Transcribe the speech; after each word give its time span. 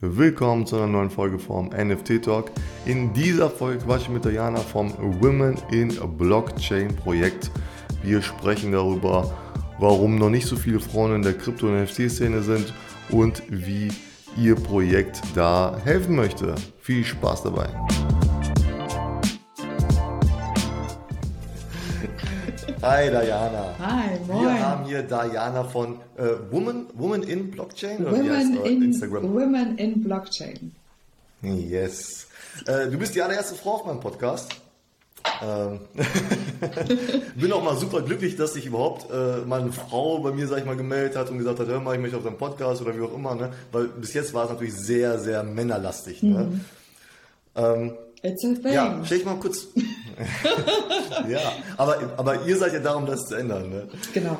Willkommen 0.00 0.64
zu 0.64 0.76
einer 0.76 0.86
neuen 0.86 1.10
Folge 1.10 1.40
vom 1.40 1.70
NFT 1.70 2.22
Talk. 2.24 2.52
In 2.86 3.12
dieser 3.14 3.50
Folge 3.50 3.84
quatsche 3.84 4.04
ich 4.04 4.10
mit 4.10 4.24
Diana 4.24 4.60
vom 4.60 4.92
Women 5.20 5.58
in 5.72 5.88
Blockchain 6.16 6.94
Projekt. 6.94 7.50
Wir 8.04 8.22
sprechen 8.22 8.70
darüber, 8.70 9.36
warum 9.80 10.14
noch 10.14 10.30
nicht 10.30 10.46
so 10.46 10.54
viele 10.54 10.78
Frauen 10.78 11.16
in 11.16 11.22
der 11.22 11.32
Krypto- 11.32 11.66
und 11.66 11.82
NFT-Szene 11.82 12.42
sind 12.42 12.72
und 13.10 13.42
wie 13.48 13.88
ihr 14.36 14.54
Projekt 14.54 15.20
da 15.34 15.76
helfen 15.82 16.14
möchte. 16.14 16.54
Viel 16.80 17.04
Spaß 17.04 17.42
dabei. 17.42 17.68
Hi 22.80 23.10
Diana. 23.10 23.74
Hi, 23.78 24.18
moin. 24.28 24.40
Wir 24.40 24.66
haben 24.66 24.84
hier 24.84 25.02
Diana 25.02 25.64
von 25.64 25.96
äh, 26.16 26.28
Woman, 26.50 26.86
Woman 26.94 27.24
in 27.24 27.50
Blockchain 27.50 28.06
oder 28.06 28.12
Women, 28.12 28.64
in, 28.64 28.82
Instagram? 28.82 29.34
Women 29.34 29.78
in 29.78 30.02
Blockchain. 30.02 30.72
Yes. 31.42 32.28
Äh, 32.66 32.88
du 32.88 32.96
bist 32.98 33.16
die 33.16 33.22
allererste 33.22 33.56
Frau 33.56 33.76
auf 33.76 33.86
meinem 33.86 33.98
Podcast. 33.98 34.52
Ähm, 35.42 35.80
bin 37.36 37.52
auch 37.52 37.64
mal 37.64 37.76
super 37.76 38.02
glücklich, 38.02 38.36
dass 38.36 38.54
sich 38.54 38.66
überhaupt 38.66 39.10
äh, 39.10 39.44
mal 39.44 39.60
eine 39.60 39.72
Frau 39.72 40.20
bei 40.20 40.30
mir, 40.30 40.46
sag 40.46 40.58
ich 40.58 40.64
mal, 40.64 40.76
gemeldet 40.76 41.16
hat 41.16 41.30
und 41.30 41.38
gesagt 41.38 41.58
hat, 41.58 41.66
hör 41.66 41.80
mal, 41.80 41.96
ich 41.96 42.00
möchte 42.00 42.16
auf 42.16 42.24
deinem 42.24 42.38
Podcast 42.38 42.80
oder 42.80 42.96
wie 42.96 43.02
auch 43.02 43.14
immer, 43.14 43.34
ne? 43.34 43.52
Weil 43.72 43.88
bis 43.88 44.14
jetzt 44.14 44.32
war 44.34 44.44
es 44.44 44.50
natürlich 44.50 44.74
sehr, 44.74 45.18
sehr 45.18 45.42
männerlastig. 45.42 46.22
Ne? 46.22 46.44
Mhm. 46.44 46.64
Ähm, 47.56 47.92
It's 48.22 48.44
a 48.44 48.54
thing. 48.54 48.72
Ja, 48.72 49.00
stell 49.04 49.18
ich 49.18 49.24
mal 49.24 49.36
kurz. 49.36 49.66
ja, 51.28 51.52
aber, 51.76 52.14
aber 52.16 52.46
ihr 52.46 52.56
seid 52.56 52.72
ja 52.72 52.80
darum, 52.80 53.06
das 53.06 53.26
zu 53.26 53.34
ändern, 53.36 53.70
ne? 53.70 53.88
Genau. 54.12 54.38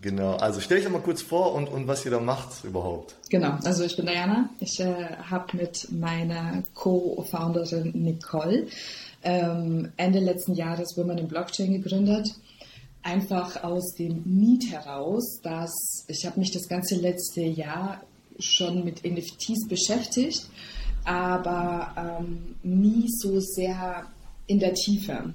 Genau, 0.00 0.36
also 0.36 0.60
stell 0.60 0.80
dich 0.80 0.88
mal 0.88 1.00
kurz 1.00 1.22
vor 1.22 1.54
und, 1.54 1.68
und 1.68 1.86
was 1.86 2.04
ihr 2.04 2.10
da 2.10 2.20
macht 2.20 2.64
überhaupt. 2.64 3.14
Genau, 3.30 3.56
also 3.64 3.84
ich 3.84 3.96
bin 3.96 4.06
Diana. 4.06 4.50
Ich 4.58 4.78
äh, 4.80 5.16
habe 5.30 5.56
mit 5.56 5.88
meiner 5.90 6.62
Co-Founderin 6.74 7.92
Nicole 7.94 8.66
ähm, 9.22 9.92
Ende 9.96 10.18
letzten 10.18 10.54
Jahres 10.54 10.96
Women 10.96 11.18
in 11.18 11.28
Blockchain 11.28 11.72
gegründet. 11.72 12.34
Einfach 13.02 13.62
aus 13.62 13.94
dem 13.94 14.22
Need 14.24 14.70
heraus, 14.70 15.40
dass 15.42 15.72
ich 16.08 16.26
habe 16.26 16.40
mich 16.40 16.50
das 16.50 16.68
ganze 16.68 16.96
letzte 16.96 17.42
Jahr 17.42 18.00
schon 18.38 18.84
mit 18.84 19.04
NFTs 19.04 19.68
beschäftigt 19.68 20.48
aber 21.06 22.18
ähm, 22.20 22.56
nie 22.64 23.06
so 23.08 23.38
sehr 23.38 24.06
in 24.46 24.58
der 24.58 24.74
Tiefe. 24.74 25.34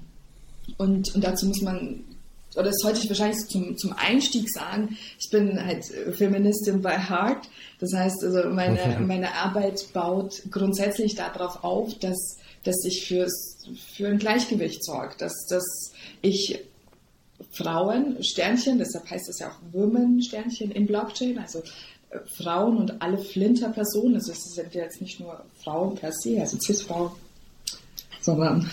Und, 0.78 1.14
und 1.14 1.24
dazu 1.24 1.46
muss 1.46 1.60
man, 1.60 2.04
oder 2.54 2.64
das 2.64 2.78
sollte 2.78 3.00
ich 3.00 3.08
wahrscheinlich 3.08 3.46
zum, 3.48 3.76
zum 3.76 3.92
Einstieg 3.94 4.48
sagen, 4.50 4.96
ich 5.18 5.30
bin 5.30 5.64
halt 5.64 5.84
Feministin 5.84 6.82
by 6.82 6.96
Heart. 7.08 7.48
Das 7.80 7.92
heißt, 7.92 8.24
also 8.24 8.48
meine, 8.50 9.00
meine 9.06 9.34
Arbeit 9.34 9.92
baut 9.92 10.42
grundsätzlich 10.50 11.14
darauf 11.14 11.64
auf, 11.64 11.98
dass, 11.98 12.38
dass 12.64 12.84
ich 12.84 13.06
fürs, 13.06 13.58
für 13.94 14.08
ein 14.08 14.18
Gleichgewicht 14.18 14.84
sorge, 14.84 15.14
dass, 15.18 15.46
dass 15.48 15.92
ich 16.20 16.58
Frauen, 17.50 18.22
Sternchen, 18.22 18.78
deshalb 18.78 19.10
heißt 19.10 19.28
es 19.28 19.40
ja 19.40 19.48
auch 19.48 19.74
Women, 19.74 20.22
Sternchen 20.22 20.70
in 20.70 20.86
Blockchain, 20.86 21.38
also 21.38 21.62
Frauen 22.36 22.76
und 22.76 23.02
alle 23.02 23.18
Flinter-Personen, 23.18 24.16
also 24.16 24.32
es 24.32 24.54
sind 24.54 24.74
jetzt 24.74 25.00
nicht 25.00 25.18
nur 25.18 25.42
Frauen 25.62 25.94
per 25.94 26.12
se, 26.12 26.40
also 26.40 26.58
Cis-Frauen, 26.58 27.10
sondern 28.20 28.70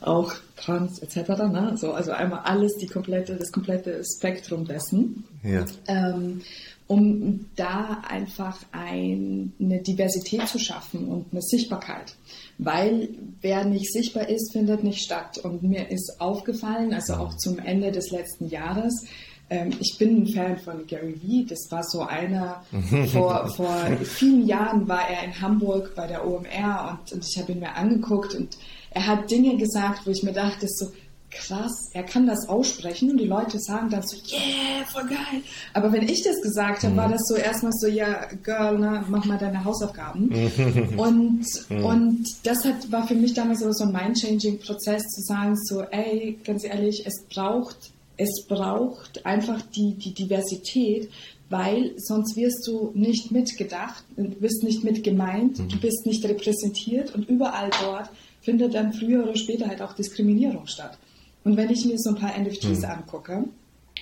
auch 0.00 0.32
Trans 0.56 0.98
etc. 1.00 1.28
Ne? 1.50 1.74
So, 1.76 1.92
also 1.92 2.12
einmal 2.12 2.40
alles, 2.40 2.76
die 2.76 2.86
komplette, 2.86 3.36
das 3.36 3.52
komplette 3.52 4.02
Spektrum 4.04 4.66
dessen. 4.66 5.24
Ja. 5.42 5.64
Ähm, 5.86 6.42
um 6.86 7.46
da 7.54 8.02
einfach 8.08 8.58
ein, 8.72 9.52
eine 9.60 9.80
Diversität 9.80 10.48
zu 10.48 10.58
schaffen 10.58 11.06
und 11.06 11.26
eine 11.30 11.40
Sichtbarkeit. 11.40 12.16
Weil 12.58 13.10
wer 13.40 13.64
nicht 13.64 13.92
sichtbar 13.92 14.28
ist, 14.28 14.52
findet 14.52 14.82
nicht 14.82 15.00
statt. 15.00 15.38
Und 15.38 15.62
mir 15.62 15.88
ist 15.88 16.16
aufgefallen, 16.18 16.92
also 16.92 17.14
auch 17.14 17.36
zum 17.36 17.60
Ende 17.60 17.92
des 17.92 18.10
letzten 18.10 18.48
Jahres, 18.48 19.06
ähm, 19.50 19.72
ich 19.80 19.98
bin 19.98 20.22
ein 20.22 20.26
Fan 20.26 20.58
von 20.58 20.86
Gary 20.86 21.20
Vee. 21.22 21.44
Das 21.48 21.70
war 21.70 21.82
so 21.84 22.02
einer, 22.02 22.64
vor, 23.12 23.48
vor 23.48 23.76
vielen 24.02 24.46
Jahren 24.46 24.88
war 24.88 25.08
er 25.08 25.24
in 25.24 25.40
Hamburg 25.40 25.94
bei 25.94 26.06
der 26.06 26.26
OMR 26.26 26.98
und, 27.02 27.12
und 27.12 27.24
ich 27.24 27.40
habe 27.40 27.52
ihn 27.52 27.60
mir 27.60 27.74
angeguckt 27.74 28.34
und 28.34 28.56
er 28.90 29.06
hat 29.06 29.30
Dinge 29.30 29.56
gesagt, 29.56 30.06
wo 30.06 30.10
ich 30.10 30.22
mir 30.22 30.32
dachte, 30.32 30.66
so 30.68 30.92
krass, 31.30 31.90
er 31.92 32.02
kann 32.02 32.26
das 32.26 32.48
aussprechen 32.48 33.10
und 33.10 33.18
die 33.18 33.26
Leute 33.26 33.60
sagen 33.60 33.88
dann 33.88 34.02
so, 34.02 34.16
yeah, 34.16 34.84
voll 34.86 35.06
geil. 35.06 35.42
Aber 35.74 35.92
wenn 35.92 36.08
ich 36.08 36.24
das 36.24 36.42
gesagt 36.42 36.82
habe, 36.82 36.96
war 36.96 37.06
mhm. 37.06 37.12
das 37.12 37.22
so 37.28 37.36
erstmal 37.36 37.72
so, 37.72 37.86
ja, 37.86 38.26
Girl, 38.42 38.78
ne, 38.78 39.04
mach 39.08 39.24
mal 39.24 39.38
deine 39.38 39.64
Hausaufgaben. 39.64 40.28
und, 40.96 41.44
mhm. 41.68 41.84
und 41.84 42.26
das 42.42 42.64
hat, 42.64 42.90
war 42.90 43.06
für 43.06 43.14
mich 43.14 43.34
damals 43.34 43.60
so 43.60 43.84
ein 43.84 43.92
mind-changing-Prozess 43.92 45.02
zu 45.02 45.22
sagen, 45.22 45.56
so, 45.56 45.82
ey, 45.82 46.36
ganz 46.44 46.64
ehrlich, 46.64 47.06
es 47.06 47.22
braucht 47.32 47.92
es 48.20 48.44
braucht 48.46 49.24
einfach 49.24 49.62
die, 49.62 49.94
die 49.94 50.12
Diversität, 50.12 51.08
weil 51.48 51.94
sonst 51.96 52.36
wirst 52.36 52.66
du 52.66 52.92
nicht 52.94 53.32
mitgedacht, 53.32 54.04
wirst 54.16 54.62
nicht 54.62 54.84
mitgemeint, 54.84 55.58
mhm. 55.58 55.68
du 55.68 55.80
bist 55.80 56.04
nicht 56.04 56.24
repräsentiert 56.24 57.14
und 57.14 57.28
überall 57.28 57.70
dort 57.82 58.10
findet 58.40 58.74
dann 58.74 58.92
früher 58.92 59.22
oder 59.24 59.36
später 59.36 59.68
halt 59.68 59.82
auch 59.82 59.94
Diskriminierung 59.94 60.66
statt. 60.66 60.98
Und 61.44 61.56
wenn 61.56 61.70
ich 61.70 61.84
mir 61.84 61.98
so 61.98 62.10
ein 62.10 62.16
paar 62.16 62.38
NFTs 62.38 62.80
mhm. 62.80 62.84
angucke 62.84 63.44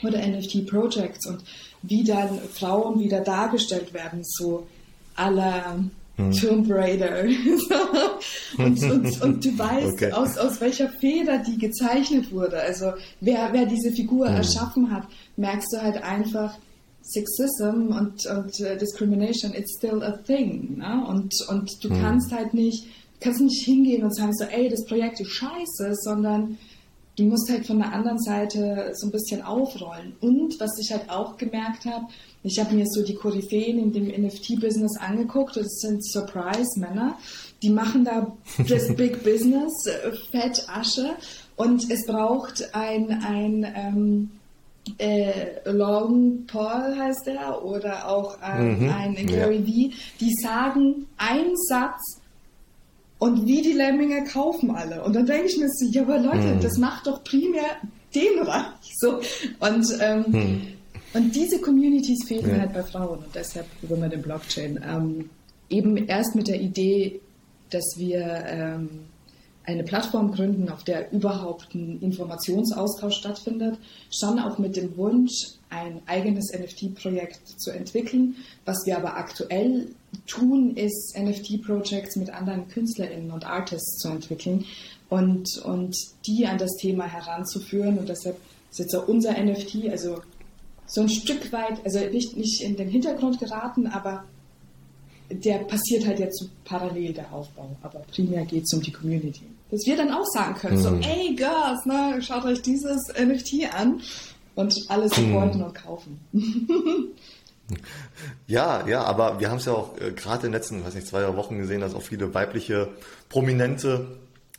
oder 0.02 0.26
NFT-Projects 0.26 1.26
und 1.26 1.42
wie 1.82 2.04
dann 2.04 2.38
Frauen 2.52 3.00
wieder 3.00 3.20
dargestellt 3.20 3.92
werden, 3.92 4.20
so 4.22 4.66
aller 5.14 5.84
hm. 6.18 6.32
Tomb 6.32 6.68
Raider. 6.68 7.24
und, 8.58 8.82
und, 8.82 9.22
und, 9.22 9.44
du 9.44 9.58
weißt, 9.58 9.92
okay. 9.92 10.12
aus, 10.12 10.36
aus 10.36 10.60
welcher 10.60 10.88
Feder 10.88 11.38
die 11.38 11.58
gezeichnet 11.58 12.32
wurde. 12.32 12.60
Also 12.60 12.92
wer, 13.20 13.52
wer 13.52 13.66
diese 13.66 13.92
Figur 13.92 14.28
hm. 14.28 14.36
erschaffen 14.36 14.90
hat, 14.90 15.04
merkst 15.36 15.72
du 15.72 15.82
halt 15.82 16.02
einfach, 16.02 16.56
Sexism 17.02 17.96
und, 17.96 18.26
und 18.26 18.60
uh, 18.60 18.76
Discrimination, 18.78 19.54
it's 19.54 19.78
still 19.78 20.02
a 20.02 20.18
thing. 20.26 20.76
Ne? 20.76 21.04
Und, 21.08 21.32
und 21.48 21.82
du 21.82 21.88
hm. 21.88 22.00
kannst 22.02 22.32
halt 22.32 22.52
nicht, 22.52 22.84
kannst 23.20 23.40
nicht 23.40 23.64
hingehen 23.64 24.04
und 24.04 24.14
sagen 24.14 24.34
so, 24.34 24.44
ey, 24.44 24.68
das 24.68 24.84
Projekt 24.84 25.20
ist 25.20 25.30
scheiße, 25.30 25.94
sondern 26.02 26.58
du 27.16 27.24
musst 27.24 27.50
halt 27.50 27.66
von 27.66 27.78
der 27.78 27.92
anderen 27.92 28.18
Seite 28.18 28.92
so 28.94 29.08
ein 29.08 29.10
bisschen 29.10 29.42
aufrollen. 29.42 30.14
Und 30.20 30.58
was 30.60 30.78
ich 30.78 30.92
halt 30.92 31.10
auch 31.10 31.36
gemerkt 31.36 31.84
habe, 31.84 32.06
ich 32.44 32.58
habe 32.60 32.74
mir 32.74 32.86
so 32.86 33.02
die 33.02 33.14
Koryphäen 33.14 33.78
in 33.78 33.92
dem 33.92 34.06
NFT-Business 34.06 34.96
angeguckt. 34.98 35.56
Das 35.56 35.80
sind 35.80 36.04
Surprise-Männer. 36.04 37.18
Die 37.62 37.70
machen 37.70 38.04
da 38.04 38.32
das 38.68 38.94
Big 38.96 39.24
Business, 39.24 39.72
äh, 39.86 40.12
Fett 40.30 40.64
Asche. 40.68 41.16
Und 41.56 41.90
es 41.90 42.06
braucht 42.06 42.72
ein, 42.72 43.10
ein 43.24 43.66
ähm, 43.74 44.30
äh, 44.98 45.70
Long 45.70 46.46
Paul 46.46 46.96
heißt 46.96 47.26
er 47.26 47.64
oder 47.64 48.08
auch 48.08 48.40
ein, 48.40 48.80
mhm, 48.80 48.90
ein 48.90 49.26
Gary 49.26 49.58
ja. 49.58 49.66
Vee, 49.66 49.90
die 50.20 50.32
sagen 50.34 51.06
einen 51.18 51.56
Satz 51.56 52.20
und 53.18 53.46
wie 53.46 53.62
die 53.62 53.72
Lemminge 53.72 54.24
kaufen 54.24 54.70
alle. 54.70 55.02
Und 55.02 55.14
dann 55.14 55.26
denke 55.26 55.46
ich 55.46 55.58
mir 55.58 55.68
so, 55.68 55.86
ja, 55.90 56.02
aber 56.02 56.18
Leute, 56.18 56.54
mhm. 56.54 56.60
das 56.60 56.78
macht 56.78 57.06
doch 57.06 57.24
primär 57.24 57.64
den 58.14 58.38
Reich. 58.42 58.94
So. 59.00 59.20
Und 59.60 59.86
ähm, 60.00 60.24
mhm. 60.28 60.60
Und 61.14 61.34
diese 61.34 61.60
Communities 61.60 62.26
fehlen 62.26 62.50
ja. 62.50 62.60
halt 62.60 62.74
bei 62.74 62.82
Frauen 62.82 63.18
und 63.18 63.34
deshalb 63.34 63.66
Women 63.82 64.12
in 64.12 64.22
Blockchain. 64.22 64.78
Ähm, 64.86 65.30
eben 65.70 65.96
erst 65.96 66.34
mit 66.34 66.48
der 66.48 66.60
Idee, 66.60 67.20
dass 67.70 67.84
wir 67.96 68.44
ähm, 68.46 68.88
eine 69.68 69.84
Plattform 69.84 70.32
gründen, 70.32 70.70
auf 70.70 70.82
der 70.82 71.12
überhaupt 71.12 71.74
ein 71.74 72.00
Informationsaustausch 72.00 73.16
stattfindet, 73.16 73.78
schon 74.10 74.38
auch 74.38 74.58
mit 74.58 74.76
dem 74.76 74.96
Wunsch, 74.96 75.32
ein 75.68 76.00
eigenes 76.06 76.54
NFT-Projekt 76.54 77.46
zu 77.60 77.70
entwickeln. 77.70 78.36
Was 78.64 78.86
wir 78.86 78.96
aber 78.96 79.18
aktuell 79.18 79.88
tun, 80.26 80.74
ist 80.74 81.14
NFT-Projects 81.18 82.16
mit 82.16 82.30
anderen 82.30 82.66
KünstlerInnen 82.68 83.30
und 83.30 83.44
Artists 83.44 83.98
zu 83.98 84.08
entwickeln 84.08 84.64
und, 85.10 85.58
und 85.58 85.94
die 86.26 86.46
an 86.46 86.56
das 86.56 86.74
Thema 86.76 87.04
heranzuführen. 87.04 87.98
Und 87.98 88.08
deshalb 88.08 88.38
ist 88.70 88.78
jetzt 88.78 88.94
auch 88.96 89.06
unser 89.06 89.32
NFT, 89.32 89.90
also 89.90 90.22
so 90.86 91.02
ein 91.02 91.10
Stück 91.10 91.52
weit, 91.52 91.84
also 91.84 91.98
nicht, 92.10 92.38
nicht 92.38 92.62
in 92.62 92.74
den 92.76 92.88
Hintergrund 92.88 93.38
geraten, 93.38 93.86
aber 93.86 94.24
der 95.30 95.58
passiert 95.58 96.06
halt 96.06 96.20
jetzt 96.20 96.48
parallel 96.64 97.12
der 97.12 97.30
Aufbau. 97.34 97.76
Aber 97.82 97.98
primär 98.10 98.46
geht 98.46 98.64
es 98.64 98.72
um 98.72 98.80
die 98.80 98.92
Community. 98.92 99.44
Dass 99.70 99.84
wir 99.86 99.96
dann 99.96 100.12
auch 100.12 100.24
sagen 100.26 100.54
können, 100.54 100.78
mhm. 100.78 100.82
so, 100.82 100.94
ey 101.08 101.34
Girls, 101.34 101.84
ne, 101.84 102.20
schaut 102.22 102.44
euch 102.44 102.62
dieses 102.62 103.08
NFT 103.08 103.74
an 103.74 104.00
und 104.54 104.74
alles 104.88 105.12
supporten 105.14 105.60
mhm. 105.60 105.66
und 105.66 105.74
kaufen. 105.74 106.20
Ja, 108.46 108.88
ja, 108.88 109.02
aber 109.02 109.40
wir 109.40 109.50
haben 109.50 109.58
es 109.58 109.66
ja 109.66 109.74
auch 109.74 109.94
äh, 110.00 110.12
gerade 110.12 110.46
in 110.46 110.52
den 110.52 110.52
letzten, 110.52 110.82
weiß 110.82 110.94
nicht, 110.94 111.06
zwei 111.06 111.36
Wochen 111.36 111.58
gesehen, 111.58 111.82
dass 111.82 111.94
auch 111.94 112.00
viele 112.00 112.32
weibliche 112.32 112.88
Prominente 113.28 114.06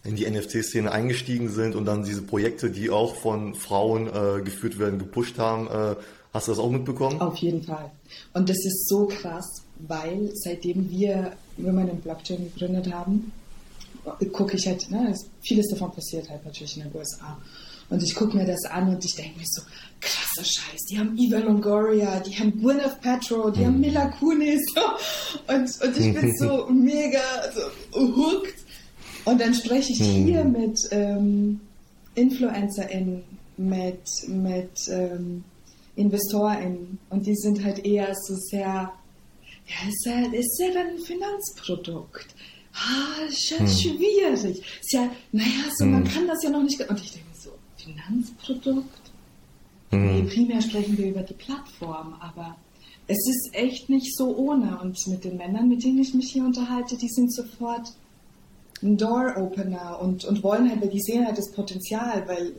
in 0.04 0.16
die 0.16 0.30
NFT-Szene 0.30 0.92
eingestiegen 0.92 1.50
sind 1.50 1.76
und 1.76 1.86
dann 1.86 2.04
diese 2.04 2.22
Projekte, 2.22 2.70
die 2.70 2.92
auch 2.92 3.16
von 3.16 3.56
Frauen 3.56 4.06
äh, 4.06 4.44
geführt 4.44 4.78
werden, 4.78 5.00
gepusht 5.00 5.40
haben, 5.40 5.68
äh, 5.70 5.96
Hast 6.34 6.48
du 6.48 6.52
das 6.52 6.60
auch 6.60 6.70
mitbekommen? 6.70 7.20
Auf 7.22 7.38
jeden 7.38 7.64
Fall. 7.64 7.90
Und 8.34 8.50
das 8.50 8.58
ist 8.58 8.88
so 8.88 9.08
krass, 9.08 9.64
weil 9.80 10.30
seitdem 10.36 10.90
wir 10.90 11.32
Women 11.58 11.90
in 11.90 12.02
Blockchain 12.02 12.52
gegründet 12.54 12.94
haben, 12.94 13.32
gucke 14.32 14.58
ich 14.58 14.68
halt, 14.68 14.90
ne, 14.92 15.16
vieles 15.42 15.68
davon 15.70 15.92
passiert 15.92 16.30
halt 16.30 16.46
natürlich 16.46 16.78
in 16.78 16.84
den 16.84 16.96
USA. 16.96 17.38
Und 17.90 18.04
ich 18.04 18.14
gucke 18.14 18.38
mir 18.38 18.46
das 18.46 18.66
an 18.66 18.88
und 18.88 19.04
ich 19.04 19.16
denke 19.16 19.40
mir 19.40 19.46
so, 19.48 19.64
krasser 20.00 20.44
Scheiß, 20.44 20.86
die 20.90 21.00
haben 21.00 21.18
Eva 21.18 21.40
Longoria, 21.40 22.20
die 22.20 22.38
haben 22.38 22.60
Gwyneth 22.62 23.02
Paltrow, 23.02 23.52
die 23.52 23.66
haben 23.66 23.76
mhm. 23.76 23.82
Mila 23.82 24.08
Kunis 24.20 24.62
und, 25.48 25.82
und 25.82 25.98
ich 25.98 26.14
bin 26.14 26.36
so 26.38 26.68
mega 26.70 27.20
so 27.54 28.00
hooked. 28.00 28.54
Und 29.26 29.42
dann 29.42 29.54
spreche 29.54 29.92
ich 29.92 30.02
hier 30.02 30.44
mhm. 30.44 30.52
mit 30.52 30.80
ähm, 30.92 31.62
InfluencerInnen, 32.16 33.24
mit, 33.58 34.28
mit 34.28 34.88
ähm, 34.90 35.44
InvestorInnen 35.96 37.00
und 37.10 37.26
die 37.26 37.36
sind 37.36 37.64
halt 37.64 37.86
eher 37.86 38.14
so 38.16 38.36
sehr, 38.36 38.62
ja, 38.62 39.90
ist 39.90 40.06
ja, 40.06 40.32
ist 40.32 40.60
ja 40.60 40.74
dann 40.74 40.88
ein 40.96 41.00
Finanzprodukt. 41.00 42.28
Ah, 42.74 43.26
ist 43.28 43.50
ja 43.50 43.60
hm. 43.60 43.68
schwierig. 43.68 44.60
Ist 44.80 44.94
ja, 44.94 45.10
naja, 45.32 45.70
so, 45.78 45.86
hm. 45.86 45.92
man 45.92 46.04
kann 46.04 46.28
das 46.28 46.44
ja 46.44 46.50
noch 46.50 46.64
nicht. 46.64 46.80
Und 46.80 47.00
ich 47.02 47.12
denke, 47.12 47.30
Finanzprodukt? 47.90 49.12
Mhm. 49.92 50.06
Nee, 50.06 50.22
primär 50.24 50.62
sprechen 50.62 50.98
wir 50.98 51.08
über 51.08 51.24
die 51.24 51.34
Plattform, 51.34 52.16
aber 52.20 52.58
es 53.08 53.18
ist 53.28 53.50
echt 53.54 53.90
nicht 53.90 54.16
so 54.16 54.36
ohne. 54.36 54.80
Und 54.80 54.98
mit 55.08 55.24
den 55.24 55.38
Männern, 55.38 55.68
mit 55.68 55.84
denen 55.84 56.00
ich 56.00 56.14
mich 56.14 56.32
hier 56.32 56.44
unterhalte, 56.44 56.98
die 56.98 57.10
sind 57.10 57.34
sofort 57.34 57.94
ein 58.82 58.98
Door-Opener 58.98 60.00
und, 60.02 60.26
und 60.26 60.44
wollen 60.44 60.70
halt, 60.70 60.82
weil 60.82 60.90
die 60.90 61.02
sehen 61.02 61.26
halt 61.26 61.38
das 61.38 61.52
Potenzial, 61.52 62.28
weil 62.28 62.54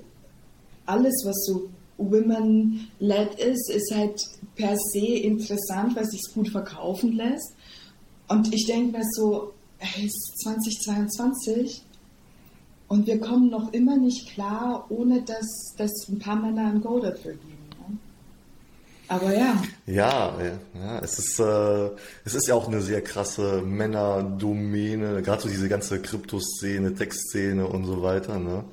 alles, 0.86 1.22
was 1.24 1.36
so 1.46 1.70
Women-led 1.98 3.34
ist, 3.38 3.70
ist 3.70 3.94
halt 3.94 4.20
per 4.56 4.76
se 4.76 5.06
interessant, 5.06 5.94
weil 5.94 6.04
es 6.04 6.10
sich 6.10 6.34
gut 6.34 6.48
verkaufen 6.48 7.12
lässt. 7.12 7.54
Und 8.28 8.52
ich 8.52 8.66
denke 8.66 8.98
mir 8.98 9.04
so, 9.12 9.52
hey, 9.80 10.06
es 10.06 10.14
ist 10.14 10.38
2022, 10.42 11.84
und 12.90 13.06
wir 13.06 13.20
kommen 13.20 13.50
noch 13.50 13.72
immer 13.72 13.96
nicht 13.96 14.34
klar, 14.34 14.84
ohne 14.88 15.22
dass, 15.22 15.76
dass 15.78 16.08
ein 16.08 16.18
paar 16.18 16.34
Männer 16.34 16.66
ein 16.66 16.80
Go 16.80 16.98
dafür 16.98 17.34
geben. 17.34 17.68
Ne? 17.88 17.98
Aber 19.06 19.32
ja. 19.32 19.62
Ja, 19.86 20.34
ja, 20.74 20.98
es 21.00 21.20
ist, 21.20 21.38
äh, 21.38 21.90
es 22.24 22.34
ist 22.34 22.48
ja 22.48 22.56
auch 22.56 22.66
eine 22.66 22.82
sehr 22.82 23.00
krasse 23.00 23.62
Männerdomäne, 23.62 25.22
gerade 25.22 25.42
so 25.42 25.48
diese 25.48 25.68
ganze 25.68 26.02
Kryptoszene, 26.02 26.92
Textszene 26.92 27.64
und 27.64 27.84
so 27.84 28.02
weiter. 28.02 28.40
Ne? 28.40 28.64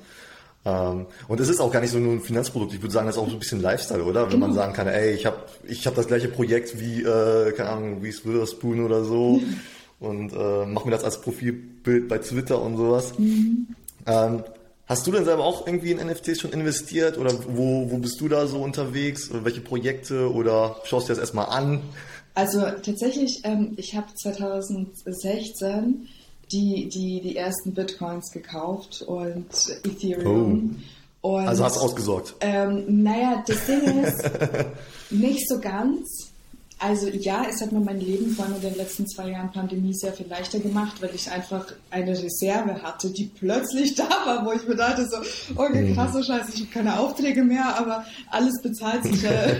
Ähm, 0.64 1.06
und 1.28 1.38
es 1.38 1.48
ist 1.48 1.60
auch 1.60 1.70
gar 1.70 1.80
nicht 1.80 1.92
so 1.92 2.00
nur 2.00 2.14
ein 2.14 2.20
Finanzprodukt. 2.20 2.74
Ich 2.74 2.82
würde 2.82 2.92
sagen, 2.92 3.06
das 3.06 3.14
ist 3.14 3.22
auch 3.22 3.28
so 3.28 3.36
ein 3.36 3.38
bisschen 3.38 3.62
Lifestyle, 3.62 4.02
oder? 4.02 4.24
Wenn 4.24 4.30
genau. 4.30 4.48
man 4.48 4.56
sagen 4.56 4.72
kann, 4.72 4.88
ey, 4.88 5.12
ich 5.12 5.26
habe 5.26 5.44
ich 5.62 5.86
hab 5.86 5.94
das 5.94 6.08
gleiche 6.08 6.26
Projekt 6.26 6.80
wie, 6.80 7.02
äh, 7.04 7.52
keine 7.52 7.70
Ahnung, 7.70 8.02
wie 8.02 8.12
Witherspoon 8.12 8.84
oder 8.84 9.04
so 9.04 9.40
und 10.00 10.32
äh, 10.32 10.66
mache 10.66 10.86
mir 10.86 10.92
das 10.92 11.04
als 11.04 11.20
Profilbild 11.20 12.08
bei 12.08 12.18
Twitter 12.18 12.60
und 12.60 12.76
sowas. 12.76 13.18
Mhm. 13.18 13.68
Ähm, 14.06 14.44
hast 14.86 15.06
du 15.06 15.12
denn 15.12 15.24
selber 15.24 15.44
auch 15.44 15.66
irgendwie 15.66 15.90
in 15.92 15.98
NFTs 15.98 16.40
schon 16.40 16.52
investiert 16.52 17.18
oder 17.18 17.32
wo, 17.48 17.90
wo 17.90 17.98
bist 17.98 18.20
du 18.20 18.28
da 18.28 18.46
so 18.46 18.58
unterwegs? 18.62 19.30
Welche 19.32 19.60
Projekte 19.60 20.32
oder 20.32 20.76
schaust 20.84 21.08
du 21.08 21.12
das 21.12 21.18
erstmal 21.18 21.46
an? 21.46 21.82
Also 22.34 22.60
tatsächlich, 22.60 23.40
ähm, 23.44 23.74
ich 23.76 23.96
habe 23.96 24.06
2016 24.14 26.08
die, 26.52 26.88
die, 26.88 27.20
die 27.20 27.36
ersten 27.36 27.74
Bitcoins 27.74 28.30
gekauft 28.30 29.02
und 29.02 29.46
Ethereum. 29.84 30.76
Oh. 30.76 30.88
Und, 31.20 31.48
also 31.48 31.64
hast 31.64 31.76
du 31.76 31.80
ausgesorgt? 31.80 32.36
Ähm, 32.40 33.02
naja, 33.02 33.42
das 33.46 33.66
Ding 33.66 34.04
ist, 34.04 34.30
nicht 35.10 35.48
so 35.48 35.58
ganz. 35.58 36.27
Also 36.80 37.08
ja, 37.08 37.44
es 37.48 37.60
hat 37.60 37.72
mir 37.72 37.80
mein 37.80 37.98
Leben 37.98 38.30
vor 38.30 38.44
allem 38.44 38.54
in 38.54 38.60
den 38.60 38.76
letzten 38.76 39.06
zwei 39.08 39.30
Jahren 39.30 39.50
Pandemie 39.50 39.92
sehr 39.94 40.12
viel 40.12 40.28
leichter 40.28 40.60
gemacht, 40.60 41.02
weil 41.02 41.12
ich 41.12 41.28
einfach 41.28 41.66
eine 41.90 42.12
Reserve 42.12 42.80
hatte, 42.82 43.10
die 43.10 43.24
plötzlich 43.24 43.94
da 43.96 44.08
war, 44.08 44.46
wo 44.46 44.52
ich 44.52 44.66
mir 44.66 44.76
dachte 44.76 45.04
so, 45.08 45.16
okay, 45.56 45.82
mhm. 45.82 45.94
krasser 45.94 46.22
Scheiße, 46.22 46.52
ich 46.54 46.60
habe 46.60 46.70
keine 46.70 46.98
Aufträge 47.00 47.42
mehr, 47.42 47.76
aber 47.76 48.04
alles 48.30 48.62
bezahlt 48.62 49.02
sich 49.02 49.24
äh, 49.24 49.56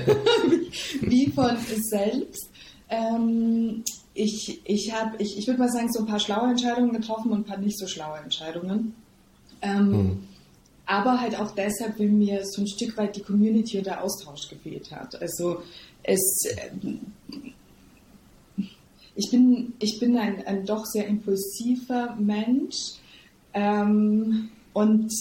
wie 1.00 1.30
von 1.32 1.56
selbst. 1.90 2.50
Ähm, 2.88 3.82
ich 4.14 4.60
ich 4.64 4.92
habe, 4.92 5.16
ich, 5.18 5.38
ich 5.38 5.46
würde 5.48 5.60
mal 5.60 5.70
sagen, 5.70 5.92
so 5.92 6.00
ein 6.00 6.06
paar 6.06 6.20
schlaue 6.20 6.50
Entscheidungen 6.50 6.92
getroffen 6.92 7.32
und 7.32 7.40
ein 7.40 7.44
paar 7.44 7.58
nicht 7.58 7.78
so 7.78 7.88
schlaue 7.88 8.18
Entscheidungen. 8.18 8.94
Ähm, 9.60 9.90
mhm. 9.90 10.27
Aber 10.90 11.20
halt 11.20 11.38
auch 11.38 11.50
deshalb, 11.50 11.98
weil 11.98 12.08
mir 12.08 12.46
so 12.46 12.62
ein 12.62 12.66
Stück 12.66 12.96
weit 12.96 13.14
die 13.14 13.20
Community 13.20 13.76
und 13.76 13.86
der 13.86 14.02
Austausch 14.02 14.48
gefehlt 14.48 14.90
hat. 14.90 15.20
Also 15.20 15.62
es, 16.02 16.44
ähm, 16.56 17.12
ich 19.14 19.30
bin, 19.30 19.74
ich 19.80 20.00
bin 20.00 20.16
ein, 20.16 20.46
ein 20.46 20.64
doch 20.64 20.86
sehr 20.86 21.06
impulsiver 21.06 22.16
Mensch 22.18 22.94
ähm, 23.52 24.48
und 24.72 25.12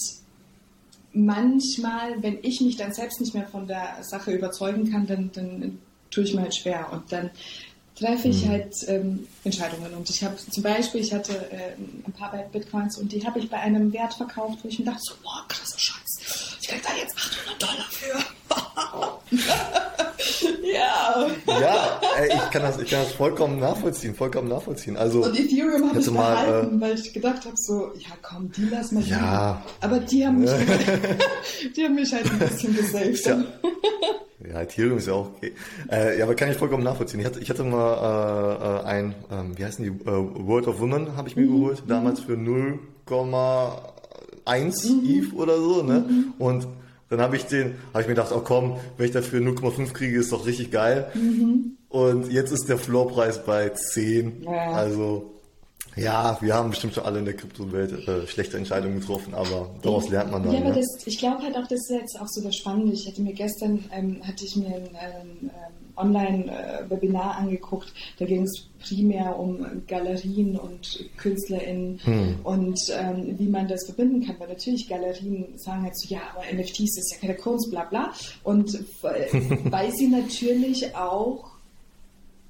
manchmal, 1.12 2.24
wenn 2.24 2.38
ich 2.44 2.62
mich 2.62 2.78
dann 2.78 2.94
selbst 2.94 3.20
nicht 3.20 3.34
mehr 3.34 3.48
von 3.48 3.68
der 3.68 3.98
Sache 4.04 4.32
überzeugen 4.32 4.90
kann, 4.90 5.06
dann, 5.06 5.32
dann 5.34 5.80
tue 6.12 6.24
ich 6.24 6.34
mir 6.34 6.44
halt 6.44 6.56
schwer 6.56 6.88
und 6.94 7.12
dann 7.12 7.30
treffe 7.98 8.28
ich 8.28 8.46
mhm. 8.46 8.50
halt 8.50 8.76
ähm, 8.88 9.28
Entscheidungen. 9.44 9.94
Und 9.94 10.10
ich 10.10 10.24
habe 10.24 10.36
zum 10.38 10.64
Beispiel, 10.64 11.02
ich 11.02 11.14
hatte 11.14 11.34
äh, 11.52 11.74
ein 11.78 12.14
paar 12.14 12.32
Bitcoins 12.52 12.98
und 12.98 13.12
die 13.12 13.26
habe 13.26 13.40
ich 13.40 13.50
bei 13.50 13.58
einem 13.58 13.92
Wert 13.94 14.14
verkauft, 14.14 14.60
wo 14.64 14.68
ich 14.68 14.80
mir 14.80 14.86
dachte, 14.86 15.02
so, 15.02 15.14
boah, 15.24 15.46
krasser 15.48 15.80
Scheiß, 15.80 16.58
ich 16.62 16.68
krieg 16.68 16.82
da 16.84 16.90
jetzt 16.96 17.16
800 17.18 17.62
Dollar 17.62 17.88
für. 17.90 19.82
Ja. 20.64 21.28
Ja, 21.48 22.02
ey, 22.18 22.28
ich, 22.28 22.52
kann 22.52 22.62
das, 22.62 22.80
ich 22.80 22.90
kann 22.90 23.04
das 23.04 23.14
vollkommen 23.14 23.60
nachvollziehen, 23.60 24.16
vollkommen 24.16 24.50
nachvollziehen. 24.50 24.98
Also, 24.98 25.24
und 25.24 25.40
Ethereum 25.40 25.90
habe 25.90 26.00
ich 26.00 26.12
mal, 26.12 26.46
behalten, 26.46 26.78
äh, 26.78 26.82
weil 26.82 26.96
ich 26.96 27.14
gedacht 27.14 27.46
habe, 27.46 27.56
so, 27.56 27.92
ja 27.96 28.10
komm, 28.22 28.52
die 28.52 28.68
lass 28.70 28.92
mal 28.92 29.02
ja. 29.04 29.64
Aber 29.82 30.00
die 30.00 30.26
haben 30.26 30.42
mich, 30.42 30.52
die 31.76 31.84
haben 31.84 31.96
mich 31.96 32.14
halt 32.14 32.30
ein 32.30 32.40
bisschen 32.40 32.76
gesaved. 32.76 33.26
Ja. 33.26 33.44
Ja, 34.48 34.62
Ethereum 34.62 34.98
ist 34.98 35.08
ja 35.08 35.14
auch 35.14 35.32
okay. 35.36 35.54
Äh, 35.92 36.20
ja, 36.20 36.26
aber 36.26 36.36
kann 36.36 36.50
ich 36.50 36.58
vollkommen 36.58 36.84
nachvollziehen. 36.84 37.20
Ich 37.20 37.26
hatte, 37.26 37.40
ich 37.40 37.50
hatte 37.50 37.64
mal 37.64 38.62
äh, 38.62 38.66
äh 38.66 38.84
ein, 38.86 39.16
ähm, 39.32 39.58
wie 39.58 39.66
heißen 39.66 39.84
die, 39.84 39.90
äh, 39.90 40.06
World 40.06 40.68
of 40.68 40.80
Women 40.80 41.18
habe 41.18 41.28
ich 41.28 41.36
mir 41.36 41.46
mhm. 41.46 41.60
geholt, 41.60 41.82
damals 41.88 42.20
für 42.20 42.34
0,1 42.34 44.90
mhm. 44.90 45.04
ETH 45.06 45.34
oder 45.34 45.58
so, 45.58 45.82
ne? 45.84 46.06
Mhm. 46.08 46.34
Und 46.38 46.68
dann 47.10 47.22
habe 47.22 47.36
ich 47.36 47.46
den, 47.46 47.76
habe 47.94 48.02
ich 48.02 48.08
mir 48.08 48.16
gedacht, 48.16 48.32
oh 48.34 48.42
komm, 48.42 48.78
wenn 48.98 49.06
ich 49.06 49.14
dafür 49.14 49.40
0,5 49.42 49.94
kriege, 49.94 50.20
ist 50.20 50.32
doch 50.32 50.46
richtig 50.46 50.72
geil. 50.72 51.10
Mhm. 51.14 51.78
Und 51.90 52.32
jetzt 52.32 52.52
ist 52.52 52.68
der 52.68 52.78
Floorpreis 52.78 53.46
bei 53.46 53.70
10. 53.70 54.44
Ja. 54.44 54.72
Also 54.72 55.34
ja, 55.98 56.38
wir 56.42 56.54
haben 56.54 56.70
bestimmt 56.70 56.94
schon 56.94 57.06
alle 57.06 57.20
in 57.20 57.26
der 57.26 57.36
Kryptowelt 57.36 58.08
äh, 58.08 58.28
schlechte 58.28 58.58
Entscheidungen 58.58 59.00
getroffen, 59.00 59.34
aber 59.34 59.76
daraus 59.82 60.10
lernt 60.10 60.32
man 60.32 60.44
dann. 60.44 60.54
Ja, 60.54 60.60
aber 60.60 60.70
ne? 60.70 60.76
das, 60.76 61.08
ich 61.08 61.18
glaube 61.18 61.42
halt 61.42 61.56
auch, 61.56 61.68
das 61.68 61.80
ist 61.80 61.90
jetzt 61.90 62.20
auch 62.22 62.28
so 62.28 62.44
das 62.44 62.56
Spannende. 62.56 62.94
Ich 62.94 63.08
hatte 63.08 63.22
mir 63.22 63.34
gestern, 63.34 63.84
ähm, 63.92 64.22
hatte 64.24 64.46
ich 64.46 64.56
mir 64.56 64.68
ein 64.68 64.90
ähm, 64.94 65.50
Online-Webinar 65.98 67.38
angeguckt. 67.38 67.94
Da 68.20 68.26
ging 68.26 68.44
es 68.44 68.68
primär 68.80 69.38
um 69.38 69.66
Galerien 69.88 70.58
und 70.58 71.06
KünstlerInnen 71.18 72.00
hm. 72.04 72.36
und 72.44 72.80
ähm, 72.92 73.38
wie 73.38 73.48
man 73.48 73.68
das 73.68 73.86
verbinden 73.86 74.26
kann. 74.26 74.40
Weil 74.40 74.50
natürlich 74.50 74.88
Galerien 74.88 75.58
sagen 75.58 75.84
halt 75.84 75.98
so, 75.98 76.14
ja, 76.14 76.22
aber 76.34 76.44
NFTs 76.54 76.98
ist 76.98 77.12
ja 77.14 77.20
keine 77.20 77.36
Kunst, 77.36 77.72
bla 77.72 77.84
bla. 77.86 78.14
Und 78.44 78.78
weil 79.72 79.92
sie 79.92 80.08
natürlich 80.08 80.96
auch 80.96 81.52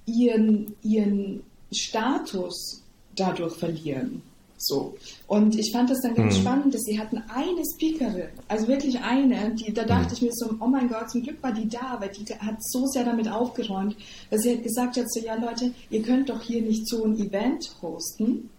ihren, 0.06 0.76
ihren 0.84 1.44
Status 1.72 2.84
dadurch 3.16 3.56
verlieren. 3.56 4.22
So. 4.58 4.96
Und 5.28 5.58
ich 5.58 5.72
fand 5.72 5.90
das 5.90 6.02
dann 6.02 6.16
ganz 6.16 6.36
mhm. 6.36 6.42
spannend, 6.42 6.74
dass 6.74 6.82
sie 6.82 7.00
hatten 7.00 7.22
eine 7.30 7.62
Speakerin, 7.76 8.30
also 8.48 8.68
wirklich 8.68 9.00
eine, 9.00 9.54
die, 9.54 9.72
da 9.72 9.84
dachte 9.84 10.08
mhm. 10.08 10.14
ich 10.14 10.22
mir 10.24 10.32
so, 10.34 10.50
oh 10.60 10.68
mein 10.68 10.90
Gott, 10.90 11.12
zum 11.12 11.22
Glück 11.22 11.42
war 11.44 11.54
die 11.54 11.70
da, 11.70 11.98
weil 12.00 12.10
die 12.10 12.26
hat 12.34 12.56
so 12.64 12.88
sehr 12.88 13.04
damit 13.04 13.30
aufgeräumt, 13.30 13.96
dass 14.32 14.42
sie 14.42 14.56
hat 14.56 14.64
gesagt 14.64 14.98
hat 14.98 15.12
so, 15.12 15.20
ja 15.20 15.36
Leute, 15.36 15.74
ihr 15.92 16.02
könnt 16.02 16.30
doch 16.30 16.42
hier 16.42 16.62
nicht 16.64 16.88
so 16.88 17.06
ein 17.06 17.20
Event 17.20 17.72
hosten 17.84 18.50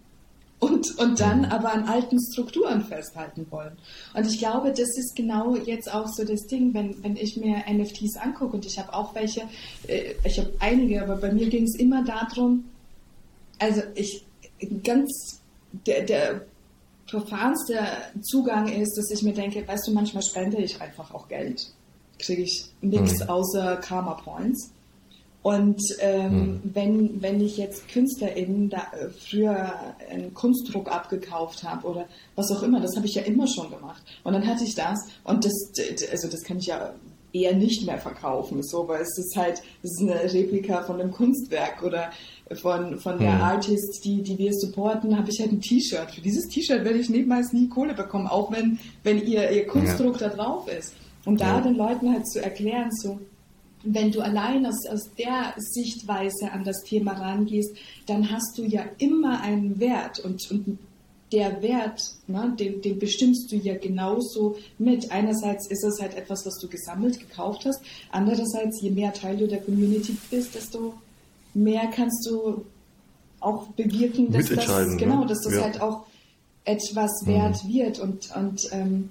und, 0.59 0.97
und 0.99 1.19
dann 1.19 1.39
mhm. 1.39 1.45
aber 1.45 1.73
an 1.73 1.83
alten 1.83 2.17
Strukturen 2.31 2.85
festhalten 2.85 3.45
wollen. 3.49 3.77
Und 4.13 4.25
ich 4.25 4.39
glaube, 4.39 4.69
das 4.69 4.97
ist 4.97 5.15
genau 5.15 5.57
jetzt 5.57 5.93
auch 5.93 6.07
so 6.07 6.23
das 6.23 6.47
Ding, 6.47 6.73
wenn, 6.73 7.03
wenn 7.03 7.17
ich 7.17 7.35
mir 7.35 7.63
NFTs 7.69 8.15
angucke 8.17 8.55
und 8.55 8.65
ich 8.65 8.79
habe 8.79 8.93
auch 8.93 9.15
welche, 9.15 9.41
äh, 9.87 10.13
ich 10.23 10.39
habe 10.39 10.53
einige, 10.59 11.03
aber 11.03 11.17
bei 11.17 11.33
mir 11.33 11.49
ging 11.49 11.63
es 11.63 11.75
immer 11.75 12.05
darum, 12.05 12.65
also 13.57 13.81
ich 13.95 14.23
ganz 14.83 15.38
der, 15.71 16.03
der 16.03 16.41
profanste 17.09 17.79
Zugang 18.21 18.67
ist, 18.67 18.97
dass 18.97 19.11
ich 19.11 19.23
mir 19.23 19.33
denke, 19.33 19.67
weißt 19.67 19.87
du, 19.87 19.91
manchmal 19.91 20.23
spende 20.23 20.57
ich 20.57 20.79
einfach 20.81 21.13
auch 21.13 21.27
Geld. 21.27 21.71
Kriege 22.19 22.43
ich 22.43 22.65
nichts 22.81 23.23
mhm. 23.23 23.29
außer 23.29 23.77
Karma 23.77 24.13
Points. 24.13 24.71
Und 25.41 25.81
ähm, 25.99 26.31
mhm. 26.33 26.61
wenn, 26.73 27.21
wenn 27.21 27.41
ich 27.41 27.57
jetzt 27.57 27.87
KünstlerInnen 27.87 28.69
da, 28.69 28.87
äh, 28.91 29.09
früher 29.09 29.73
einen 30.11 30.33
Kunstdruck 30.33 30.91
abgekauft 30.91 31.63
habe 31.63 31.87
oder 31.87 32.05
was 32.35 32.51
auch 32.51 32.61
immer, 32.61 32.81
das 32.81 32.95
habe 32.97 33.07
ich 33.07 33.15
ja 33.15 33.21
immer 33.21 33.47
schon 33.47 33.69
gemacht. 33.69 34.03
Und 34.23 34.33
dann 34.33 34.45
hatte 34.45 34.65
ich 34.65 34.75
das 34.75 34.99
und 35.23 35.45
das, 35.45 35.53
also 36.11 36.27
das 36.27 36.43
kann 36.43 36.57
ich 36.57 36.67
ja 36.67 36.93
eher 37.31 37.55
nicht 37.55 37.85
mehr 37.85 37.99
verkaufen, 37.99 38.63
so, 38.63 38.87
weil 38.87 39.01
es 39.01 39.17
ist 39.17 39.35
halt, 39.35 39.61
es 39.83 39.91
ist 39.91 40.01
eine 40.01 40.21
Replika 40.33 40.83
von 40.83 40.99
einem 40.99 41.11
Kunstwerk 41.11 41.83
oder 41.83 42.11
von, 42.55 42.99
von 42.99 43.19
der 43.19 43.35
mhm. 43.35 43.41
Artist, 43.41 44.03
die, 44.03 44.21
die 44.21 44.37
wir 44.37 44.53
supporten, 44.53 45.17
habe 45.17 45.29
ich 45.29 45.39
halt 45.39 45.51
ein 45.51 45.61
T-Shirt. 45.61 46.11
Für 46.11 46.21
dieses 46.21 46.47
T-Shirt 46.47 46.83
werde 46.83 46.99
ich 46.99 47.09
niemals 47.09 47.53
nie 47.53 47.67
Kohle 47.67 47.93
bekommen, 47.93 48.27
auch 48.27 48.51
wenn, 48.51 48.79
wenn 49.03 49.25
ihr, 49.25 49.49
ihr 49.51 49.67
Kunstdruck 49.67 50.19
ja. 50.19 50.29
da 50.29 50.35
drauf 50.35 50.67
ist. 50.67 50.93
Um 51.25 51.37
da 51.37 51.57
ja. 51.57 51.61
den 51.61 51.75
Leuten 51.75 52.11
halt 52.11 52.27
zu 52.27 52.41
erklären, 52.41 52.89
so, 52.91 53.19
wenn 53.83 54.11
du 54.11 54.21
allein 54.21 54.65
aus, 54.65 54.85
aus 54.87 55.09
der 55.17 55.53
Sichtweise 55.57 56.51
an 56.51 56.63
das 56.63 56.83
Thema 56.83 57.13
rangehst, 57.13 57.75
dann 58.07 58.31
hast 58.31 58.57
du 58.57 58.63
ja 58.63 58.83
immer 58.97 59.41
einen 59.41 59.79
Wert 59.79 60.19
und, 60.19 60.49
und 60.49 60.79
der 61.31 61.61
Wert, 61.61 62.01
ne, 62.27 62.53
den, 62.57 62.81
den 62.81 62.97
bestimmst 62.97 63.51
du 63.51 63.55
ja 63.55 63.77
genauso 63.77 64.57
mit. 64.79 65.11
Einerseits 65.11 65.67
ist 65.67 65.83
es 65.83 66.01
halt 66.01 66.15
etwas, 66.15 66.45
was 66.45 66.57
du 66.59 66.67
gesammelt, 66.67 67.19
gekauft 67.19 67.65
hast. 67.65 67.81
Andererseits, 68.11 68.81
je 68.81 68.89
mehr 68.89 69.13
Teil 69.13 69.37
du 69.37 69.47
der 69.47 69.61
Community 69.61 70.17
bist, 70.31 70.55
desto 70.55 70.95
mehr 71.53 71.87
kannst 71.87 72.27
du 72.27 72.65
auch 73.39 73.67
bewirken, 73.69 74.31
dass 74.31 74.49
das, 74.49 74.67
ne? 74.67 74.97
genau, 74.97 75.25
dass 75.25 75.41
das 75.43 75.53
ja. 75.53 75.63
halt 75.63 75.81
auch 75.81 76.05
etwas 76.65 77.25
wert 77.25 77.63
mhm. 77.63 77.69
wird. 77.69 77.99
Und, 77.99 78.35
und 78.35 78.67
ähm, 78.71 79.09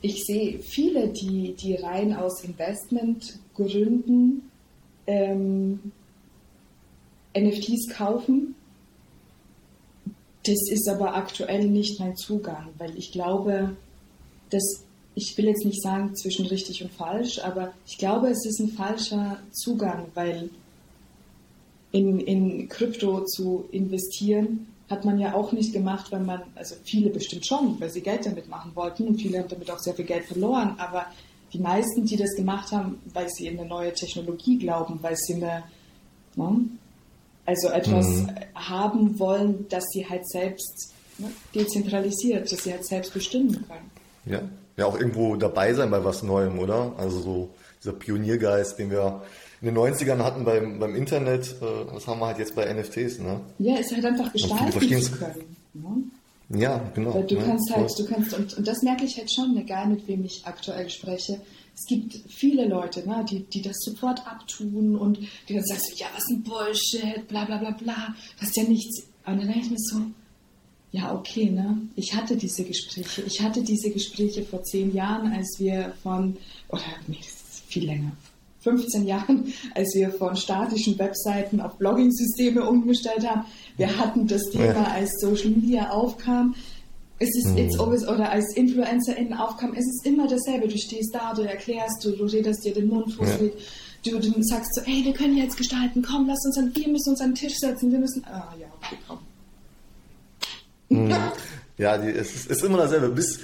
ich 0.00 0.24
sehe 0.24 0.60
viele, 0.60 1.08
die, 1.08 1.54
die 1.54 1.74
rein 1.74 2.14
aus 2.14 2.44
Investmentgründen 2.44 4.48
ähm, 5.06 5.92
NFTs 7.36 7.88
kaufen. 7.94 8.54
Das 10.44 10.70
ist 10.70 10.88
aber 10.88 11.16
aktuell 11.16 11.68
nicht 11.68 11.98
mein 11.98 12.16
Zugang, 12.16 12.68
weil 12.78 12.96
ich 12.96 13.10
glaube, 13.10 13.76
dass 14.50 14.86
ich 15.16 15.36
will 15.36 15.46
jetzt 15.46 15.64
nicht 15.64 15.82
sagen 15.82 16.14
zwischen 16.14 16.46
richtig 16.46 16.82
und 16.82 16.92
falsch, 16.92 17.38
aber 17.38 17.72
ich 17.86 17.96
glaube, 17.96 18.28
es 18.28 18.44
ist 18.44 18.60
ein 18.60 18.68
falscher 18.68 19.38
Zugang, 19.50 20.06
weil 20.14 20.50
in, 21.96 22.20
in 22.20 22.68
Krypto 22.68 23.24
zu 23.24 23.68
investieren, 23.72 24.66
hat 24.90 25.04
man 25.06 25.18
ja 25.18 25.34
auch 25.34 25.52
nicht 25.52 25.72
gemacht, 25.72 26.12
weil 26.12 26.20
man, 26.20 26.42
also 26.54 26.74
viele 26.84 27.08
bestimmt 27.08 27.46
schon, 27.46 27.80
weil 27.80 27.88
sie 27.88 28.02
Geld 28.02 28.26
damit 28.26 28.48
machen 28.48 28.72
wollten 28.74 29.08
und 29.08 29.16
viele 29.16 29.38
haben 29.38 29.48
damit 29.48 29.70
auch 29.70 29.78
sehr 29.78 29.94
viel 29.94 30.04
Geld 30.04 30.26
verloren, 30.26 30.74
aber 30.78 31.06
die 31.52 31.58
meisten, 31.58 32.04
die 32.04 32.16
das 32.16 32.34
gemacht 32.36 32.70
haben, 32.70 33.00
weil 33.14 33.28
sie 33.30 33.46
in 33.46 33.58
eine 33.58 33.66
neue 33.66 33.94
Technologie 33.94 34.58
glauben, 34.58 34.98
weil 35.00 35.16
sie 35.16 35.36
eine, 35.36 35.64
ne, 36.36 36.60
also 37.46 37.68
etwas 37.68 38.06
mhm. 38.06 38.30
haben 38.54 39.18
wollen, 39.18 39.66
dass 39.70 39.84
sie 39.92 40.06
halt 40.06 40.28
selbst 40.28 40.92
ne, 41.16 41.28
dezentralisiert, 41.54 42.52
dass 42.52 42.62
sie 42.62 42.72
halt 42.72 42.84
selbst 42.84 43.14
bestimmen 43.14 43.52
können. 43.66 43.90
Ja. 44.26 44.42
ja, 44.76 44.84
auch 44.84 44.98
irgendwo 44.98 45.36
dabei 45.36 45.72
sein 45.72 45.90
bei 45.90 46.04
was 46.04 46.22
Neuem, 46.22 46.58
oder? 46.58 46.92
Also 46.98 47.20
so 47.20 47.50
dieser 47.82 47.94
Pioniergeist, 47.94 48.78
den 48.78 48.90
wir 48.90 49.22
in 49.60 49.68
den 49.68 49.76
90ern 49.76 50.18
hatten 50.18 50.44
beim, 50.44 50.78
beim 50.78 50.94
Internet, 50.94 51.56
äh, 51.62 51.92
das 51.92 52.06
haben 52.06 52.20
wir 52.20 52.26
halt 52.26 52.38
jetzt 52.38 52.54
bei 52.54 52.72
NFTs, 52.72 53.20
ne? 53.20 53.40
Ja, 53.58 53.76
ist 53.76 53.92
halt 53.92 54.04
einfach 54.04 54.32
gestalten 54.32 55.00
zu 55.00 55.12
können. 55.12 55.56
Ne? 55.74 56.60
Ja, 56.60 56.78
genau. 56.94 57.14
Weil 57.14 57.24
du 57.24 57.36
ne? 57.36 57.44
kannst 57.44 57.74
halt, 57.74 57.90
du 57.98 58.04
kannst, 58.06 58.34
und, 58.34 58.54
und 58.58 58.68
das 58.68 58.82
merke 58.82 59.04
ich 59.04 59.16
halt 59.16 59.32
schon, 59.32 59.56
egal 59.56 59.88
mit 59.88 60.06
wem 60.06 60.24
ich 60.24 60.42
aktuell 60.44 60.88
spreche. 60.90 61.40
Es 61.74 61.84
gibt 61.86 62.14
viele 62.28 62.66
Leute, 62.68 63.06
ne, 63.06 63.24
die, 63.28 63.40
die 63.40 63.60
das 63.60 63.76
sofort 63.80 64.26
abtun 64.26 64.96
und 64.96 65.18
die 65.48 65.54
dann 65.54 65.64
sagen 65.64 65.80
so, 65.80 65.96
ja, 65.96 66.06
was 66.14 66.24
ein 66.30 66.42
Bullshit, 66.42 67.28
bla 67.28 67.44
bla 67.44 67.58
bla 67.58 67.70
bla, 67.72 68.14
das 68.40 68.48
ist 68.48 68.56
ja 68.56 68.62
nichts. 68.64 69.02
Und 69.26 69.38
dann 69.38 69.48
denke 69.48 69.60
ich 69.60 69.70
mir 69.70 69.78
so, 69.78 70.00
ja, 70.92 71.14
okay, 71.14 71.50
ne? 71.50 71.82
Ich 71.96 72.14
hatte 72.14 72.36
diese 72.36 72.64
Gespräche. 72.64 73.22
Ich 73.22 73.42
hatte 73.42 73.62
diese 73.62 73.90
Gespräche 73.90 74.42
vor 74.44 74.62
zehn 74.62 74.94
Jahren, 74.94 75.32
als 75.32 75.56
wir 75.58 75.92
von, 76.02 76.36
oder 76.68 76.82
nee, 77.06 77.18
das 77.18 77.28
ist 77.28 77.64
viel 77.66 77.84
länger, 77.84 78.12
15 78.66 79.06
Jahren, 79.06 79.52
als 79.74 79.94
wir 79.94 80.10
von 80.10 80.34
statischen 80.34 80.98
Webseiten 80.98 81.60
auf 81.60 81.78
Blogging-Systeme 81.78 82.68
umgestellt 82.68 83.28
haben. 83.28 83.44
Wir 83.76 83.96
hatten 83.96 84.26
das 84.26 84.42
Thema, 84.50 84.64
ja. 84.64 84.92
als 84.92 85.10
Social 85.20 85.50
Media 85.50 85.90
aufkam. 85.90 86.54
Es 87.20 87.28
ist 87.36 87.48
mhm. 87.48 87.58
it's 87.58 87.78
always, 87.78 88.06
oder 88.06 88.30
als 88.30 88.56
InfluencerInnen 88.56 89.34
aufkam, 89.34 89.72
es 89.74 89.86
ist 89.86 90.04
immer 90.04 90.26
dasselbe. 90.26 90.66
Du 90.66 90.76
stehst 90.76 91.14
da, 91.14 91.32
du 91.32 91.42
erklärst, 91.42 92.04
du, 92.04 92.10
du 92.10 92.24
redest 92.24 92.64
dir 92.64 92.74
den 92.74 92.88
Mund 92.88 93.12
fusselig. 93.12 93.54
Ja. 94.04 94.12
Du, 94.12 94.18
du 94.20 94.42
sagst 94.42 94.74
so, 94.74 94.80
ey, 94.82 95.04
wir 95.04 95.12
können 95.12 95.36
jetzt 95.36 95.56
gestalten, 95.56 96.02
komm, 96.02 96.26
lass 96.26 96.44
uns 96.44 96.58
an, 96.58 96.72
wir 96.74 96.88
müssen 96.88 97.10
uns 97.10 97.20
an 97.20 97.30
den 97.30 97.34
Tisch 97.36 97.56
setzen, 97.56 97.90
wir 97.90 97.98
müssen, 97.98 98.24
ah, 98.24 98.52
ja, 98.60 98.66
okay, 98.80 98.96
komm. 99.06 99.18
Mhm. 100.88 101.14
Ja, 101.78 101.98
die, 101.98 102.08
es 102.08 102.34
ist, 102.34 102.50
ist 102.50 102.64
immer 102.64 102.78
dasselbe, 102.78 103.10
bis, 103.10 103.38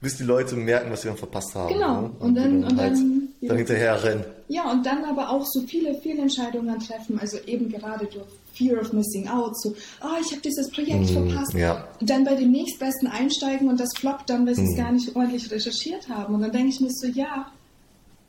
bis 0.00 0.16
die 0.16 0.24
Leute 0.24 0.56
merken, 0.56 0.90
was 0.90 1.02
sie 1.02 1.08
dann 1.08 1.16
verpasst 1.16 1.54
haben. 1.54 1.74
Genau. 1.74 2.00
Ne? 2.00 2.06
Und, 2.06 2.20
und, 2.20 2.34
dann, 2.34 2.64
und 2.64 2.80
halt 2.80 2.92
dann, 2.94 3.15
ja. 3.46 3.48
dann 3.48 3.58
hinterher 3.58 4.04
rennen. 4.04 4.24
Ja, 4.48 4.70
und 4.70 4.86
dann 4.86 5.04
aber 5.04 5.30
auch 5.30 5.44
so 5.44 5.62
viele 5.62 6.00
Fehlentscheidungen 6.00 6.78
treffen, 6.78 7.18
also 7.18 7.38
eben 7.46 7.68
gerade 7.68 8.06
durch 8.06 8.26
Fear 8.56 8.80
of 8.80 8.92
Missing 8.92 9.28
Out, 9.28 9.60
so, 9.60 9.74
oh, 10.02 10.20
ich 10.20 10.30
habe 10.32 10.40
dieses 10.42 10.70
Projekt 10.70 11.10
mm, 11.10 11.12
verpasst. 11.12 11.54
Ja. 11.54 11.88
Dann 12.00 12.24
bei 12.24 12.34
dem 12.34 12.50
nächstbesten 12.52 13.08
einsteigen 13.08 13.68
und 13.68 13.78
das 13.78 13.90
floppt 13.96 14.30
dann, 14.30 14.46
weil 14.46 14.54
sie 14.54 14.62
mm. 14.62 14.70
es 14.70 14.76
gar 14.76 14.92
nicht 14.92 15.16
ordentlich 15.16 15.50
recherchiert 15.50 16.08
haben. 16.08 16.34
Und 16.34 16.42
dann 16.42 16.52
denke 16.52 16.68
ich 16.68 16.80
mir 16.80 16.90
so, 16.90 17.06
ja, 17.06 17.50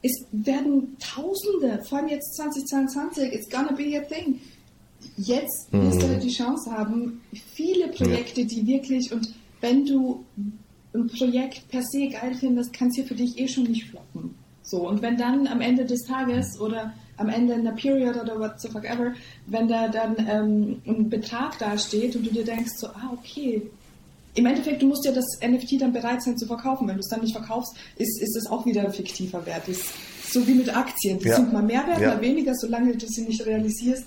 es 0.01 0.25
werden 0.31 0.97
Tausende, 0.99 1.83
vor 1.87 1.99
allem 1.99 2.09
jetzt 2.09 2.35
2022, 2.35 3.33
it's 3.33 3.49
gonna 3.49 3.71
be 3.71 3.97
a 3.97 4.01
thing. 4.01 4.39
Jetzt 5.15 5.67
wirst 5.71 5.99
mm. 5.99 6.01
du 6.01 6.19
die 6.19 6.31
Chance 6.31 6.71
haben, 6.71 7.21
viele 7.53 7.87
Projekte, 7.87 8.41
ja. 8.41 8.47
die 8.47 8.67
wirklich, 8.67 9.11
und 9.11 9.33
wenn 9.61 9.85
du 9.85 10.25
ein 10.93 11.07
Projekt 11.07 11.67
per 11.69 11.83
se 11.83 12.07
geil 12.09 12.35
findest, 12.39 12.73
kann 12.73 12.89
es 12.89 12.95
hier 12.95 13.05
für 13.05 13.15
dich 13.15 13.37
eh 13.37 13.47
schon 13.47 13.63
nicht 13.63 13.85
floppen. 13.85 14.35
So, 14.69 14.85
und 14.85 15.01
wenn 15.01 15.15
dann 15.15 15.47
am 15.47 15.61
Ende 15.61 15.85
des 15.85 16.03
Tages 16.03 16.59
oder 16.59 16.93
am 17.15 17.29
Ende 17.29 17.53
einer 17.53 17.71
Period 17.71 18.21
oder 18.21 18.37
what 18.37 18.59
the 18.59 18.67
fuck 18.67 18.83
ever, 18.83 19.13
wenn 19.45 19.69
da 19.69 19.87
dann 19.87 20.17
ähm, 20.29 20.81
ein 20.85 21.09
Betrag 21.09 21.57
dasteht 21.57 22.17
und 22.17 22.27
du 22.27 22.31
dir 22.31 22.43
denkst 22.43 22.73
so, 22.75 22.87
ah, 22.87 23.13
okay, 23.13 23.61
im 24.33 24.45
Endeffekt, 24.45 24.81
du 24.81 24.87
musst 24.87 25.05
ja 25.05 25.13
das 25.13 25.25
NFT 25.41 25.81
dann 25.81 25.93
bereit 25.93 26.21
sein 26.21 26.37
zu 26.37 26.45
verkaufen. 26.45 26.85
Wenn 26.85 26.95
du 26.95 26.99
es 26.99 27.07
dann 27.07 27.21
nicht 27.21 27.31
verkaufst, 27.31 27.75
ist, 27.95 28.21
ist 28.21 28.35
es 28.35 28.45
auch 28.51 28.65
wieder 28.65 28.81
ein 28.81 28.91
fiktiver 28.91 29.43
Wert. 29.45 29.69
Ist 29.69 29.85
so 30.29 30.45
wie 30.45 30.53
mit 30.53 30.75
Aktien. 30.75 31.17
Die 31.17 31.29
ja. 31.29 31.37
sind 31.37 31.53
mal 31.53 31.63
mehr 31.63 31.87
wert, 31.87 32.01
ja. 32.01 32.15
mal 32.15 32.21
weniger, 32.21 32.53
solange 32.53 32.95
du 32.97 33.07
sie 33.07 33.21
nicht 33.21 33.43
realisierst. 33.45 34.03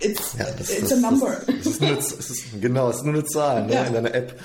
It's, 0.00 0.34
ja, 0.38 0.46
das, 0.58 0.70
it's 0.70 0.88
das, 0.88 0.92
a 0.92 1.10
number. 1.10 1.40
Das, 1.46 1.56
das 1.56 1.66
ist 1.66 1.80
nur, 1.82 1.98
ist, 1.98 2.60
genau, 2.60 2.88
es 2.88 2.96
ist 2.96 3.04
nur 3.04 3.14
eine 3.14 3.24
Zahl 3.24 3.66
ne, 3.66 3.84
in 3.86 3.92
deiner 3.92 4.14
App. 4.14 4.40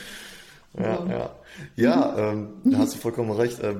Ja, 0.77 1.05
ja. 1.07 1.35
ja 1.75 2.31
ähm, 2.31 2.49
da 2.65 2.79
hast 2.79 2.93
du 2.93 2.99
vollkommen 2.99 3.31
recht. 3.31 3.59
Äh, 3.61 3.75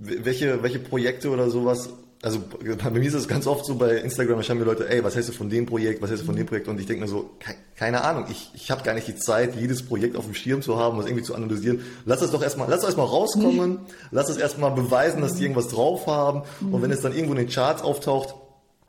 welche, 0.00 0.62
welche 0.62 0.78
Projekte 0.78 1.30
oder 1.30 1.50
sowas, 1.50 1.90
also 2.22 2.40
bei 2.82 2.90
mir 2.90 3.06
ist 3.06 3.14
es 3.14 3.28
ganz 3.28 3.46
oft 3.46 3.64
so 3.64 3.76
bei 3.76 3.96
Instagram, 3.96 4.38
da 4.38 4.42
schreiben 4.42 4.60
mir 4.60 4.66
Leute, 4.66 4.88
ey, 4.88 5.04
was 5.04 5.14
hältst 5.14 5.30
du 5.30 5.34
von 5.34 5.48
dem 5.48 5.66
Projekt, 5.66 6.02
was 6.02 6.10
hältst 6.10 6.24
du 6.24 6.26
von 6.26 6.36
dem 6.36 6.46
Projekt? 6.46 6.66
Und 6.66 6.80
ich 6.80 6.86
denke 6.86 7.02
mir 7.02 7.08
so, 7.08 7.30
keine 7.76 8.02
Ahnung, 8.02 8.26
ich, 8.30 8.50
ich 8.54 8.70
habe 8.70 8.82
gar 8.82 8.94
nicht 8.94 9.06
die 9.06 9.16
Zeit, 9.16 9.54
jedes 9.54 9.82
Projekt 9.82 10.16
auf 10.16 10.24
dem 10.24 10.34
Schirm 10.34 10.62
zu 10.62 10.78
haben, 10.78 10.98
was 10.98 11.06
irgendwie 11.06 11.24
zu 11.24 11.34
analysieren. 11.34 11.80
Lass 12.06 12.20
das 12.20 12.32
doch 12.32 12.42
erstmal, 12.42 12.68
lass 12.68 12.80
es 12.80 12.86
erstmal 12.86 13.06
rauskommen, 13.06 13.80
lass 14.10 14.28
es 14.28 14.36
erstmal 14.36 14.72
beweisen, 14.72 15.20
dass 15.20 15.36
die 15.36 15.42
irgendwas 15.42 15.68
drauf 15.68 16.06
haben. 16.06 16.42
Und 16.60 16.82
wenn 16.82 16.90
es 16.90 17.00
dann 17.00 17.12
irgendwo 17.12 17.34
in 17.34 17.38
den 17.38 17.48
Charts 17.48 17.82
auftaucht, 17.82 18.34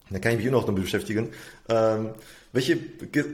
dann 0.10 0.22
kann 0.22 0.32
ich 0.32 0.38
mich 0.39 0.48
immer 0.48 0.58
noch 0.58 0.66
damit 0.66 0.84
beschäftigen. 0.84 1.30
Ähm, 1.70 2.10
welche, 2.51 2.80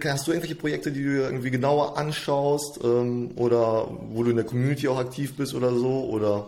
hast 0.04 0.28
du 0.28 0.32
irgendwelche 0.32 0.56
Projekte, 0.56 0.92
die 0.92 1.04
du 1.04 1.22
irgendwie 1.22 1.52
genauer 1.52 1.98
anschaust 1.98 2.82
ähm, 2.84 3.32
oder 3.38 3.88
wo 4.10 4.24
du 4.24 4.32
in 4.32 4.36
der 4.36 4.46
Community 4.46 4.90
auch 4.90 4.98
aktiv 4.98 5.38
bist 5.38 5.54
oder 5.54 5.72
so 5.72 6.10
oder, 6.10 6.48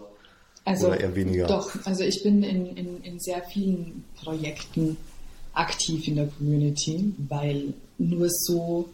also, 0.67 0.87
oder 0.87 0.99
eher 0.99 1.15
weniger? 1.15 1.47
Doch, 1.47 1.71
also 1.85 2.03
ich 2.03 2.23
bin 2.23 2.43
in, 2.43 2.75
in, 2.75 3.03
in 3.03 3.19
sehr 3.19 3.41
vielen 3.43 4.03
Projekten 4.21 4.97
aktiv 5.53 6.07
in 6.07 6.15
der 6.15 6.27
Community, 6.27 7.13
weil 7.29 7.73
nur 7.97 8.27
so, 8.29 8.89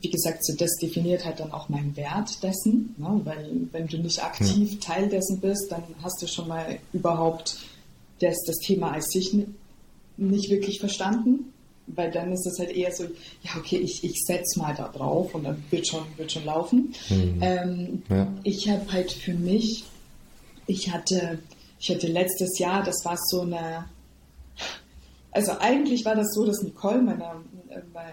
wie 0.00 0.10
gesagt, 0.10 0.44
so 0.44 0.54
das 0.56 0.70
definiert 0.80 1.24
halt 1.24 1.40
dann 1.40 1.52
auch 1.52 1.68
meinen 1.68 1.96
Wert 1.96 2.42
dessen, 2.42 2.94
ne? 2.98 3.20
weil 3.24 3.50
wenn 3.72 3.86
du 3.86 3.98
nicht 3.98 4.22
aktiv 4.22 4.72
hm. 4.72 4.80
Teil 4.80 5.08
dessen 5.08 5.40
bist, 5.40 5.70
dann 5.70 5.82
hast 6.02 6.22
du 6.22 6.26
schon 6.26 6.48
mal 6.48 6.78
überhaupt 6.92 7.58
das, 8.20 8.36
das 8.46 8.56
Thema 8.56 8.92
als 8.92 9.06
sich 9.10 9.36
nicht 10.16 10.50
wirklich 10.50 10.80
verstanden 10.80 11.52
weil 11.94 12.10
dann 12.10 12.32
ist 12.32 12.46
es 12.46 12.58
halt 12.58 12.70
eher 12.70 12.92
so, 12.92 13.04
ja, 13.42 13.50
okay, 13.56 13.78
ich, 13.78 14.04
ich 14.04 14.22
setze 14.24 14.58
mal 14.58 14.74
da 14.74 14.88
drauf 14.88 15.34
und 15.34 15.44
dann 15.44 15.62
wird 15.70 15.86
schon, 15.86 16.02
wird 16.16 16.32
schon 16.32 16.44
laufen. 16.44 16.94
Mhm. 17.08 17.38
Ähm, 17.40 18.02
ja. 18.08 18.32
Ich 18.42 18.68
habe 18.68 18.92
halt 18.92 19.12
für 19.12 19.34
mich, 19.34 19.84
ich 20.68 20.92
hatte, 20.92 21.40
ich 21.80 21.90
hatte 21.90 22.06
letztes 22.06 22.58
Jahr, 22.58 22.84
das 22.84 23.04
war 23.04 23.16
so 23.16 23.40
eine, 23.40 23.86
also 25.32 25.52
eigentlich 25.58 26.04
war 26.04 26.14
das 26.14 26.32
so, 26.32 26.46
dass 26.46 26.62
Nicole, 26.62 27.02
meine, 27.02 27.24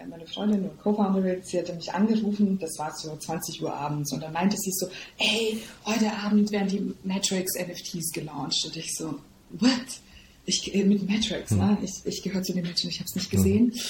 meine 0.09 0.25
Freundin 0.25 0.63
und 0.63 0.79
Co-Founderin, 0.79 1.41
sie 1.43 1.59
hatte 1.59 1.73
mich 1.73 1.93
angerufen, 1.93 2.57
das 2.59 2.79
war 2.79 2.95
so 2.95 3.15
20 3.15 3.61
Uhr 3.61 3.73
abends 3.73 4.11
und 4.13 4.23
dann 4.23 4.33
meinte 4.33 4.57
sie 4.57 4.71
so, 4.71 4.87
ey, 5.17 5.61
heute 5.85 6.11
Abend 6.11 6.51
werden 6.51 6.67
die 6.67 7.07
Matrix 7.07 7.53
NFTs 7.59 8.11
gelauncht 8.11 8.65
und 8.65 8.75
ich 8.75 8.95
so, 8.95 9.15
what? 9.51 10.01
ich, 10.45 10.73
äh, 10.73 10.83
mit 10.83 11.07
Matrix, 11.09 11.51
hm. 11.51 11.57
ne? 11.57 11.77
ich, 11.83 11.91
ich 12.05 12.23
gehöre 12.23 12.43
zu 12.43 12.53
den 12.53 12.63
Menschen, 12.63 12.89
ich 12.89 12.99
habe 12.99 13.07
es 13.07 13.15
nicht 13.15 13.31
gesehen. 13.31 13.71
Hm. 13.71 13.81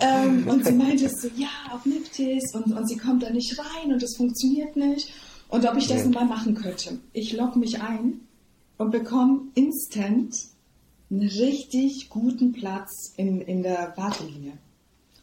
ähm, 0.00 0.48
und 0.48 0.64
sie 0.64 0.72
meinte 0.72 1.08
so, 1.08 1.28
ja, 1.36 1.48
auf 1.72 1.84
Niftis 1.86 2.54
und, 2.54 2.76
und 2.76 2.88
sie 2.88 2.96
kommt 2.96 3.22
da 3.22 3.30
nicht 3.30 3.56
rein 3.58 3.92
und 3.92 4.02
es 4.02 4.16
funktioniert 4.16 4.76
nicht. 4.76 5.08
Und 5.48 5.68
ob 5.68 5.76
ich 5.76 5.86
das 5.86 6.04
ja. 6.04 6.08
mal 6.08 6.24
machen 6.24 6.54
könnte. 6.54 6.98
Ich 7.12 7.32
logge 7.32 7.58
mich 7.58 7.80
ein 7.80 8.20
und 8.78 8.90
bekomme 8.90 9.42
instant 9.54 10.34
einen 11.10 11.28
richtig 11.28 12.08
guten 12.08 12.52
Platz 12.52 13.12
in, 13.16 13.40
in 13.40 13.62
der 13.62 13.92
Wartelinie. 13.96 14.52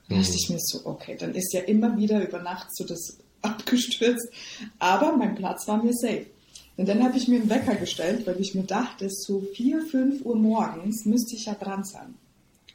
Da 0.10 0.16
dachte 0.16 0.36
ich 0.36 0.50
mir 0.50 0.60
so, 0.60 0.86
okay, 0.86 1.18
dann 1.20 1.34
ist 1.34 1.54
ja 1.54 1.62
immer 1.62 1.98
wieder 1.98 2.26
über 2.26 2.42
Nacht 2.42 2.76
so 2.76 2.86
das 2.86 3.18
abgestürzt, 3.42 4.30
aber 4.80 5.16
mein 5.18 5.36
Platz 5.36 5.68
war 5.68 5.84
mir 5.84 5.94
safe. 5.94 6.26
Und 6.76 6.88
dann 6.88 7.04
habe 7.04 7.18
ich 7.18 7.28
mir 7.28 7.40
einen 7.40 7.50
Wecker 7.50 7.76
gestellt, 7.76 8.26
weil 8.26 8.40
ich 8.40 8.56
mir 8.56 8.64
dachte, 8.64 9.08
so 9.10 9.42
4, 9.54 9.82
5 9.82 10.26
Uhr 10.26 10.36
morgens 10.36 11.06
müsste 11.06 11.36
ich 11.36 11.46
ja 11.46 11.54
dran 11.54 11.84
sein. 11.84 12.16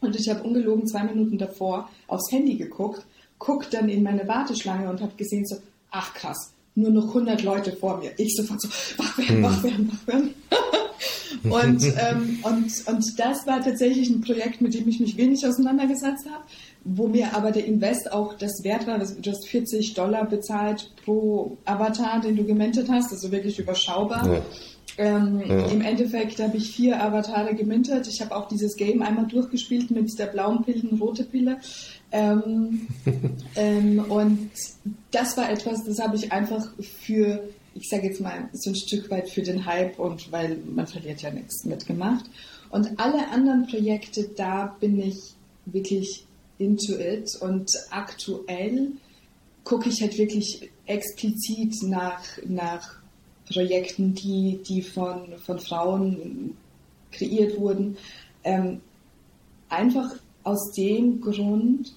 Und 0.01 0.15
ich 0.15 0.29
habe 0.29 0.43
ungelogen 0.45 0.87
zwei 0.87 1.03
Minuten 1.03 1.39
davor 1.39 1.91
aufs 2.07 2.31
Handy 2.31 2.57
geguckt, 2.57 3.05
guckt 3.39 3.75
dann 3.75 3.89
in 3.89 4.03
meine 4.03 4.29
Warteschlange 4.29 4.89
und 4.89 5.01
habe 5.01 5.17
gesehen 5.17 5.47
so, 5.47 5.57
ach 5.91 6.15
krass, 6.15 6.53
nur 6.79 6.91
noch 6.91 7.09
100 7.09 7.43
Leute 7.43 7.73
vor 7.73 7.99
mir. 7.99 8.13
Ich 8.17 8.35
sofort 8.35 8.61
so, 8.61 8.69
wach 8.97 9.19
werden, 9.19 9.43
wach 9.43 9.63
werden, 9.63 9.93
wach 9.93 10.07
werden. 10.07 10.35
und, 11.45 11.85
ähm, 11.85 12.39
und, 12.43 12.87
und 12.87 13.19
das 13.19 13.47
war 13.47 13.63
tatsächlich 13.63 14.09
ein 14.09 14.21
Projekt, 14.21 14.61
mit 14.61 14.75
dem 14.75 14.89
ich 14.89 15.01
mich 15.01 15.17
wenig 15.17 15.47
auseinandergesetzt 15.47 16.27
habe, 16.27 16.45
wo 16.85 17.09
mir 17.09 17.35
aber 17.35 17.51
der 17.51 17.65
Invest 17.65 18.13
auch 18.13 18.35
das 18.35 18.63
wert 18.63 18.87
war. 18.87 18.99
Du 18.99 19.31
hast 19.31 19.49
40 19.49 19.95
Dollar 19.95 20.27
bezahlt 20.27 20.91
pro 21.05 21.59
Avatar, 21.65 22.21
den 22.21 22.37
du 22.37 22.45
gemintet 22.45 22.89
hast, 22.89 23.13
also 23.13 23.31
wirklich 23.33 23.59
überschaubar. 23.59 24.33
Ja. 24.33 24.43
Ähm, 24.99 25.43
ja. 25.47 25.67
Im 25.67 25.81
Endeffekt 25.81 26.41
habe 26.41 26.57
ich 26.57 26.73
vier 26.73 27.01
Avatare 27.01 27.55
gemintet. 27.55 28.09
Ich 28.09 28.21
habe 28.21 28.35
auch 28.35 28.49
dieses 28.49 28.75
Game 28.75 29.01
einmal 29.03 29.27
durchgespielt 29.27 29.93
mit 29.93 30.19
der 30.19 30.27
blauen 30.27 30.65
Pille 30.65 30.89
und 30.91 31.01
rote 31.01 31.25
Pille. 31.25 31.59
Ähm, 32.11 32.87
ähm, 33.57 34.05
und 34.09 34.51
das 35.11 35.37
war 35.37 35.51
etwas, 35.51 35.85
das 35.85 35.99
habe 35.99 36.17
ich 36.17 36.33
einfach 36.33 36.67
für, 36.81 37.49
ich 37.75 37.89
sage 37.89 38.09
jetzt 38.09 38.21
mal, 38.21 38.49
so 38.53 38.71
ein 38.71 38.77
Stück 38.77 39.11
weit 39.11 39.29
für 39.29 39.43
den 39.43 39.67
Hype 39.67 39.99
und 39.99 40.33
weil 40.33 40.57
man 40.75 40.87
verliert 40.87 41.23
ja 41.23 41.31
nichts 41.31 41.65
mitgemacht. 41.65 42.25
Und 42.71 42.99
alle 42.99 43.29
anderen 43.31 43.67
Projekte, 43.67 44.29
da 44.37 44.77
bin 44.81 45.01
ich 45.01 45.35
wirklich 45.67 46.25
into 46.59 46.95
it 46.95 47.37
und 47.41 47.71
aktuell 47.91 48.93
gucke 49.65 49.89
ich 49.89 50.01
halt 50.01 50.19
wirklich 50.19 50.71
explizit 50.87 51.83
nach, 51.83 52.23
nach 52.47 52.97
Projekten, 53.47 54.15
die, 54.15 54.61
die 54.67 54.83
von, 54.83 55.39
von 55.39 55.59
Frauen 55.59 56.57
kreiert 57.13 57.59
wurden. 57.59 57.97
Ähm, 58.45 58.81
einfach 59.69 60.15
aus 60.49 60.73
dem 60.73 61.21
Grund, 61.21 61.93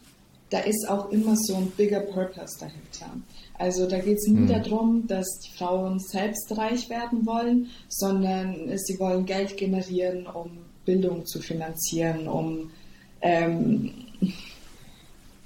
da 0.49 0.59
ist 0.59 0.89
auch 0.89 1.11
immer 1.11 1.35
so 1.37 1.55
ein 1.55 1.71
bigger 1.77 2.01
Purpose 2.01 2.59
dahinter. 2.59 3.09
Also 3.57 3.87
da 3.87 3.99
geht 3.99 4.17
es 4.17 4.27
nie 4.27 4.41
mhm. 4.41 4.47
darum, 4.47 5.07
dass 5.07 5.27
die 5.39 5.57
Frauen 5.57 5.99
selbst 5.99 6.51
reich 6.57 6.89
werden 6.89 7.25
wollen, 7.25 7.69
sondern 7.87 8.77
sie 8.77 8.99
wollen 8.99 9.25
Geld 9.25 9.55
generieren, 9.55 10.27
um 10.27 10.51
Bildung 10.83 11.25
zu 11.25 11.39
finanzieren, 11.39 12.27
um 12.27 12.71
ähm, 13.21 13.91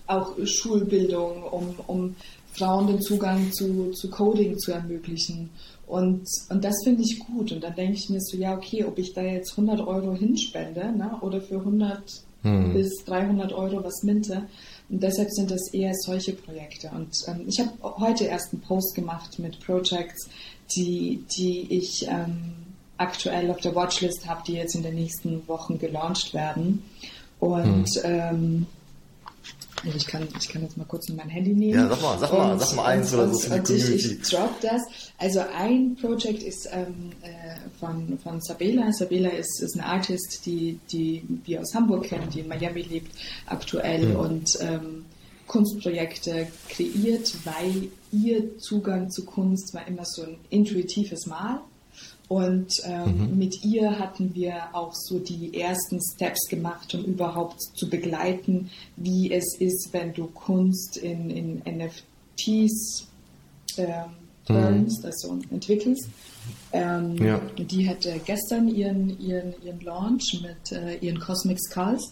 auch 0.08 0.34
Schulbildung, 0.44 1.44
um, 1.44 1.76
um 1.88 2.16
Frauen 2.54 2.88
den 2.88 3.02
Zugang 3.02 3.52
zu, 3.52 3.92
zu 3.92 4.10
Coding 4.10 4.58
zu 4.58 4.72
ermöglichen. 4.72 5.50
Und, 5.88 6.26
und 6.50 6.64
das 6.64 6.76
finde 6.84 7.04
ich 7.04 7.20
gut. 7.20 7.52
Und 7.52 7.64
dann 7.64 7.76
denke 7.76 7.98
ich 7.98 8.10
mir 8.10 8.22
so, 8.22 8.38
ja, 8.38 8.56
okay, 8.56 8.86
ob 8.86 8.98
ich 8.98 9.14
da 9.14 9.22
jetzt 9.22 9.52
100 9.52 9.86
Euro 9.86 10.16
hinspende 10.16 10.92
ne, 10.98 11.18
oder 11.22 11.42
für 11.42 11.60
100 11.60 12.02
hm. 12.46 12.74
bis 12.74 13.04
300 13.06 13.52
Euro 13.54 13.84
was 13.84 14.04
minte. 14.04 14.44
Und 14.90 15.02
deshalb 15.02 15.32
sind 15.32 15.50
das 15.50 15.74
eher 15.74 15.94
solche 15.96 16.34
Projekte. 16.34 16.92
Und 16.96 17.16
ähm, 17.28 17.46
ich 17.48 17.60
habe 17.60 17.72
heute 18.00 18.26
erst 18.26 18.54
einen 18.54 18.62
Post 18.62 18.96
gemacht 18.96 19.40
mit 19.40 19.60
Projects, 19.60 20.30
die, 20.76 21.24
die 21.36 21.68
ich 21.70 22.08
ähm, 22.08 22.54
aktuell 22.98 23.50
auf 23.50 23.60
der 23.62 23.76
Watchlist 23.76 24.28
habe, 24.28 24.44
die 24.48 24.54
jetzt 24.54 24.76
in 24.76 24.84
den 24.84 24.96
nächsten 24.96 25.48
Wochen 25.48 25.80
gelauncht 25.80 26.34
werden. 26.34 26.84
Und 27.40 27.88
hm. 27.88 28.04
ähm, 28.04 28.66
also 29.84 29.98
ich 29.98 30.08
kann, 30.08 30.28
ich 30.40 30.50
kann 30.50 30.62
jetzt 30.64 30.78
mal 30.78 30.86
kurz 30.86 31.10
mein 31.10 31.30
Handy 31.30 31.54
nehmen. 31.54 31.74
Ja, 31.74 31.90
sag 31.90 32.02
mal, 32.02 32.20
sag 32.20 32.32
mal, 32.32 32.60
sag 32.60 32.76
mal 32.76 32.86
eins 32.86 33.14
oder 33.14 33.30
so 33.30 33.40
für 33.40 33.60
die 33.60 33.62
Community. 33.62 33.94
Ich, 33.94 34.12
ich 34.12 34.30
drop 34.30 34.62
das. 34.62 34.82
Also 35.18 35.42
ein 35.56 35.96
Projekt 35.96 36.44
ist 36.44 36.70
ähm, 36.72 37.12
äh, 37.22 37.58
von, 37.80 38.18
von 38.20 38.42
Sabela. 38.42 38.92
Sabela 38.92 39.30
ist, 39.30 39.62
ist 39.62 39.76
eine 39.76 39.86
Artist, 39.86 40.46
die, 40.46 40.80
die 40.92 41.24
wir 41.46 41.62
aus 41.62 41.74
Hamburg 41.76 42.06
kennen, 42.06 42.30
die 42.30 42.40
in 42.40 42.48
Miami 42.48 42.82
lebt 42.82 43.16
aktuell 43.48 44.08
mhm. 44.08 44.16
und 44.16 44.58
ähm, 44.62 45.06
Kunstprojekte 45.48 46.48
kreiert, 46.70 47.34
weil 47.44 47.90
ihr 48.12 48.58
Zugang 48.58 49.12
zu 49.12 49.26
Kunst 49.26 49.74
war 49.74 49.88
immer 49.88 50.06
so 50.06 50.24
ein 50.24 50.38
intuitives 50.50 51.28
Mal. 51.28 51.60
Und 52.28 52.72
ähm, 52.86 53.30
mhm. 53.30 53.38
mit 53.38 53.64
ihr 53.64 54.00
hatten 54.00 54.34
wir 54.34 54.70
auch 54.74 54.94
so 54.94 55.20
die 55.20 55.60
ersten 55.60 56.00
Steps 56.02 56.48
gemacht, 56.50 56.94
um 56.96 57.04
überhaupt 57.04 57.62
zu 57.76 57.88
begleiten, 57.88 58.72
wie 58.96 59.32
es 59.32 59.56
ist, 59.60 59.90
wenn 59.92 60.14
du 60.14 60.28
Kunst 60.28 60.98
in, 60.98 61.30
in 61.30 61.62
NFTs 61.66 63.08
ähm, 63.78 64.12
turnst, 64.46 65.00
mhm. 65.02 65.06
also 65.06 65.40
entwickelst. 65.52 66.10
Ähm, 66.74 67.16
ja. 67.18 67.40
Die 67.58 67.88
hatte 67.88 68.20
gestern 68.26 68.68
ihren, 68.68 69.20
ihren, 69.20 69.54
ihren 69.64 69.82
Launch 69.82 70.42
mit 70.42 70.72
äh, 70.72 70.98
ihren 70.98 71.20
Cosmic 71.20 71.60
Skulls. 71.60 72.12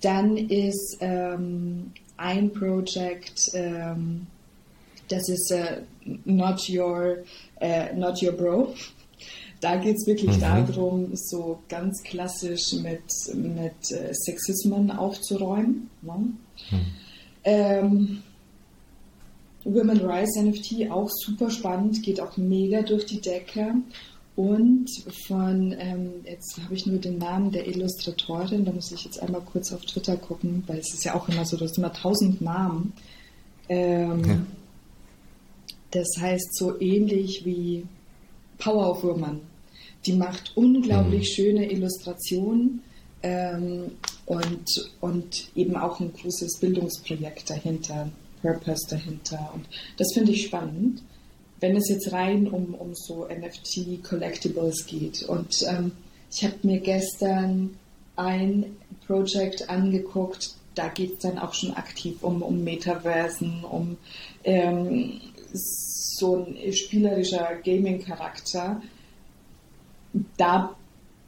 Dann 0.00 0.36
ist 0.36 0.98
ähm, 1.00 1.92
ein 2.16 2.52
Projekt, 2.52 3.40
ähm, 3.54 4.26
das 5.08 5.28
ist 5.28 5.50
äh, 5.50 5.82
Not 6.24 6.68
Your 6.68 7.18
äh, 7.60 7.94
Not 7.94 8.22
Your 8.22 8.32
Bro. 8.32 8.74
Da 9.64 9.76
geht 9.76 9.96
es 9.96 10.06
wirklich 10.06 10.36
mhm. 10.36 10.40
darum, 10.40 11.10
so 11.14 11.58
ganz 11.70 12.02
klassisch 12.02 12.74
mit, 12.74 13.00
mit 13.34 13.92
äh, 13.92 14.12
Sexismen 14.12 14.90
aufzuräumen. 14.90 15.88
Ne? 16.02 16.34
Mhm. 16.70 16.86
Ähm, 17.44 18.22
Women 19.64 20.02
Rise 20.02 20.42
NFT 20.42 20.90
auch 20.90 21.08
super 21.08 21.48
spannend, 21.48 22.02
geht 22.02 22.20
auch 22.20 22.36
mega 22.36 22.82
durch 22.82 23.06
die 23.06 23.22
Decke. 23.22 23.76
Und 24.36 24.90
von, 25.26 25.74
ähm, 25.78 26.12
jetzt 26.24 26.60
habe 26.62 26.74
ich 26.74 26.84
nur 26.84 26.98
den 26.98 27.16
Namen 27.16 27.50
der 27.50 27.66
Illustratorin, 27.66 28.66
da 28.66 28.72
muss 28.72 28.92
ich 28.92 29.02
jetzt 29.06 29.22
einmal 29.22 29.40
kurz 29.50 29.72
auf 29.72 29.80
Twitter 29.86 30.18
gucken, 30.18 30.62
weil 30.66 30.80
es 30.80 30.92
ist 30.92 31.04
ja 31.04 31.14
auch 31.14 31.26
immer 31.30 31.46
so, 31.46 31.56
du 31.56 31.64
hast 31.64 31.78
immer 31.78 31.94
tausend 31.94 32.42
Namen. 32.42 32.92
Ähm, 33.70 34.24
ja. 34.26 34.38
Das 35.92 36.08
heißt 36.20 36.54
so 36.54 36.78
ähnlich 36.82 37.46
wie 37.46 37.86
Power 38.58 38.90
of 38.90 39.02
Woman 39.02 39.53
die 40.06 40.12
macht 40.12 40.52
unglaublich 40.56 41.30
mhm. 41.30 41.34
schöne 41.34 41.70
Illustrationen 41.70 42.82
ähm, 43.22 43.92
und, 44.26 44.90
und 45.00 45.50
eben 45.54 45.76
auch 45.76 46.00
ein 46.00 46.12
großes 46.12 46.58
Bildungsprojekt 46.60 47.50
dahinter, 47.50 48.10
Purpose 48.42 48.86
dahinter. 48.88 49.50
Und 49.54 49.66
das 49.96 50.12
finde 50.12 50.32
ich 50.32 50.46
spannend, 50.46 51.02
wenn 51.60 51.76
es 51.76 51.88
jetzt 51.88 52.12
rein 52.12 52.46
um, 52.46 52.74
um 52.74 52.94
so 52.94 53.26
NFT-Collectibles 53.26 54.86
geht. 54.86 55.22
Und 55.22 55.64
ähm, 55.66 55.92
ich 56.30 56.44
habe 56.44 56.54
mir 56.62 56.80
gestern 56.80 57.76
ein 58.16 58.76
Projekt 59.06 59.68
angeguckt, 59.70 60.54
da 60.74 60.88
geht 60.88 61.14
es 61.14 61.18
dann 61.20 61.38
auch 61.38 61.54
schon 61.54 61.72
aktiv 61.74 62.22
um, 62.22 62.42
um 62.42 62.64
Metaversen, 62.64 63.64
um 63.64 63.96
ähm, 64.42 65.20
so 65.52 66.44
ein 66.44 66.72
spielerischer 66.72 67.56
Gaming-Charakter 67.62 68.82
da 70.36 70.74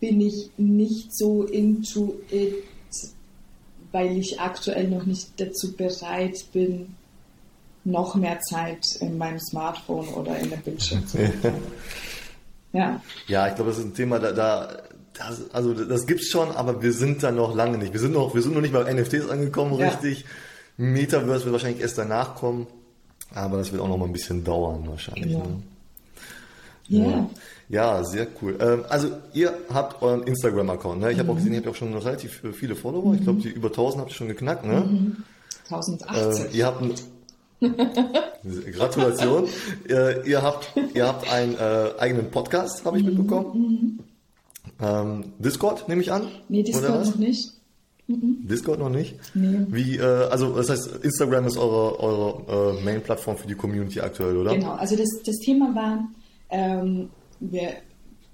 bin 0.00 0.20
ich 0.20 0.50
nicht 0.56 1.16
so 1.16 1.44
into 1.44 2.16
it, 2.30 2.64
weil 3.92 4.16
ich 4.18 4.40
aktuell 4.40 4.88
noch 4.88 5.06
nicht 5.06 5.28
dazu 5.38 5.74
bereit 5.76 6.44
bin, 6.52 6.94
noch 7.84 8.14
mehr 8.14 8.40
Zeit 8.40 8.84
in 9.00 9.16
meinem 9.16 9.38
Smartphone 9.38 10.08
oder 10.08 10.38
in 10.38 10.50
der 10.50 10.56
Bildschirm 10.58 11.06
zu 11.06 11.18
verbringen. 11.18 11.62
ja. 12.72 13.00
Ja, 13.28 13.48
ich 13.48 13.54
glaube, 13.54 13.70
das 13.70 13.78
ist 13.78 13.86
ein 13.86 13.94
Thema, 13.94 14.18
da, 14.18 14.32
da 14.32 14.82
das, 15.14 15.50
also 15.52 15.72
das 15.72 16.06
gibt's 16.06 16.28
schon, 16.28 16.50
aber 16.50 16.82
wir 16.82 16.92
sind 16.92 17.22
da 17.22 17.30
noch 17.30 17.54
lange 17.54 17.78
nicht. 17.78 17.92
Wir 17.92 18.00
sind 18.00 18.12
noch, 18.12 18.34
wir 18.34 18.42
sind 18.42 18.54
noch 18.54 18.60
nicht 18.60 18.74
bei 18.74 18.92
NFTs 18.92 19.28
angekommen, 19.28 19.78
ja. 19.78 19.88
richtig. 19.88 20.24
Metaverse 20.76 21.44
wird 21.44 21.52
wahrscheinlich 21.52 21.80
erst 21.80 21.96
danach 21.96 22.34
kommen, 22.34 22.66
aber 23.34 23.58
das 23.58 23.72
wird 23.72 23.80
auch 23.80 23.88
noch 23.88 23.96
mal 23.96 24.06
ein 24.06 24.12
bisschen 24.12 24.44
dauern 24.44 24.86
wahrscheinlich. 24.86 25.32
Ja. 25.32 25.38
Ne? 25.38 25.62
Ja. 26.88 27.06
ja. 27.06 27.30
Ja, 27.68 28.04
sehr 28.04 28.28
cool. 28.40 28.56
Ähm, 28.60 28.84
also 28.88 29.10
ihr 29.32 29.52
habt 29.72 30.02
euren 30.02 30.22
Instagram-Account. 30.22 31.00
Ne? 31.00 31.12
Ich 31.12 31.18
habe 31.18 31.30
auch 31.30 31.34
mhm. 31.34 31.38
gesehen, 31.38 31.52
ihr 31.54 31.58
habt 31.58 31.68
auch 31.68 31.74
schon 31.74 31.94
relativ 31.94 32.42
viele 32.52 32.76
Follower. 32.76 33.14
Ich 33.14 33.22
glaube, 33.22 33.40
die 33.40 33.48
über 33.48 33.68
1000 33.68 34.00
habt 34.02 34.12
ihr 34.12 34.14
schon 34.14 34.28
geknackt. 34.28 34.64
Ne? 34.64 34.80
Mhm. 34.80 35.16
1080. 35.70 36.44
Äh, 36.44 36.56
ihr 36.56 36.66
habt 36.66 36.82
ein, 36.82 36.94
Gratulation. 38.72 39.48
äh, 39.88 40.28
ihr 40.28 40.42
habt 40.42 40.72
ihr 40.94 41.06
habt 41.06 41.32
einen 41.32 41.54
äh, 41.54 41.90
eigenen 41.98 42.30
Podcast, 42.30 42.84
habe 42.84 42.98
ich 42.98 43.04
mhm. 43.04 43.10
mitbekommen. 43.10 44.00
Ähm, 44.80 45.32
Discord 45.38 45.88
nehme 45.88 46.02
ich 46.02 46.12
an. 46.12 46.28
Nee, 46.48 46.62
Discord 46.62 47.06
noch 47.06 47.16
nicht. 47.16 47.52
Mhm. 48.08 48.46
Discord 48.46 48.78
noch 48.78 48.90
nicht? 48.90 49.16
Nee. 49.34 49.66
Wie, 49.68 49.96
äh, 49.96 50.02
also 50.02 50.54
das 50.54 50.70
heißt, 50.70 50.98
Instagram 51.02 51.46
ist 51.46 51.56
eure, 51.56 51.98
eure 51.98 52.76
äh, 52.78 52.84
Main-Plattform 52.84 53.36
für 53.36 53.48
die 53.48 53.54
Community 53.54 54.00
aktuell, 54.00 54.36
oder? 54.36 54.54
Genau, 54.54 54.72
also 54.72 54.94
das, 54.96 55.08
das 55.24 55.36
Thema 55.36 55.74
war, 55.74 56.08
ähm, 56.50 57.08
wir, 57.40 57.76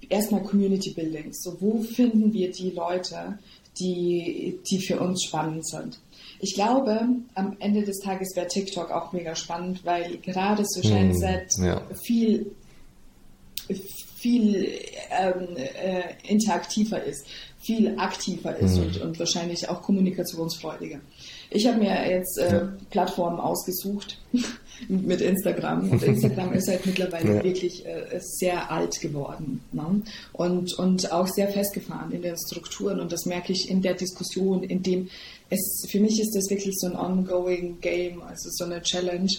erstmal 0.09 0.43
Community 0.43 0.91
Building. 0.91 1.33
So, 1.33 1.57
wo 1.59 1.81
finden 1.81 2.33
wir 2.33 2.51
die 2.51 2.71
Leute, 2.71 3.39
die, 3.79 4.59
die 4.69 4.79
für 4.79 4.99
uns 4.99 5.23
spannend 5.23 5.67
sind? 5.67 5.99
Ich 6.39 6.55
glaube, 6.55 7.07
am 7.35 7.55
Ende 7.59 7.83
des 7.83 7.99
Tages 7.99 8.35
wäre 8.35 8.47
TikTok 8.47 8.91
auch 8.91 9.13
mega 9.13 9.35
spannend, 9.35 9.85
weil 9.85 10.17
gerade 10.17 10.63
so 10.65 10.81
Gen 10.81 11.15
Z 11.15 11.53
hm, 11.57 11.65
ja. 11.65 11.81
viel 12.03 12.51
viel 14.23 14.79
ähm, 15.11 15.57
äh, 15.57 16.03
interaktiver 16.25 17.03
ist, 17.03 17.25
viel 17.59 17.97
aktiver 17.97 18.55
ist 18.55 18.77
mhm. 18.77 18.83
und, 18.83 19.01
und 19.01 19.19
wahrscheinlich 19.19 19.67
auch 19.67 19.81
kommunikationsfreudiger. 19.81 21.01
Ich 21.53 21.67
habe 21.67 21.77
mir 21.77 22.09
jetzt 22.09 22.37
äh, 22.39 22.51
ja. 22.51 22.73
Plattformen 22.89 23.39
ausgesucht 23.39 24.17
mit 24.87 25.21
Instagram. 25.21 25.91
Und 25.91 26.03
Instagram 26.03 26.53
ist 26.53 26.67
halt 26.67 26.85
mittlerweile 26.85 27.35
ja. 27.35 27.43
wirklich 27.43 27.85
äh, 27.85 28.19
sehr 28.19 28.71
alt 28.71 28.99
geworden 28.99 29.61
ne? 29.71 30.01
und, 30.33 30.73
und 30.73 31.11
auch 31.11 31.27
sehr 31.27 31.49
festgefahren 31.49 32.11
in 32.11 32.21
den 32.21 32.35
Strukturen. 32.37 32.99
Und 32.99 33.11
das 33.11 33.25
merke 33.25 33.53
ich 33.53 33.69
in 33.69 33.81
der 33.81 33.93
Diskussion, 33.93 34.63
in 34.63 34.81
dem 34.81 35.09
es, 35.49 35.85
für 35.89 35.99
mich 35.99 36.19
ist 36.19 36.35
das 36.35 36.49
wirklich 36.49 36.75
so 36.79 36.87
ein 36.87 36.95
ongoing 36.95 37.79
Game, 37.79 38.21
also 38.23 38.49
so 38.51 38.65
eine 38.65 38.81
Challenge, 38.81 39.29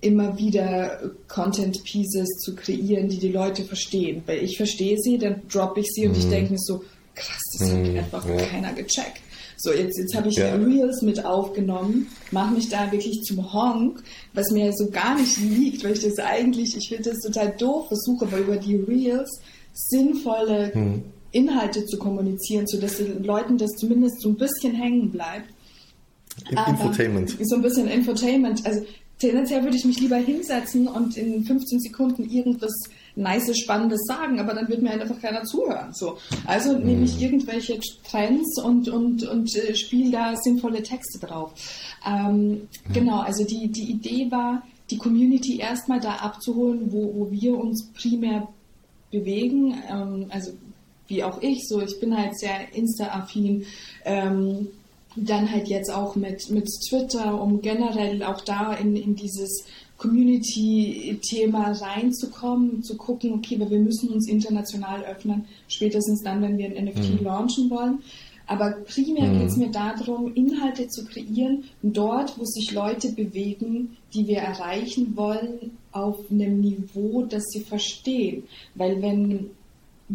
immer 0.00 0.36
wieder 0.36 1.12
Content 1.28 1.84
Pieces 1.84 2.28
zu 2.40 2.56
kreieren, 2.56 3.08
die 3.08 3.18
die 3.18 3.28
Leute 3.28 3.64
verstehen. 3.64 4.22
Weil 4.26 4.42
ich 4.42 4.56
verstehe 4.56 4.98
sie, 4.98 5.16
dann 5.16 5.42
droppe 5.48 5.80
ich 5.80 5.86
sie 5.92 6.06
und 6.08 6.16
ich 6.16 6.26
mhm. 6.26 6.30
denke 6.30 6.52
mir 6.52 6.58
so, 6.58 6.84
krass, 7.14 7.40
das 7.58 7.70
hat 7.70 7.78
mhm. 7.78 7.98
einfach 7.98 8.28
ja. 8.28 8.36
keiner 8.46 8.72
gecheckt. 8.72 9.20
So, 9.64 9.72
jetzt, 9.72 9.96
jetzt 9.96 10.16
habe 10.16 10.28
ich 10.28 10.34
ja. 10.34 10.56
Reels 10.56 11.02
mit 11.02 11.24
aufgenommen, 11.24 12.08
mache 12.32 12.52
mich 12.52 12.68
da 12.68 12.90
wirklich 12.90 13.22
zum 13.22 13.52
Honk, 13.52 14.02
was 14.34 14.50
mir 14.50 14.72
so 14.72 14.90
gar 14.90 15.16
nicht 15.16 15.38
liegt, 15.38 15.84
weil 15.84 15.92
ich 15.92 16.02
das 16.02 16.18
eigentlich, 16.18 16.76
ich 16.76 16.88
finde 16.88 17.10
das 17.10 17.20
total 17.20 17.54
doof, 17.56 17.86
versuche 17.86 18.26
aber 18.26 18.38
über 18.38 18.56
die 18.56 18.74
Reels 18.74 19.40
sinnvolle 19.72 20.74
hm. 20.74 21.04
Inhalte 21.30 21.86
zu 21.86 21.96
kommunizieren, 21.96 22.66
sodass 22.66 22.96
den 22.96 23.22
Leuten 23.22 23.56
das 23.56 23.70
zumindest 23.76 24.20
so 24.20 24.30
ein 24.30 24.36
bisschen 24.36 24.74
hängen 24.74 25.12
bleibt. 25.12 25.48
Infotainment. 26.50 27.36
So 27.42 27.54
ein 27.54 27.62
bisschen 27.62 27.86
Infotainment. 27.86 28.66
Also 28.66 28.84
tendenziell 29.20 29.62
würde 29.62 29.76
ich 29.76 29.84
mich 29.84 30.00
lieber 30.00 30.16
hinsetzen 30.16 30.88
und 30.88 31.16
in 31.16 31.44
15 31.44 31.78
Sekunden 31.78 32.28
irgendwas 32.28 32.72
nice, 33.16 33.56
spannendes 33.58 34.00
sagen, 34.06 34.40
aber 34.40 34.54
dann 34.54 34.68
wird 34.68 34.82
mir 34.82 34.90
einfach 34.90 35.20
keiner 35.20 35.44
zuhören. 35.44 35.92
So. 35.92 36.18
Also 36.46 36.76
mhm. 36.76 36.84
nehme 36.84 37.04
ich 37.04 37.20
irgendwelche 37.20 37.78
Trends 38.08 38.60
und, 38.62 38.88
und, 38.88 39.22
und 39.24 39.54
äh, 39.56 39.74
spiele 39.74 40.10
da 40.10 40.36
sinnvolle 40.36 40.82
Texte 40.82 41.18
drauf. 41.24 41.52
Ähm, 42.06 42.48
mhm. 42.48 42.68
Genau, 42.92 43.20
also 43.20 43.44
die, 43.44 43.68
die 43.68 43.90
Idee 43.90 44.30
war, 44.30 44.62
die 44.90 44.98
Community 44.98 45.58
erstmal 45.58 46.00
da 46.00 46.16
abzuholen, 46.16 46.92
wo, 46.92 47.14
wo 47.14 47.30
wir 47.30 47.56
uns 47.56 47.90
primär 47.94 48.48
bewegen. 49.10 49.74
Ähm, 49.90 50.26
also 50.30 50.52
wie 51.08 51.24
auch 51.24 51.40
ich, 51.42 51.68
so 51.68 51.80
ich 51.80 52.00
bin 52.00 52.16
halt 52.16 52.38
sehr 52.38 52.74
Insta-affin. 52.74 53.66
Ähm, 54.04 54.68
dann 55.14 55.50
halt 55.50 55.68
jetzt 55.68 55.90
auch 55.90 56.16
mit, 56.16 56.48
mit 56.50 56.66
Twitter, 56.88 57.40
um 57.40 57.60
generell 57.60 58.22
auch 58.22 58.40
da 58.40 58.72
in, 58.72 58.96
in 58.96 59.14
dieses 59.14 59.64
Community-Thema 60.02 61.72
reinzukommen, 61.72 62.82
zu 62.82 62.96
gucken, 62.96 63.34
okay, 63.34 63.58
wir 63.58 63.78
müssen 63.78 64.10
uns 64.10 64.28
international 64.28 65.04
öffnen, 65.04 65.44
spätestens 65.68 66.22
dann, 66.22 66.42
wenn 66.42 66.58
wir 66.58 66.66
ein 66.66 66.84
NFT 66.86 67.20
mhm. 67.20 67.24
launchen 67.24 67.70
wollen. 67.70 68.00
Aber 68.46 68.72
primär 68.72 69.28
mhm. 69.28 69.38
geht 69.38 69.48
es 69.48 69.56
mir 69.56 69.70
darum, 69.70 70.34
Inhalte 70.34 70.88
zu 70.88 71.04
kreieren, 71.04 71.64
dort, 71.82 72.38
wo 72.38 72.44
sich 72.44 72.72
Leute 72.72 73.12
bewegen, 73.12 73.96
die 74.12 74.26
wir 74.26 74.38
erreichen 74.38 75.16
wollen, 75.16 75.78
auf 75.92 76.18
einem 76.30 76.60
Niveau, 76.60 77.22
das 77.22 77.44
sie 77.50 77.60
verstehen. 77.60 78.42
Weil 78.74 79.00
wenn 79.00 79.50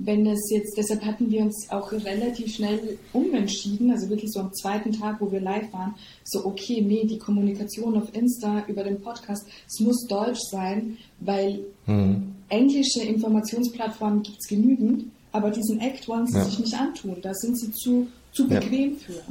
wenn 0.06 0.28
es 0.28 0.50
jetzt, 0.52 0.78
deshalb 0.78 1.04
hatten 1.04 1.30
wir 1.32 1.42
uns 1.42 1.68
auch 1.70 1.92
relativ 1.92 2.56
schnell 2.56 2.98
umentschieden, 3.14 3.92
also 3.92 4.10
wirklich 4.10 4.32
so 4.32 4.40
am 4.40 4.54
zweiten 4.54 4.92
Tag, 4.92 5.20
wo 5.20 5.32
wir 5.32 5.42
live 5.42 5.72
waren, 5.74 5.96
so 6.24 6.46
okay, 6.46 6.82
nee, 6.82 7.06
die 7.06 7.18
Kommunikation 7.18 7.98
auf 7.98 8.14
Insta 8.14 8.64
über 8.68 8.84
den 8.84 9.02
Podcast, 9.02 9.48
es 9.68 9.80
muss 9.80 10.06
Deutsch 10.08 10.42
sein, 10.52 10.98
weil 11.20 11.60
hm. 11.86 12.36
englische 12.50 13.02
Informationsplattformen 13.02 14.24
gibt 14.24 14.38
es 14.40 14.48
genügend, 14.48 15.06
aber 15.32 15.52
diesen 15.52 15.80
Act 15.80 16.08
wollen 16.08 16.28
sie 16.28 16.38
ja. 16.38 16.46
sich 16.46 16.60
nicht 16.60 16.74
antun, 16.74 17.18
da 17.22 17.34
sind 17.34 17.58
sie 17.60 17.72
zu, 17.72 18.08
zu 18.32 18.48
bequem 18.48 18.94
ja. 18.94 19.00
für. 19.00 19.24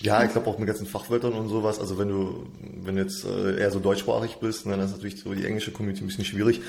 Ja, 0.00 0.24
ich 0.24 0.32
glaube 0.32 0.48
auch 0.48 0.58
mit 0.58 0.66
ganzen 0.66 0.86
Fachwörtern 0.86 1.32
und 1.34 1.48
sowas. 1.48 1.78
Also 1.78 1.98
wenn 1.98 2.08
du, 2.08 2.46
wenn 2.82 2.96
du 2.96 3.02
jetzt 3.02 3.24
äh, 3.24 3.60
eher 3.60 3.70
so 3.70 3.78
deutschsprachig 3.78 4.36
bist, 4.36 4.66
ne, 4.66 4.76
dann 4.76 4.84
ist 4.84 4.92
natürlich 4.92 5.20
so 5.20 5.32
die 5.32 5.46
englische 5.46 5.70
Community 5.70 6.02
ein 6.02 6.08
bisschen 6.08 6.24
schwierig. 6.24 6.60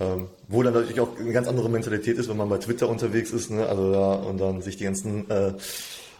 Ähm, 0.00 0.28
wo 0.46 0.62
dann 0.62 0.74
natürlich 0.74 1.00
auch 1.00 1.18
eine 1.18 1.32
ganz 1.32 1.48
andere 1.48 1.68
Mentalität 1.68 2.18
ist, 2.18 2.28
wenn 2.28 2.36
man 2.36 2.48
bei 2.48 2.58
Twitter 2.58 2.88
unterwegs 2.88 3.32
ist, 3.32 3.50
ne? 3.50 3.66
Also 3.66 3.92
da 3.92 4.14
und 4.14 4.38
dann 4.38 4.62
sich 4.62 4.76
die 4.76 4.84
ganzen 4.84 5.28
äh, 5.28 5.54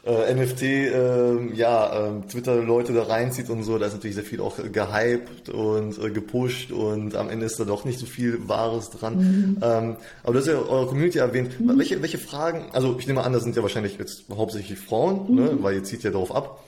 äh, 0.09 0.35
NFT, 0.35 0.63
äh, 0.63 1.55
ja, 1.55 2.09
äh, 2.09 2.21
Twitter-Leute 2.29 2.93
da 2.93 3.05
reinzieht 3.05 3.51
und 3.51 3.63
so, 3.63 3.79
da 3.79 3.87
ist 3.87 3.95
natürlich 3.95 4.15
sehr 4.15 4.25
viel 4.25 4.41
auch 4.41 4.57
gehypt 4.57 5.49
und 5.51 6.03
äh, 6.03 6.11
gepusht 6.11 6.73
und 6.73 7.15
am 7.15 7.29
Ende 7.29 7.47
ist 7.47 7.61
da 7.61 7.65
doch 7.65 7.85
nicht 7.85 7.99
so 7.99 8.07
viel 8.07 8.49
Wahres 8.49 8.91
dran. 8.91 9.17
Mhm. 9.17 9.57
Ähm, 9.63 9.97
aber 10.23 10.33
du 10.33 10.39
hast 10.39 10.47
ja 10.47 10.55
eure 10.55 10.87
Community 10.87 11.19
erwähnt. 11.19 11.61
Mhm. 11.61 11.79
Welche, 11.79 12.01
welche 12.01 12.19
Fragen, 12.19 12.67
also 12.73 12.97
ich 12.99 13.07
nehme 13.07 13.23
an, 13.23 13.33
das 13.33 13.43
sind 13.43 13.57
ja 13.57 13.63
wahrscheinlich 13.63 13.99
jetzt 13.99 14.25
hauptsächlich 14.35 14.79
Frauen, 14.79 15.35
ne? 15.35 15.43
mhm. 15.43 15.49
ne? 15.49 15.59
weil 15.63 15.75
ihr 15.75 15.85
zieht 15.85 16.03
ja 16.03 16.11
darauf 16.11 16.35
ab. 16.35 16.65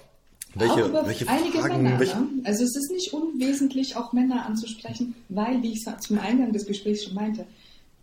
Welche, 0.54 0.92
welche 0.92 1.28
einige 1.28 1.58
Fragen, 1.58 1.82
Männer. 1.82 2.00
Welche? 2.00 2.18
Ne? 2.18 2.28
Also 2.44 2.64
es 2.64 2.76
ist 2.76 2.90
nicht 2.92 3.12
unwesentlich, 3.12 3.96
auch 3.96 4.12
Männer 4.12 4.46
anzusprechen, 4.46 5.14
weil, 5.28 5.62
wie 5.62 5.72
ich 5.72 5.86
zum 6.00 6.18
Eingang 6.18 6.52
des 6.52 6.66
Gesprächs 6.66 7.04
schon 7.04 7.14
meinte, 7.14 7.46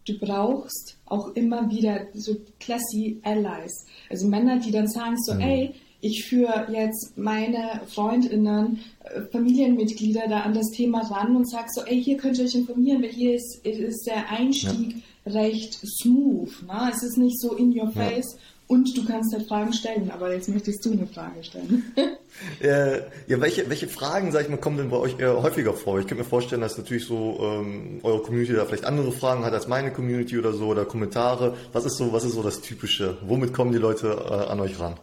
du 0.05 0.17
brauchst 0.17 0.95
auch 1.05 1.35
immer 1.35 1.69
wieder 1.69 2.07
so 2.13 2.37
classy 2.59 3.19
Allies. 3.23 3.85
Also 4.09 4.27
Männer, 4.27 4.59
die 4.59 4.71
dann 4.71 4.87
sagen 4.87 5.17
so, 5.17 5.33
mhm. 5.33 5.41
ey, 5.41 5.73
ich 5.99 6.25
führe 6.25 6.67
jetzt 6.71 7.17
meine 7.17 7.81
Freundinnen, 7.87 8.79
äh, 9.03 9.21
Familienmitglieder 9.31 10.27
da 10.29 10.41
an 10.41 10.53
das 10.53 10.69
Thema 10.69 11.01
ran 11.01 11.35
und 11.35 11.49
sage 11.49 11.67
so, 11.73 11.81
ey, 11.81 12.01
hier 12.01 12.17
könnt 12.17 12.37
ihr 12.37 12.45
euch 12.45 12.55
informieren, 12.55 13.01
weil 13.01 13.09
hier 13.09 13.35
ist, 13.35 13.65
ist 13.65 14.05
der 14.05 14.29
Einstieg 14.29 15.03
ja. 15.25 15.31
recht 15.31 15.73
smooth. 16.01 16.51
Ne? 16.65 16.91
Es 16.93 17.03
ist 17.03 17.17
nicht 17.17 17.39
so 17.41 17.55
in 17.55 17.77
your 17.77 17.91
face. 17.91 18.35
Ja 18.35 18.41
und 18.67 18.97
du 18.97 19.05
kannst 19.05 19.33
halt 19.33 19.47
Fragen 19.47 19.71
stellen, 19.71 20.11
aber 20.11 20.33
jetzt 20.33 20.49
möchtest 20.49 20.85
du 20.85 20.91
eine 20.91 21.07
Frage 21.07 21.41
stellen. 21.41 21.93
äh, 22.59 22.97
ja, 23.27 23.39
welche, 23.39 23.69
welche 23.69 23.87
Fragen, 23.87 24.33
sag 24.33 24.43
ich 24.43 24.49
mal, 24.49 24.57
kommen 24.57 24.77
denn 24.77 24.89
bei 24.89 24.97
euch 24.97 25.17
eher 25.17 25.41
häufiger 25.41 25.73
vor? 25.73 25.99
Ich 25.99 26.07
könnte 26.07 26.23
mir 26.23 26.29
vorstellen, 26.29 26.61
dass 26.61 26.77
natürlich 26.77 27.05
so 27.05 27.39
ähm, 27.41 28.01
eure 28.03 28.21
Community 28.21 28.53
da 28.53 28.65
vielleicht 28.65 28.83
andere 28.83 29.13
Fragen 29.13 29.45
hat 29.45 29.53
als 29.53 29.67
meine 29.67 29.91
Community 29.93 30.37
oder 30.37 30.51
so 30.51 30.67
oder 30.67 30.83
Kommentare. 30.83 31.55
Was 31.71 31.85
ist 31.85 31.95
so, 31.95 32.11
was 32.11 32.25
ist 32.25 32.33
so 32.33 32.43
das 32.43 32.59
Typische? 32.59 33.17
Womit 33.25 33.53
kommen 33.53 33.71
die 33.71 33.77
Leute 33.77 34.09
äh, 34.09 34.51
an 34.51 34.59
euch 34.59 34.77
ran? 34.79 34.95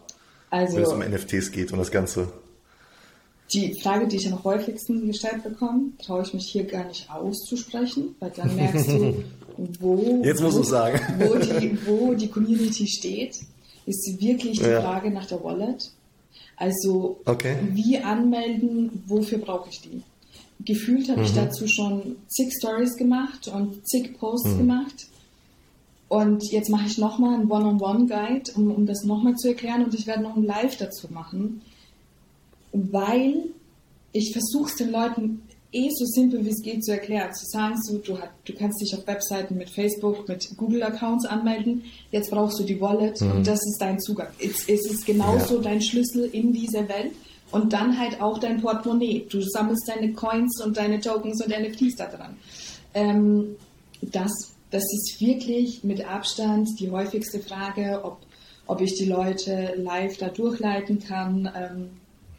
Also, 0.51 0.75
wenn 0.75 0.83
es 0.83 0.93
um 0.93 0.99
NFTs 0.99 1.51
geht 1.51 1.71
und 1.71 1.79
das 1.79 1.89
Ganze. 1.89 2.27
Die 3.51 3.79
Frage, 3.81 4.07
die 4.07 4.17
ich 4.17 4.31
am 4.31 4.43
häufigsten 4.43 5.07
gestellt 5.07 5.43
bekomme, 5.43 5.91
traue 6.03 6.21
ich 6.21 6.33
mich 6.35 6.47
hier 6.47 6.65
gar 6.65 6.85
nicht 6.85 7.09
auszusprechen, 7.09 8.15
weil 8.19 8.31
dann 8.31 8.55
merkst 8.55 8.89
du, 8.89 9.23
wo, 9.79 10.21
Jetzt 10.23 10.41
muss 10.41 10.55
wo, 10.55 10.63
sagen. 10.63 10.99
Wo, 11.17 11.35
die, 11.35 11.77
wo 11.85 12.13
die 12.13 12.27
Community 12.27 12.85
steht 12.85 13.37
ist 13.85 14.19
wirklich 14.19 14.59
die 14.59 14.65
ja. 14.65 14.81
Frage 14.81 15.11
nach 15.11 15.25
der 15.25 15.43
Wallet. 15.43 15.91
Also 16.57 17.19
okay. 17.25 17.57
wie 17.71 17.97
anmelden, 17.99 19.03
wofür 19.07 19.39
brauche 19.39 19.69
ich 19.69 19.81
die? 19.81 20.01
Gefühlt 20.63 21.09
habe 21.09 21.19
mhm. 21.19 21.25
ich 21.25 21.33
dazu 21.33 21.67
schon 21.67 22.15
zig 22.27 22.53
Stories 22.57 22.95
gemacht 22.95 23.47
und 23.47 23.85
zig 23.87 24.17
Posts 24.17 24.53
mhm. 24.53 24.57
gemacht. 24.59 25.07
Und 26.07 26.43
jetzt 26.51 26.69
mache 26.69 26.87
ich 26.87 26.97
nochmal 26.97 27.35
einen 27.35 27.51
One-on-One-Guide, 27.51 28.51
um, 28.55 28.71
um 28.71 28.85
das 28.85 29.03
nochmal 29.03 29.35
zu 29.35 29.49
erklären. 29.49 29.83
Und 29.83 29.93
ich 29.93 30.07
werde 30.07 30.23
noch 30.23 30.35
ein 30.35 30.43
Live 30.43 30.77
dazu 30.77 31.11
machen, 31.11 31.61
weil 32.71 33.49
ich 34.13 34.31
versuche 34.31 34.69
es 34.69 34.75
den 34.75 34.91
Leuten 34.91 35.41
eh 35.71 35.89
so 35.89 36.05
simpel 36.05 36.45
wie 36.45 36.49
es 36.49 36.61
geht 36.61 36.83
zu 36.83 36.91
erklären. 36.91 37.33
Zu 37.33 37.45
sagen, 37.45 37.75
so, 37.81 37.97
du, 37.97 38.17
hat, 38.17 38.29
du 38.45 38.53
kannst 38.53 38.81
dich 38.81 38.95
auf 38.95 39.05
Webseiten 39.07 39.57
mit 39.57 39.69
Facebook, 39.69 40.27
mit 40.27 40.47
Google-Accounts 40.57 41.25
anmelden, 41.25 41.83
jetzt 42.11 42.31
brauchst 42.31 42.59
du 42.59 42.63
die 42.63 42.79
Wallet 42.79 43.19
mhm. 43.21 43.31
und 43.31 43.47
das 43.47 43.59
ist 43.59 43.77
dein 43.79 43.99
Zugang. 43.99 44.29
Es, 44.39 44.67
es 44.67 44.89
ist 44.89 45.05
genauso 45.05 45.57
ja. 45.57 45.61
dein 45.61 45.81
Schlüssel 45.81 46.25
in 46.25 46.53
diese 46.53 46.87
Welt 46.87 47.11
und 47.51 47.73
dann 47.73 47.99
halt 47.99 48.21
auch 48.21 48.39
dein 48.39 48.61
Portemonnaie. 48.61 49.25
Du 49.29 49.41
sammelst 49.41 49.87
deine 49.87 50.13
Coins 50.13 50.61
und 50.63 50.77
deine 50.77 50.99
Tokens 50.99 51.43
und 51.43 51.49
NFTs 51.49 51.95
da 51.95 52.07
dran. 52.07 52.37
Ähm, 52.93 53.55
das, 54.01 54.31
das 54.71 54.83
ist 54.83 55.17
wirklich 55.19 55.83
mit 55.83 56.07
Abstand 56.07 56.69
die 56.79 56.91
häufigste 56.91 57.39
Frage, 57.39 58.01
ob, 58.03 58.19
ob 58.67 58.81
ich 58.81 58.95
die 58.95 59.05
Leute 59.05 59.73
live 59.77 60.17
da 60.17 60.29
durchleiten 60.29 60.99
kann. 60.99 61.49
Ähm, 61.55 61.89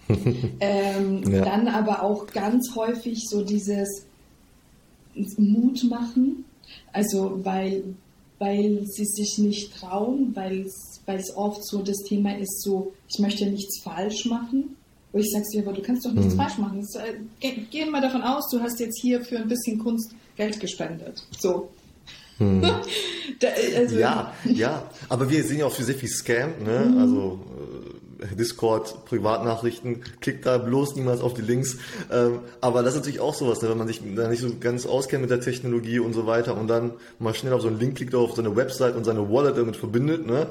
ähm, 0.60 1.22
ja. 1.30 1.44
Dann 1.44 1.68
aber 1.68 2.02
auch 2.02 2.26
ganz 2.26 2.74
häufig 2.74 3.24
so 3.28 3.42
dieses 3.42 4.06
Mut 5.36 5.84
machen, 5.84 6.44
also 6.92 7.40
weil, 7.42 7.82
weil 8.38 8.84
sie 8.86 9.04
sich 9.04 9.38
nicht 9.38 9.74
trauen, 9.78 10.32
weil 10.34 10.66
es 10.66 11.36
oft 11.36 11.66
so 11.66 11.82
das 11.82 11.98
Thema 11.98 12.36
ist, 12.36 12.62
so 12.62 12.92
ich 13.08 13.18
möchte 13.18 13.46
nichts 13.46 13.80
falsch 13.82 14.26
machen. 14.26 14.76
Wo 15.12 15.20
ich 15.20 15.30
sage, 15.30 15.62
aber 15.62 15.72
du 15.72 15.80
kannst 15.80 16.04
doch 16.04 16.12
nichts 16.12 16.34
mhm. 16.34 16.38
falsch 16.38 16.58
machen. 16.58 16.80
Das, 16.80 17.02
äh, 17.02 17.52
geh, 17.70 17.86
mal 17.86 18.02
davon 18.02 18.22
aus, 18.22 18.50
du 18.50 18.60
hast 18.60 18.78
jetzt 18.80 19.00
hier 19.00 19.24
für 19.24 19.38
ein 19.38 19.48
bisschen 19.48 19.78
Kunst 19.78 20.14
Geld 20.36 20.60
gespendet. 20.60 21.22
So. 21.38 21.70
Hm. 22.38 22.60
da, 23.40 23.48
also, 23.76 23.98
ja, 23.98 24.32
ja, 24.44 24.90
aber 25.08 25.30
wir 25.30 25.42
sehen 25.42 25.60
ja 25.60 25.66
auch 25.66 25.74
sehr 25.74 25.94
viel 25.94 26.08
Scam, 26.08 26.50
ne? 26.62 26.84
Mhm. 26.90 26.98
Also 26.98 27.40
äh, 27.56 27.95
Discord, 28.38 29.04
Privatnachrichten, 29.04 30.02
klickt 30.20 30.46
da 30.46 30.58
bloß 30.58 30.96
niemals 30.96 31.20
auf 31.20 31.34
die 31.34 31.42
Links. 31.42 31.78
Ähm, 32.10 32.40
aber 32.60 32.82
das 32.82 32.94
ist 32.94 33.00
natürlich 33.00 33.20
auch 33.20 33.34
sowas, 33.34 33.62
ne? 33.62 33.70
wenn 33.70 33.78
man 33.78 33.88
sich 33.88 34.00
da 34.14 34.28
nicht 34.28 34.40
so 34.40 34.50
ganz 34.58 34.86
auskennt 34.86 35.22
mit 35.22 35.30
der 35.30 35.40
Technologie 35.40 35.98
und 35.98 36.12
so 36.12 36.26
weiter 36.26 36.56
und 36.56 36.68
dann 36.68 36.92
mal 37.18 37.34
schnell 37.34 37.52
auf 37.52 37.62
so 37.62 37.68
einen 37.68 37.78
Link 37.78 37.96
klickt 37.96 38.14
auf 38.14 38.34
seine 38.34 38.54
Website 38.56 38.96
und 38.96 39.04
seine 39.04 39.30
Wallet 39.30 39.56
damit 39.56 39.76
verbindet, 39.76 40.26
ne? 40.26 40.46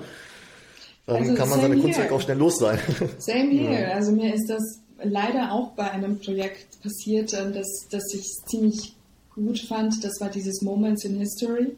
Dann 1.05 1.17
also 1.17 1.35
kann 1.35 1.49
man 1.49 1.61
seine 1.61 1.77
Kunstwerk 1.77 2.11
auch 2.11 2.21
schnell 2.21 2.37
los 2.37 2.57
sein. 2.57 2.79
Same 3.19 3.49
here. 3.51 3.81
Ja. 3.81 3.89
Also 3.95 4.11
mir 4.11 4.33
ist 4.33 4.49
das 4.49 4.79
leider 5.03 5.51
auch 5.51 5.71
bei 5.73 5.89
einem 5.91 6.19
Projekt 6.19 6.81
passiert, 6.81 7.33
äh, 7.33 7.51
dass, 7.51 7.87
dass 7.91 8.13
ich 8.13 8.25
ziemlich 8.47 8.95
gut 9.33 9.59
fand, 9.59 10.03
das 10.03 10.19
war 10.19 10.29
dieses 10.29 10.61
Moments 10.61 11.03
in 11.03 11.19
History. 11.19 11.75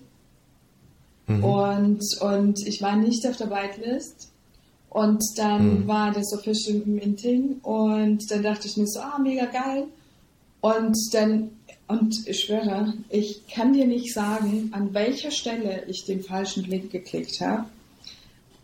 Mhm. 1.27 1.43
Und, 1.43 2.03
und 2.21 2.65
ich 2.65 2.81
war 2.81 2.95
nicht 2.95 3.27
auf 3.27 3.35
der 3.35 3.49
Whitelist. 3.49 4.31
Und 4.97 5.23
dann 5.35 5.83
mhm. 5.83 5.87
war 5.87 6.11
das 6.11 6.33
Official 6.33 6.81
Minting 6.83 7.59
und 7.61 8.31
dann 8.31 8.41
dachte 8.41 8.67
ich 8.67 8.77
mir 8.77 8.87
so, 8.87 8.99
ah, 8.99 9.19
mega 9.19 9.45
geil. 9.45 9.83
Und 10.59 10.97
dann, 11.13 11.51
und 11.87 12.27
ich 12.27 12.39
schwöre, 12.39 12.95
ich 13.09 13.45
kann 13.45 13.73
dir 13.73 13.85
nicht 13.85 14.11
sagen, 14.11 14.69
an 14.71 14.95
welcher 14.95 15.29
Stelle 15.29 15.83
ich 15.87 16.05
den 16.05 16.23
falschen 16.23 16.63
Link 16.63 16.89
geklickt 16.89 17.39
habe, 17.41 17.65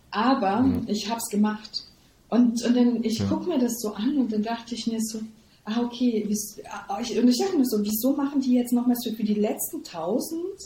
aber 0.09 0.61
mhm. 0.61 0.87
ich 0.87 1.07
habe 1.07 1.19
es 1.19 1.29
gemacht. 1.29 1.83
Und, 2.29 2.63
und 2.63 2.75
dann, 2.75 3.03
ich 3.03 3.19
ja. 3.19 3.27
gucke 3.27 3.47
mir 3.47 3.59
das 3.59 3.79
so 3.79 3.93
an 3.93 4.17
und 4.17 4.33
dann 4.33 4.41
dachte 4.41 4.73
ich 4.73 4.87
mir 4.87 5.01
so, 5.01 5.19
ah, 5.65 5.81
okay, 5.83 6.27
ah, 6.67 6.97
und 6.97 7.29
ich 7.29 7.37
dachte 7.37 7.59
mir 7.59 7.65
so, 7.65 7.77
wieso 7.83 8.15
machen 8.15 8.41
die 8.41 8.55
jetzt 8.55 8.73
nochmal 8.73 8.95
so 8.99 9.11
für 9.11 9.23
die 9.23 9.35
letzten 9.35 9.83
tausend 9.83 10.59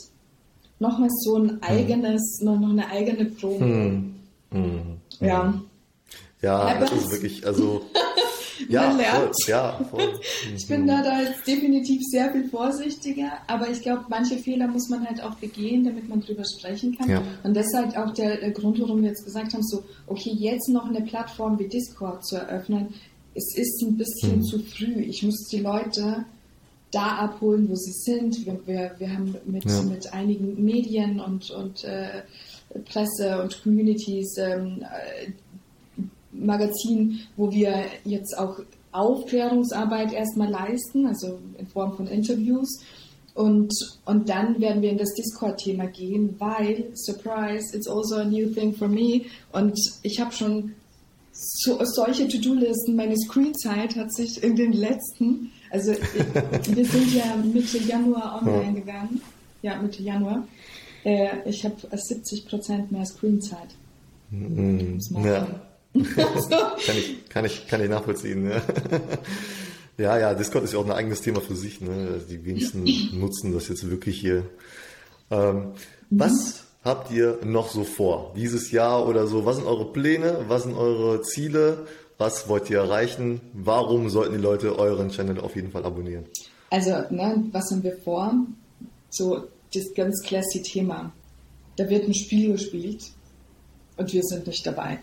nochmal 0.78 1.10
so 1.10 1.36
ein 1.36 1.50
hm. 1.50 1.58
eigenes, 1.60 2.40
noch, 2.40 2.58
noch 2.58 2.70
eine 2.70 2.88
eigene 2.88 3.26
Probe? 3.26 4.02
Hm. 4.50 4.97
Ja. 5.20 5.60
Ja, 6.40 6.78
das 6.78 6.92
ist 6.92 7.10
wirklich, 7.10 7.44
also. 7.46 7.82
ja, 8.68 8.90
voll, 8.90 9.30
ja, 9.46 9.84
voll. 9.90 10.20
ich 10.54 10.66
bin 10.68 10.86
da, 10.86 11.02
da 11.02 11.20
definitiv 11.46 12.00
sehr 12.04 12.30
viel 12.30 12.48
vorsichtiger, 12.48 13.32
aber 13.46 13.68
ich 13.68 13.82
glaube, 13.82 14.04
manche 14.08 14.36
Fehler 14.36 14.68
muss 14.68 14.88
man 14.88 15.06
halt 15.06 15.22
auch 15.22 15.34
begehen, 15.34 15.84
damit 15.84 16.08
man 16.08 16.20
drüber 16.20 16.44
sprechen 16.44 16.96
kann. 16.96 17.10
Ja. 17.10 17.22
Und 17.42 17.54
das 17.54 17.66
ist 17.66 17.76
halt 17.76 17.96
auch 17.96 18.12
der, 18.14 18.36
der 18.36 18.52
Grund, 18.52 18.80
warum 18.80 19.02
wir 19.02 19.08
jetzt 19.08 19.24
gesagt 19.24 19.52
haben, 19.52 19.64
so, 19.64 19.82
okay, 20.06 20.30
jetzt 20.30 20.68
noch 20.68 20.88
eine 20.88 21.02
Plattform 21.02 21.58
wie 21.58 21.68
Discord 21.68 22.24
zu 22.24 22.36
eröffnen, 22.36 22.94
es 23.34 23.56
ist 23.56 23.82
ein 23.82 23.96
bisschen 23.96 24.36
hm. 24.36 24.42
zu 24.42 24.58
früh. 24.60 25.00
Ich 25.02 25.22
muss 25.22 25.48
die 25.48 25.60
Leute 25.60 26.24
da 26.90 27.18
abholen, 27.18 27.68
wo 27.68 27.74
sie 27.74 27.92
sind. 27.92 28.46
Wir, 28.46 28.58
wir, 28.66 28.94
wir 28.98 29.12
haben 29.12 29.36
mit, 29.44 29.64
ja. 29.64 29.82
mit 29.82 30.12
einigen 30.12 30.64
Medien 30.64 31.20
und, 31.20 31.50
und 31.50 31.84
äh, 31.84 32.22
Presse 32.84 33.42
und 33.42 33.62
Communities 33.62 34.36
ähm, 34.38 34.82
äh, 34.82 35.32
Magazin, 36.32 37.20
wo 37.36 37.50
wir 37.50 37.84
jetzt 38.04 38.36
auch 38.38 38.60
Aufklärungsarbeit 38.92 40.12
erstmal 40.12 40.50
leisten, 40.50 41.06
also 41.06 41.38
in 41.58 41.66
Form 41.66 41.96
von 41.96 42.06
Interviews. 42.06 42.80
Und, 43.34 43.72
und 44.04 44.28
dann 44.28 44.60
werden 44.60 44.82
wir 44.82 44.90
in 44.90 44.98
das 44.98 45.14
Discord-Thema 45.14 45.86
gehen, 45.86 46.34
weil, 46.38 46.90
surprise, 46.94 47.76
it's 47.76 47.86
also 47.86 48.16
a 48.16 48.24
new 48.24 48.48
thing 48.48 48.74
for 48.74 48.88
me. 48.88 49.22
Und 49.52 49.78
ich 50.02 50.18
habe 50.20 50.32
schon 50.32 50.72
so, 51.32 51.78
solche 51.84 52.26
To-Do-Listen, 52.26 52.96
meine 52.96 53.16
Screenzeit 53.16 53.94
hat 53.94 54.12
sich 54.12 54.42
in 54.42 54.56
den 54.56 54.72
letzten, 54.72 55.52
also 55.70 55.92
wir 56.72 56.84
sind 56.84 57.14
ja 57.14 57.36
Mitte 57.36 57.78
Januar 57.78 58.42
online 58.42 58.80
gegangen, 58.80 59.20
ja, 59.62 59.80
Mitte 59.80 60.02
Januar. 60.02 60.46
Äh, 61.08 61.48
ich 61.48 61.64
habe 61.64 61.76
70 61.90 62.46
Prozent 62.46 62.92
mehr 62.92 63.06
Screenzeit. 63.06 63.68
Mhm. 64.30 65.00
Ja. 65.24 65.46
kann, 65.94 66.96
ich, 66.98 67.28
kann, 67.30 67.44
ich, 67.46 67.66
kann 67.66 67.82
ich 67.82 67.88
nachvollziehen. 67.88 68.50
Ja. 68.50 68.60
ja, 69.96 70.18
ja, 70.18 70.34
Discord 70.34 70.64
ist 70.64 70.74
ja 70.74 70.78
auch 70.78 70.84
ein 70.84 70.92
eigenes 70.92 71.22
Thema 71.22 71.40
für 71.40 71.56
sich. 71.56 71.80
Ne? 71.80 72.20
Die 72.28 72.44
wenigsten 72.44 72.84
nutzen 73.18 73.54
das 73.54 73.68
jetzt 73.68 73.88
wirklich 73.88 74.20
hier. 74.20 74.44
Ähm, 75.30 75.72
was 76.10 76.64
habt 76.84 77.10
ihr 77.10 77.38
noch 77.42 77.70
so 77.70 77.84
vor? 77.84 78.34
Dieses 78.36 78.70
Jahr 78.70 79.08
oder 79.08 79.26
so? 79.26 79.46
Was 79.46 79.56
sind 79.56 79.66
eure 79.66 79.90
Pläne? 79.90 80.44
Was 80.48 80.64
sind 80.64 80.76
eure 80.76 81.22
Ziele? 81.22 81.86
Was 82.18 82.50
wollt 82.50 82.68
ihr 82.68 82.80
erreichen? 82.80 83.40
Warum 83.54 84.10
sollten 84.10 84.34
die 84.34 84.42
Leute 84.42 84.78
euren 84.78 85.08
Channel 85.08 85.40
auf 85.40 85.56
jeden 85.56 85.70
Fall 85.70 85.86
abonnieren? 85.86 86.26
Also, 86.68 86.90
ne, 87.08 87.44
was 87.50 87.70
haben 87.70 87.82
wir 87.82 87.96
vor? 87.96 88.34
So, 89.08 89.46
das 89.74 89.92
ganz 89.94 90.22
classy 90.22 90.62
Thema. 90.62 91.12
Da 91.76 91.88
wird 91.88 92.06
ein 92.06 92.14
Spiel 92.14 92.52
gespielt 92.52 93.10
und 93.96 94.12
wir 94.12 94.22
sind 94.22 94.46
nicht 94.46 94.66
dabei. 94.66 94.98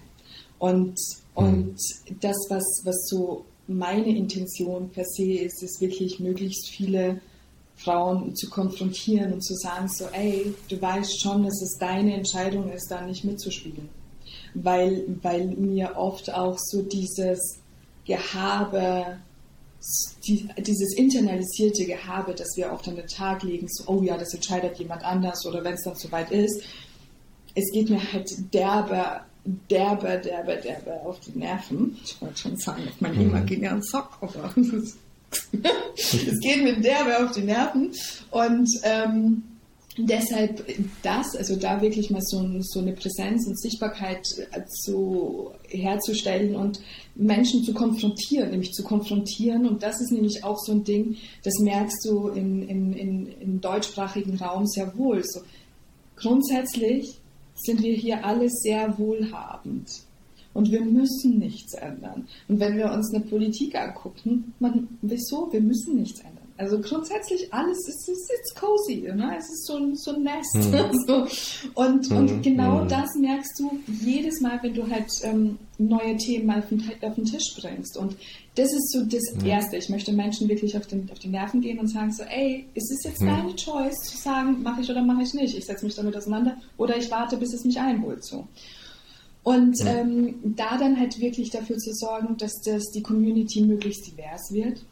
Und, 0.59 0.97
und 1.33 1.75
mhm. 1.75 2.19
das, 2.19 2.35
was, 2.49 2.63
was 2.83 3.07
so 3.07 3.45
meine 3.67 4.15
Intention 4.15 4.89
per 4.89 5.05
se 5.05 5.33
ist, 5.33 5.63
ist 5.63 5.81
wirklich 5.81 6.19
möglichst 6.19 6.69
viele 6.69 7.21
Frauen 7.75 8.35
zu 8.35 8.49
konfrontieren 8.49 9.33
und 9.33 9.41
zu 9.41 9.53
sagen, 9.55 9.87
so, 9.89 10.05
ey, 10.13 10.53
du 10.69 10.81
weißt 10.81 11.21
schon, 11.21 11.43
dass 11.43 11.61
es 11.61 11.77
deine 11.79 12.13
Entscheidung 12.13 12.71
ist, 12.71 12.89
da 12.89 13.05
nicht 13.05 13.25
mitzuspielen. 13.25 13.89
Weil, 14.53 15.03
weil 15.21 15.47
mir 15.47 15.97
oft 15.97 16.33
auch 16.33 16.57
so 16.57 16.81
dieses 16.83 17.59
Gehabe, 18.05 19.17
die, 20.25 20.47
dieses 20.57 20.95
internalisierte 20.95 21.85
Gehabe, 21.85 22.33
das 22.33 22.55
wir 22.55 22.71
oft 22.71 22.87
an 22.87 22.95
den 22.95 23.07
Tag 23.07 23.43
legen, 23.43 23.67
so, 23.69 23.83
oh 23.87 24.01
ja, 24.01 24.17
das 24.17 24.33
entscheidet 24.33 24.77
jemand 24.79 25.03
anders 25.03 25.45
oder 25.45 25.63
wenn 25.63 25.73
es 25.73 25.83
dann 25.83 25.95
soweit 25.95 26.31
ist, 26.31 26.63
es 27.55 27.71
geht 27.71 27.89
mir 27.89 28.01
halt 28.11 28.29
derbe, 28.53 29.21
derbe, 29.45 30.21
derbe, 30.23 30.57
derbe 30.61 31.01
auf 31.05 31.19
die 31.21 31.37
Nerven. 31.37 31.97
Ich 32.03 32.21
wollte 32.21 32.37
schon 32.37 32.57
sagen, 32.57 32.83
auf 32.87 32.99
meinen 32.99 33.15
mhm. 33.15 33.29
imaginären 33.29 33.81
Sock, 33.81 34.17
aber 34.21 34.53
es 34.57 36.39
geht 36.41 36.63
mit 36.63 36.83
derbe 36.83 37.23
auf 37.23 37.31
die 37.31 37.43
Nerven. 37.43 37.91
Und 38.31 38.69
ähm, 38.83 39.43
deshalb 39.97 40.65
das, 41.03 41.35
also 41.35 41.55
da 41.55 41.81
wirklich 41.81 42.09
mal 42.09 42.21
so, 42.21 42.45
so 42.61 42.79
eine 42.79 42.93
Präsenz 42.93 43.47
und 43.47 43.59
Sichtbarkeit 43.59 44.25
äh, 44.51 44.65
zu, 44.65 45.51
herzustellen 45.69 46.55
und 46.55 46.81
Menschen 47.15 47.63
zu 47.63 47.73
konfrontieren, 47.73 48.51
nämlich 48.51 48.73
zu 48.73 48.83
konfrontieren. 48.83 49.67
Und 49.67 49.83
das 49.83 50.01
ist 50.01 50.11
nämlich 50.11 50.43
auch 50.43 50.59
so 50.59 50.73
ein 50.73 50.83
Ding, 50.83 51.15
das 51.43 51.59
merkst 51.59 52.05
du 52.05 52.27
in, 52.29 52.67
in, 52.67 52.93
in, 52.93 53.27
im 53.39 53.61
deutschsprachigen 53.61 54.37
Raum 54.37 54.65
sehr 54.67 54.97
wohl. 54.97 55.23
So, 55.23 55.41
grundsätzlich 56.15 57.19
sind 57.55 57.81
wir 57.81 57.93
hier 57.93 58.25
alle 58.25 58.49
sehr 58.49 58.97
wohlhabend. 58.97 59.89
Und 60.53 60.71
wir 60.71 60.85
müssen 60.85 61.37
nichts 61.37 61.73
ändern. 61.73 62.27
Und 62.47 62.59
wenn 62.61 62.77
wir 62.77 62.91
uns 62.91 63.13
eine 63.13 63.25
Politik 63.25 63.75
angucken, 63.75 64.53
man, 64.59 64.87
wieso? 65.01 65.51
Wir 65.51 65.59
müssen 65.59 65.97
nichts 65.97 66.21
ändern. 66.21 66.34
Also 66.57 66.79
grundsätzlich 66.79 67.53
alles 67.53 67.77
ist, 67.79 68.07
ist, 68.07 68.31
ist 68.31 68.55
cozy, 68.55 69.11
ne? 69.13 69.35
es 69.37 69.49
ist 69.49 69.65
so 69.65 69.75
ein, 69.75 69.93
so 69.95 70.15
ein 70.15 70.23
Nest. 70.23 70.55
Mhm. 70.55 70.97
so. 71.05 71.27
Und, 71.73 72.09
mhm. 72.09 72.17
und 72.17 72.43
genau 72.43 72.83
mhm. 72.83 72.87
das 72.87 73.09
merkst 73.19 73.59
du 73.59 73.77
jedes 74.01 74.39
Mal, 74.39 74.59
wenn 74.63 74.73
du 74.73 74.89
halt 74.89 75.09
ähm, 75.23 75.59
neue 75.77 76.15
Themen 76.15 76.49
auf 76.51 76.69
den, 76.69 76.81
auf 77.01 77.15
den, 77.15 77.25
Tisch 77.25 77.55
bringst. 77.59 77.97
Und 77.97 78.15
das 78.55 78.71
ist 78.71 78.91
so 78.93 79.03
das. 79.03 79.43
Erste. 79.43 79.75
Ich 79.75 79.89
möchte 79.89 80.13
Menschen 80.13 80.47
wirklich 80.47 80.77
auf, 80.77 80.87
den, 80.87 81.09
auf 81.11 81.19
die 81.19 81.27
Nerven 81.27 81.59
gehen 81.59 81.77
und 81.77 81.87
sagen 81.87 82.13
so, 82.13 82.23
ey, 82.23 82.65
ist 82.73 82.89
es 82.89 83.03
jetzt 83.03 83.21
deine 83.21 83.53
Choice 83.55 83.97
zu 84.03 84.17
sagen, 84.17 84.63
mache 84.63 84.79
ich 84.79 84.89
oder 84.89 85.01
mache 85.01 85.23
ich 85.23 85.33
nicht? 85.33 85.57
Ich 85.57 85.65
setze 85.65 85.85
mich 85.85 85.95
damit 85.95 86.15
auseinander 86.15 86.55
oder 86.77 86.95
ich 86.95 87.11
warte, 87.11 87.35
bis 87.35 87.53
es 87.53 87.65
mich 87.65 87.77
einholt. 87.77 88.23
So. 88.23 88.47
Und 89.43 89.75
ähm, 89.85 90.35
da 90.55 90.77
dann 90.77 90.97
halt 90.97 91.19
wirklich 91.19 91.51
dafür 91.51 91.77
zu 91.77 91.93
sorgen, 91.93 92.37
dass 92.37 92.53
das 92.61 92.85
die 92.91 93.03
Community 93.03 93.61
möglichst 93.61 94.07
divers 94.07 94.51
wird. 94.51 94.83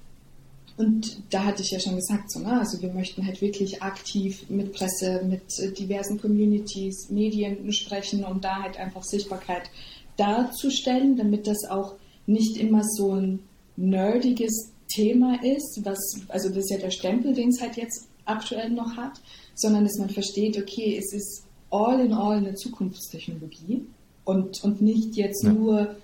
Und 0.75 1.21
da 1.29 1.43
hatte 1.45 1.61
ich 1.61 1.71
ja 1.71 1.79
schon 1.79 1.95
gesagt, 1.95 2.31
so, 2.31 2.39
ne? 2.39 2.59
also 2.59 2.81
wir 2.81 2.91
möchten 2.91 3.25
halt 3.25 3.41
wirklich 3.41 3.83
aktiv 3.83 4.49
mit 4.49 4.73
Presse, 4.73 5.21
mit 5.23 5.43
diversen 5.77 6.19
Communities, 6.19 7.09
Medien 7.09 7.71
sprechen, 7.71 8.23
um 8.23 8.41
da 8.41 8.63
halt 8.63 8.79
einfach 8.79 9.03
Sichtbarkeit 9.03 9.69
darzustellen, 10.17 11.15
damit 11.15 11.45
das 11.45 11.69
auch 11.69 11.93
nicht 12.25 12.57
immer 12.57 12.83
so 12.83 13.13
ein 13.13 13.39
nerdiges 13.75 14.71
Thema 14.87 15.43
ist, 15.43 15.81
was, 15.83 15.99
also 16.27 16.49
das 16.49 16.59
ist 16.59 16.71
ja 16.71 16.77
der 16.77 16.91
Stempel, 16.91 17.33
den 17.33 17.49
es 17.49 17.61
halt 17.61 17.77
jetzt 17.77 18.07
aktuell 18.25 18.69
noch 18.69 18.95
hat, 18.95 19.21
sondern 19.55 19.83
dass 19.83 19.97
man 19.97 20.09
versteht, 20.09 20.57
okay, 20.57 20.97
es 20.97 21.13
ist 21.13 21.43
all 21.69 21.99
in 21.99 22.13
all 22.13 22.37
eine 22.37 22.55
Zukunftstechnologie 22.55 23.85
und, 24.25 24.63
und 24.63 24.81
nicht 24.81 25.15
jetzt 25.15 25.43
ja. 25.43 25.51
nur 25.51 25.95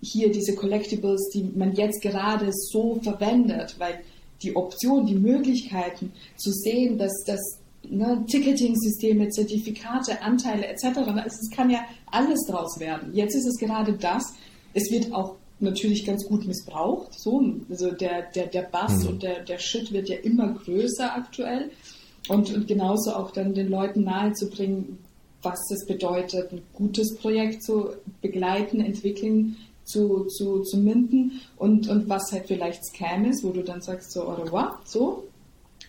hier 0.00 0.32
diese 0.32 0.54
Collectibles, 0.56 1.30
die 1.32 1.44
man 1.54 1.74
jetzt 1.74 2.02
gerade 2.02 2.50
so 2.52 2.98
verwendet, 3.02 3.76
weil 3.78 4.00
die 4.42 4.56
Option, 4.56 5.06
die 5.06 5.14
Möglichkeiten 5.14 6.12
zu 6.36 6.50
sehen, 6.50 6.98
dass 6.98 7.12
das 7.26 7.40
ne, 7.88 8.24
Ticketing-Systeme, 8.26 9.28
Zertifikate, 9.28 10.20
Anteile 10.22 10.66
etc., 10.66 10.98
es 11.26 11.50
kann 11.50 11.70
ja 11.70 11.80
alles 12.10 12.40
draus 12.46 12.78
werden. 12.78 13.14
Jetzt 13.14 13.34
ist 13.34 13.46
es 13.46 13.58
gerade 13.58 13.92
das. 13.94 14.34
Es 14.74 14.90
wird 14.90 15.12
auch 15.12 15.36
natürlich 15.60 16.04
ganz 16.04 16.26
gut 16.26 16.46
missbraucht. 16.46 17.18
So, 17.18 17.42
also 17.70 17.92
der, 17.92 18.30
der, 18.34 18.46
der 18.46 18.62
Bass 18.62 19.04
mhm. 19.04 19.08
und 19.08 19.22
der, 19.22 19.44
der 19.44 19.58
Shit 19.58 19.92
wird 19.92 20.08
ja 20.08 20.16
immer 20.18 20.52
größer 20.52 21.14
aktuell. 21.14 21.70
Und, 22.28 22.52
und 22.54 22.66
genauso 22.68 23.12
auch 23.12 23.30
dann 23.30 23.54
den 23.54 23.68
Leuten 23.68 24.04
nahezubringen, 24.04 24.98
was 25.42 25.58
es 25.72 25.86
bedeutet, 25.86 26.52
ein 26.52 26.62
gutes 26.72 27.16
Projekt 27.16 27.64
zu 27.64 27.90
begleiten, 28.20 28.80
entwickeln, 28.80 29.56
zu, 29.84 30.24
zu, 30.26 30.60
zu 30.60 30.78
minden 30.78 31.40
und, 31.56 31.88
und 31.88 32.08
was 32.08 32.32
halt 32.32 32.46
vielleicht 32.46 32.84
Scam 32.84 33.24
ist, 33.24 33.44
wo 33.44 33.50
du 33.50 33.62
dann 33.62 33.80
sagst 33.80 34.12
so, 34.12 34.22
au 34.24 34.34
revoir, 34.34 34.80
so. 34.84 35.24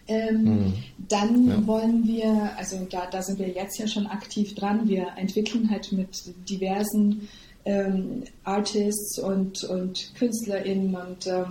Ähm, 0.07 0.43
mhm. 0.43 0.73
Dann 1.07 1.47
ja. 1.47 1.67
wollen 1.67 2.05
wir, 2.05 2.51
also 2.57 2.77
da, 2.89 3.05
da 3.09 3.21
sind 3.21 3.39
wir 3.39 3.47
jetzt 3.47 3.77
ja 3.79 3.87
schon 3.87 4.07
aktiv 4.07 4.53
dran, 4.55 4.87
wir 4.89 5.07
entwickeln 5.15 5.69
halt 5.69 5.91
mit 5.93 6.33
diversen 6.49 7.29
ähm, 7.65 8.23
Artists 8.43 9.19
und, 9.19 9.63
und 9.63 10.13
KünstlerInnen 10.15 10.95
und 10.95 11.27
ähm, 11.27 11.45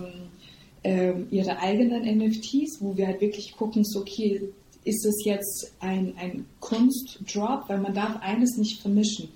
ähm, 0.83 1.27
ihre 1.31 1.57
eigenen 1.59 2.03
NFTs, 2.19 2.77
wo 2.79 2.95
wir 2.95 3.07
halt 3.07 3.21
wirklich 3.21 3.55
gucken, 3.55 3.83
so 3.83 4.01
okay, 4.01 4.41
ist 4.85 5.05
es 5.05 5.23
jetzt 5.23 5.73
ein, 5.79 6.13
ein 6.17 6.45
Kunstdrop, 6.59 7.69
weil 7.69 7.79
man 7.79 7.93
darf 7.93 8.21
eines 8.21 8.57
nicht 8.57 8.81
vermischen. 8.81 9.29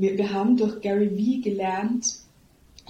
Wir, 0.00 0.16
wir 0.18 0.32
haben 0.32 0.56
durch 0.56 0.80
Gary 0.80 1.16
Vee 1.16 1.40
gelernt, 1.40 2.04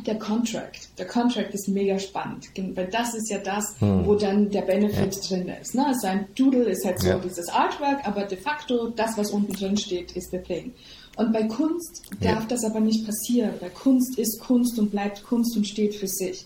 der 0.06 0.18
Contract. 0.18 0.88
Der 0.98 1.06
Contract 1.06 1.54
ist 1.54 1.68
mega 1.68 1.98
spannend, 1.98 2.48
weil 2.74 2.88
das 2.88 3.14
ist 3.14 3.30
ja 3.30 3.38
das, 3.38 3.76
hm. 3.78 4.04
wo 4.04 4.14
dann 4.16 4.50
der 4.50 4.62
Benefit 4.62 5.14
ja. 5.14 5.28
drin 5.28 5.52
ist. 5.60 5.74
Ne? 5.74 5.94
Sein 6.00 6.26
Doodle 6.36 6.64
ist 6.64 6.84
halt 6.84 7.00
so 7.00 7.08
ja. 7.08 7.18
dieses 7.18 7.48
Artwork, 7.48 8.06
aber 8.06 8.24
de 8.24 8.36
facto 8.36 8.88
das, 8.88 9.16
was 9.16 9.30
unten 9.30 9.52
drin 9.52 9.76
steht, 9.76 10.12
ist 10.12 10.32
der 10.32 10.42
Thing. 10.42 10.72
Und 11.16 11.32
bei 11.32 11.44
Kunst 11.44 12.02
darf 12.20 12.42
ja. 12.42 12.46
das 12.48 12.64
aber 12.64 12.80
nicht 12.80 13.06
passieren, 13.06 13.54
weil 13.60 13.70
Kunst 13.70 14.18
ist 14.18 14.40
Kunst 14.40 14.78
und 14.78 14.90
bleibt 14.90 15.22
Kunst 15.22 15.56
und 15.56 15.66
steht 15.66 15.94
für 15.94 16.08
sich. 16.08 16.44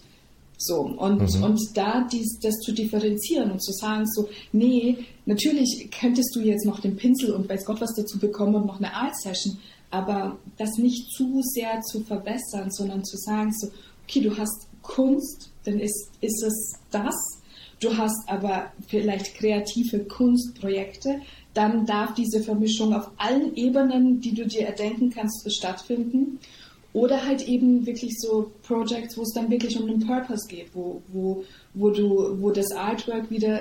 So, 0.60 0.80
und, 0.80 1.36
mhm. 1.36 1.42
und 1.44 1.60
da 1.74 2.06
dies, 2.12 2.38
das 2.42 2.56
zu 2.56 2.72
differenzieren 2.72 3.52
und 3.52 3.62
zu 3.62 3.72
sagen, 3.72 4.04
so, 4.06 4.28
nee, 4.52 4.98
natürlich 5.24 5.88
könntest 5.98 6.34
du 6.34 6.40
jetzt 6.40 6.66
noch 6.66 6.80
den 6.80 6.96
Pinsel 6.96 7.32
und 7.32 7.48
weiß 7.48 7.64
Gott 7.64 7.80
was 7.80 7.94
dazu 7.94 8.18
bekommen 8.18 8.56
und 8.56 8.66
noch 8.66 8.78
eine 8.78 8.92
Art-Session, 8.92 9.56
aber 9.90 10.38
das 10.56 10.76
nicht 10.76 11.10
zu 11.12 11.40
sehr 11.42 11.80
zu 11.82 12.00
verbessern, 12.00 12.70
sondern 12.70 13.04
zu 13.04 13.16
sagen, 13.16 13.52
so, 13.52 13.68
okay, 14.04 14.20
du 14.20 14.36
hast 14.36 14.66
Kunst, 14.82 15.50
dann 15.64 15.78
ist, 15.80 16.10
ist 16.20 16.42
es 16.42 16.74
das. 16.90 17.14
Du 17.80 17.96
hast 17.96 18.28
aber 18.28 18.72
vielleicht 18.88 19.36
kreative 19.36 20.00
Kunstprojekte, 20.00 21.20
dann 21.54 21.86
darf 21.86 22.14
diese 22.14 22.40
Vermischung 22.40 22.92
auf 22.92 23.10
allen 23.16 23.54
Ebenen, 23.54 24.20
die 24.20 24.34
du 24.34 24.46
dir 24.46 24.66
erdenken 24.66 25.10
kannst, 25.10 25.50
stattfinden. 25.52 26.38
Oder 26.92 27.24
halt 27.24 27.46
eben 27.46 27.86
wirklich 27.86 28.14
so 28.18 28.50
Projects, 28.62 29.16
wo 29.16 29.22
es 29.22 29.32
dann 29.34 29.50
wirklich 29.50 29.78
um 29.78 29.86
den 29.86 30.00
Purpose 30.00 30.48
geht, 30.48 30.74
wo, 30.74 31.02
wo, 31.08 31.44
wo, 31.74 31.90
du, 31.90 32.40
wo 32.40 32.50
das 32.50 32.72
Artwork 32.72 33.30
wieder 33.30 33.60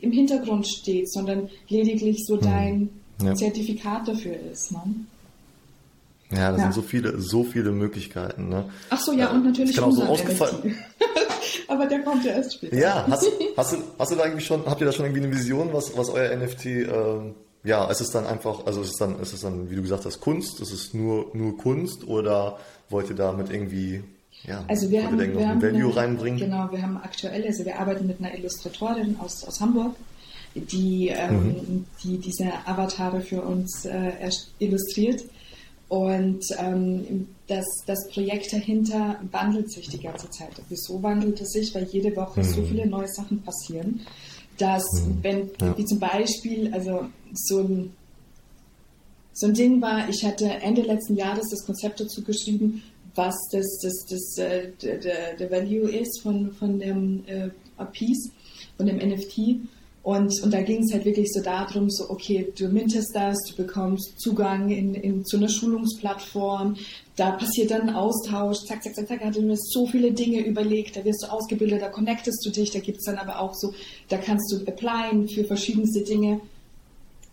im 0.00 0.10
Hintergrund 0.10 0.66
steht, 0.66 1.10
sondern 1.12 1.48
lediglich 1.68 2.24
so 2.26 2.36
hm. 2.36 2.42
dein 2.42 2.88
ja. 3.22 3.34
Zertifikat 3.34 4.08
dafür 4.08 4.34
ist. 4.50 4.72
Ne? 4.72 5.06
Ja, 6.36 6.50
das 6.50 6.58
ja. 6.58 6.64
sind 6.64 6.74
so 6.74 6.82
viele, 6.82 7.20
so 7.20 7.44
viele 7.44 7.72
Möglichkeiten. 7.72 8.48
Ne? 8.48 8.64
Ach 8.90 9.00
so, 9.00 9.12
ja, 9.12 9.30
und 9.30 9.44
natürlich 9.44 9.74
genau 9.74 9.90
so 9.90 10.02
ausgefallen. 10.04 10.76
Aber 11.68 11.86
der 11.86 12.00
kommt 12.00 12.24
ja 12.24 12.32
erst 12.32 12.54
später. 12.54 12.76
Ja, 12.76 13.06
hast, 13.08 13.30
hast, 13.56 13.72
du, 13.72 13.76
hast 13.98 14.12
du 14.12 14.16
da 14.16 14.24
eigentlich 14.24 14.46
schon, 14.46 14.66
habt 14.66 14.80
ihr 14.80 14.86
da 14.86 14.92
schon 14.92 15.06
irgendwie 15.06 15.24
eine 15.24 15.34
Vision, 15.34 15.72
was, 15.72 15.96
was 15.96 16.10
euer 16.10 16.34
NFT, 16.36 16.66
ähm, 16.66 17.34
ja, 17.64 17.90
ist 17.90 18.00
es 18.00 18.10
dann 18.10 18.26
einfach, 18.26 18.66
also 18.66 18.82
ist 18.82 18.90
es 18.90 18.96
dann, 18.96 19.18
ist 19.20 19.32
es 19.32 19.40
dann, 19.40 19.70
wie 19.70 19.76
du 19.76 19.82
gesagt 19.82 20.04
hast, 20.04 20.20
Kunst? 20.20 20.60
Ist 20.60 20.72
es 20.72 20.92
nur, 20.92 21.30
nur 21.32 21.56
Kunst 21.56 22.06
oder 22.06 22.58
wollt 22.90 23.08
ihr 23.08 23.16
damit 23.16 23.50
irgendwie, 23.50 24.04
ja, 24.42 24.62
also 24.68 24.90
wir 24.90 25.04
haben, 25.04 25.18
wir 25.18 25.48
haben 25.48 25.62
Value 25.62 25.90
eine, 25.90 25.96
reinbringen? 25.96 26.38
Genau, 26.38 26.68
wir 26.70 26.82
haben 26.82 26.98
aktuell, 26.98 27.44
also 27.46 27.64
wir 27.64 27.78
arbeiten 27.78 28.06
mit 28.06 28.20
einer 28.20 28.34
Illustratorin 28.34 29.16
aus, 29.18 29.44
aus 29.44 29.60
Hamburg, 29.60 29.96
die, 30.54 31.08
ähm, 31.08 31.46
mhm. 31.46 31.84
die 32.02 32.18
diese 32.18 32.52
Avatare 32.66 33.22
für 33.22 33.40
uns 33.40 33.86
äh, 33.86 34.12
illustriert. 34.58 35.24
Und 35.88 36.44
ähm, 36.58 37.28
das, 37.46 37.64
das 37.86 38.08
Projekt 38.12 38.52
dahinter 38.52 39.20
wandelt 39.30 39.70
sich 39.70 39.88
die 39.88 40.00
ganze 40.00 40.30
Zeit. 40.30 40.50
Wieso 40.68 41.02
wandelt 41.02 41.40
es 41.40 41.50
sich? 41.52 41.74
Weil 41.74 41.84
jede 41.84 42.16
Woche 42.16 42.40
mhm. 42.40 42.44
so 42.44 42.62
viele 42.62 42.86
neue 42.86 43.08
Sachen 43.08 43.42
passieren, 43.42 44.00
dass 44.58 44.84
mhm. 44.92 45.18
wenn, 45.22 45.50
ja. 45.60 45.76
wie 45.76 45.84
zum 45.84 45.98
Beispiel, 45.98 46.72
also 46.72 47.06
so 47.32 47.60
ein, 47.60 47.92
so 49.34 49.46
ein 49.46 49.54
Ding 49.54 49.82
war, 49.82 50.08
ich 50.08 50.24
hatte 50.24 50.46
Ende 50.48 50.82
letzten 50.82 51.16
Jahres 51.16 51.48
das 51.50 51.66
Konzept 51.66 52.00
dazu 52.00 52.22
geschrieben, 52.22 52.82
was 53.14 53.34
das, 53.52 53.78
das, 53.82 54.06
das, 54.08 54.38
äh, 54.38 54.70
der, 54.82 55.36
der 55.36 55.50
Value 55.50 55.90
ist 55.90 56.22
von, 56.22 56.52
von 56.52 56.78
dem 56.78 57.24
äh, 57.26 57.50
Piece, 57.92 58.30
von 58.76 58.86
dem 58.86 58.96
NFT. 58.96 59.60
Und, 60.04 60.42
und 60.42 60.52
da 60.52 60.60
ging 60.60 60.82
es 60.82 60.92
halt 60.92 61.06
wirklich 61.06 61.32
so 61.32 61.42
darum, 61.42 61.88
so, 61.88 62.10
okay, 62.10 62.52
du 62.58 62.68
mintest 62.68 63.16
das, 63.16 63.38
du 63.48 63.56
bekommst 63.56 64.20
Zugang 64.20 64.68
in, 64.68 64.94
in, 64.94 65.24
zu 65.24 65.38
einer 65.38 65.48
Schulungsplattform, 65.48 66.76
da 67.16 67.30
passiert 67.30 67.70
dann 67.70 67.88
ein 67.88 67.94
Austausch, 67.94 68.58
zack, 68.66 68.82
zack, 68.84 68.94
zack, 68.94 69.08
zack, 69.08 69.24
hat 69.24 69.40
mir 69.40 69.56
so 69.56 69.86
viele 69.86 70.12
Dinge 70.12 70.44
überlegt, 70.44 70.96
da 70.96 71.04
wirst 71.06 71.22
du 71.22 71.32
ausgebildet, 71.32 71.80
da 71.80 71.88
connectest 71.88 72.44
du 72.44 72.50
dich, 72.50 72.70
da 72.70 72.80
gibt 72.80 72.98
es 72.98 73.04
dann 73.04 73.16
aber 73.16 73.40
auch 73.40 73.54
so, 73.54 73.72
da 74.10 74.18
kannst 74.18 74.52
du 74.52 74.70
applyen 74.70 75.26
für 75.26 75.44
verschiedenste 75.44 76.02
Dinge. 76.02 76.42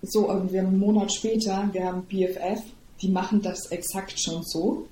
So, 0.02 0.30
und 0.30 0.54
wir 0.54 0.62
haben 0.62 0.70
einen 0.70 0.80
Monat 0.80 1.14
später, 1.14 1.70
wir 1.74 1.84
haben 1.84 2.04
BFF, 2.04 2.62
die 3.02 3.10
machen 3.10 3.42
das 3.42 3.66
exakt 3.72 4.18
schon 4.18 4.44
so. 4.44 4.86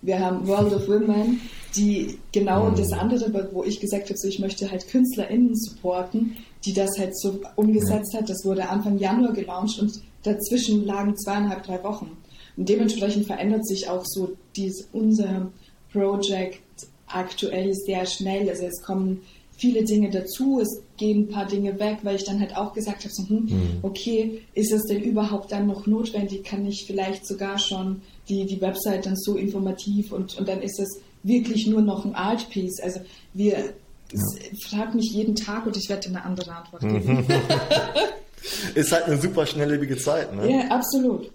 Wir 0.00 0.18
haben 0.20 0.48
World 0.48 0.72
of 0.72 0.88
Women, 0.88 1.42
die 1.76 2.18
genau 2.32 2.70
mhm. 2.70 2.76
das 2.76 2.92
andere, 2.92 3.50
wo 3.52 3.62
ich 3.62 3.78
gesagt 3.78 4.08
habe, 4.08 4.18
so 4.18 4.26
ich 4.26 4.38
möchte 4.38 4.70
halt 4.70 4.88
KünstlerInnen 4.88 5.54
supporten, 5.54 6.36
die 6.64 6.72
das 6.72 6.98
halt 6.98 7.18
so 7.18 7.40
umgesetzt 7.56 8.14
hat. 8.14 8.28
Das 8.28 8.44
wurde 8.44 8.68
Anfang 8.68 8.98
Januar 8.98 9.32
gelauncht 9.32 9.80
und 9.80 10.00
dazwischen 10.22 10.84
lagen 10.84 11.16
zweieinhalb, 11.16 11.62
drei 11.62 11.82
Wochen. 11.82 12.16
Und 12.56 12.68
dementsprechend 12.68 13.26
verändert 13.26 13.66
sich 13.66 13.88
auch 13.88 14.04
so 14.04 14.36
dies, 14.56 14.88
unser 14.92 15.50
Project 15.92 16.60
aktuell 17.06 17.74
sehr 17.74 18.06
schnell. 18.06 18.48
Also 18.48 18.66
es 18.66 18.82
kommen 18.82 19.22
viele 19.56 19.84
Dinge 19.84 20.10
dazu, 20.10 20.60
es 20.60 20.82
gehen 20.96 21.22
ein 21.22 21.28
paar 21.28 21.46
Dinge 21.46 21.78
weg, 21.78 21.98
weil 22.02 22.16
ich 22.16 22.24
dann 22.24 22.40
halt 22.40 22.56
auch 22.56 22.72
gesagt 22.72 23.04
habe, 23.04 23.12
so, 23.12 23.28
hm, 23.28 23.44
mhm. 23.44 23.78
okay, 23.82 24.42
ist 24.54 24.72
es 24.72 24.84
denn 24.84 25.02
überhaupt 25.02 25.52
dann 25.52 25.66
noch 25.66 25.86
notwendig? 25.86 26.44
Kann 26.44 26.66
ich 26.66 26.86
vielleicht 26.86 27.26
sogar 27.26 27.58
schon 27.58 28.02
die, 28.28 28.46
die 28.46 28.60
Website 28.60 29.06
dann 29.06 29.16
so 29.16 29.36
informativ 29.36 30.12
und, 30.12 30.38
und 30.38 30.48
dann 30.48 30.62
ist 30.62 30.80
es 30.80 31.00
wirklich 31.22 31.66
nur 31.66 31.82
noch 31.82 32.04
ein 32.04 32.14
Art 32.14 32.48
Piece. 32.48 32.80
Also 32.82 33.00
wir 33.34 33.74
ja. 34.12 34.22
fragt 34.68 34.94
mich 34.94 35.12
jeden 35.12 35.36
Tag 35.36 35.66
und 35.66 35.76
ich 35.76 35.88
werde 35.88 36.08
eine 36.08 36.24
andere 36.24 36.52
Antwort 36.52 36.82
geben. 36.82 37.26
ist 38.74 38.92
halt 38.92 39.04
eine 39.04 39.20
super 39.20 39.46
schnelllebige 39.46 39.96
Zeit, 39.98 40.34
ne? 40.34 40.50
Ja, 40.50 40.68
absolut. 40.68 41.30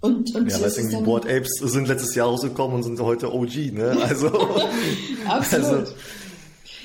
Und, 0.00 0.34
und 0.34 0.50
ja, 0.50 0.60
weißt 0.60 0.78
irgendwie 0.78 1.02
Board 1.02 1.26
Apes 1.26 1.50
sind 1.60 1.88
letztes 1.88 2.14
Jahr 2.14 2.28
rausgekommen 2.28 2.76
und 2.76 2.82
sind 2.84 3.00
heute 3.00 3.32
OG, 3.32 3.72
ne? 3.72 3.96
Also. 4.08 4.28
absolut. 5.26 5.66
Also, 5.66 5.92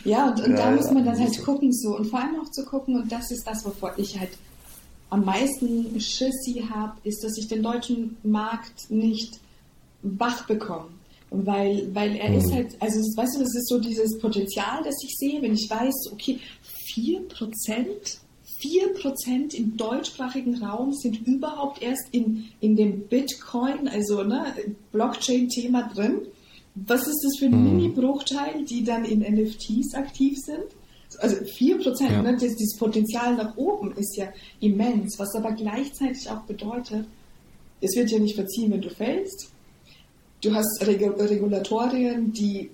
ja, 0.03 0.29
und, 0.29 0.43
und 0.43 0.51
ja, 0.51 0.57
da 0.57 0.71
muss 0.71 0.91
man 0.91 1.05
dann 1.05 1.19
halt 1.19 1.43
gucken, 1.43 1.71
so. 1.71 1.95
Und 1.95 2.07
vor 2.07 2.19
allem 2.19 2.39
auch 2.41 2.51
zu 2.51 2.65
gucken, 2.65 2.95
und 2.95 3.11
das 3.11 3.31
ist 3.31 3.45
das, 3.45 3.63
wovor 3.65 3.93
ich 3.97 4.19
halt 4.19 4.31
am 5.09 5.23
meisten 5.25 5.99
Schissi 5.99 6.65
habe, 6.69 6.93
ist, 7.03 7.23
dass 7.23 7.37
ich 7.37 7.47
den 7.47 7.61
deutschen 7.61 8.17
Markt 8.23 8.89
nicht 8.89 9.39
wach 10.01 10.45
bekomme 10.47 10.87
weil, 11.33 11.93
weil 11.93 12.15
er 12.15 12.29
mhm. 12.29 12.37
ist 12.37 12.53
halt, 12.53 12.75
also 12.79 12.99
weißt 12.99 13.35
du, 13.35 13.39
das 13.39 13.55
ist 13.55 13.67
so 13.67 13.79
dieses 13.79 14.19
Potenzial, 14.19 14.83
das 14.83 14.95
ich 15.03 15.15
sehe, 15.17 15.41
wenn 15.41 15.53
ich 15.53 15.67
weiß, 15.69 16.11
okay, 16.11 16.39
4%, 16.95 18.17
4% 18.61 19.55
im 19.55 19.75
deutschsprachigen 19.75 20.63
Raum 20.63 20.93
sind 20.93 21.27
überhaupt 21.27 21.81
erst 21.81 22.07
in, 22.11 22.45
in 22.61 22.75
dem 22.75 23.07
Bitcoin, 23.07 23.87
also 23.87 24.23
ne, 24.23 24.53
Blockchain-Thema 24.91 25.89
drin. 25.93 26.21
Was 26.75 27.07
ist 27.07 27.23
das 27.23 27.39
für 27.39 27.45
ein 27.45 27.59
mhm. 27.59 27.77
Mini-Bruchteil, 27.77 28.63
die 28.65 28.83
dann 28.83 29.03
in 29.03 29.19
NFTs 29.21 29.95
aktiv 29.95 30.37
sind? 30.37 30.65
Also 31.19 31.37
4%, 31.37 32.11
ja. 32.11 32.21
ne, 32.21 32.33
das, 32.33 32.55
dieses 32.55 32.77
Potenzial 32.77 33.35
nach 33.35 33.57
oben 33.57 33.91
ist 33.93 34.15
ja 34.17 34.27
immens, 34.59 35.17
was 35.17 35.35
aber 35.35 35.51
gleichzeitig 35.51 36.29
auch 36.29 36.41
bedeutet, 36.43 37.05
es 37.81 37.95
wird 37.95 38.11
ja 38.11 38.19
nicht 38.19 38.35
verziehen, 38.35 38.71
wenn 38.71 38.81
du 38.81 38.89
fällst 38.89 39.52
du 40.43 40.53
hast 40.53 40.85
Regulatorien, 40.85 42.31
die 42.33 42.69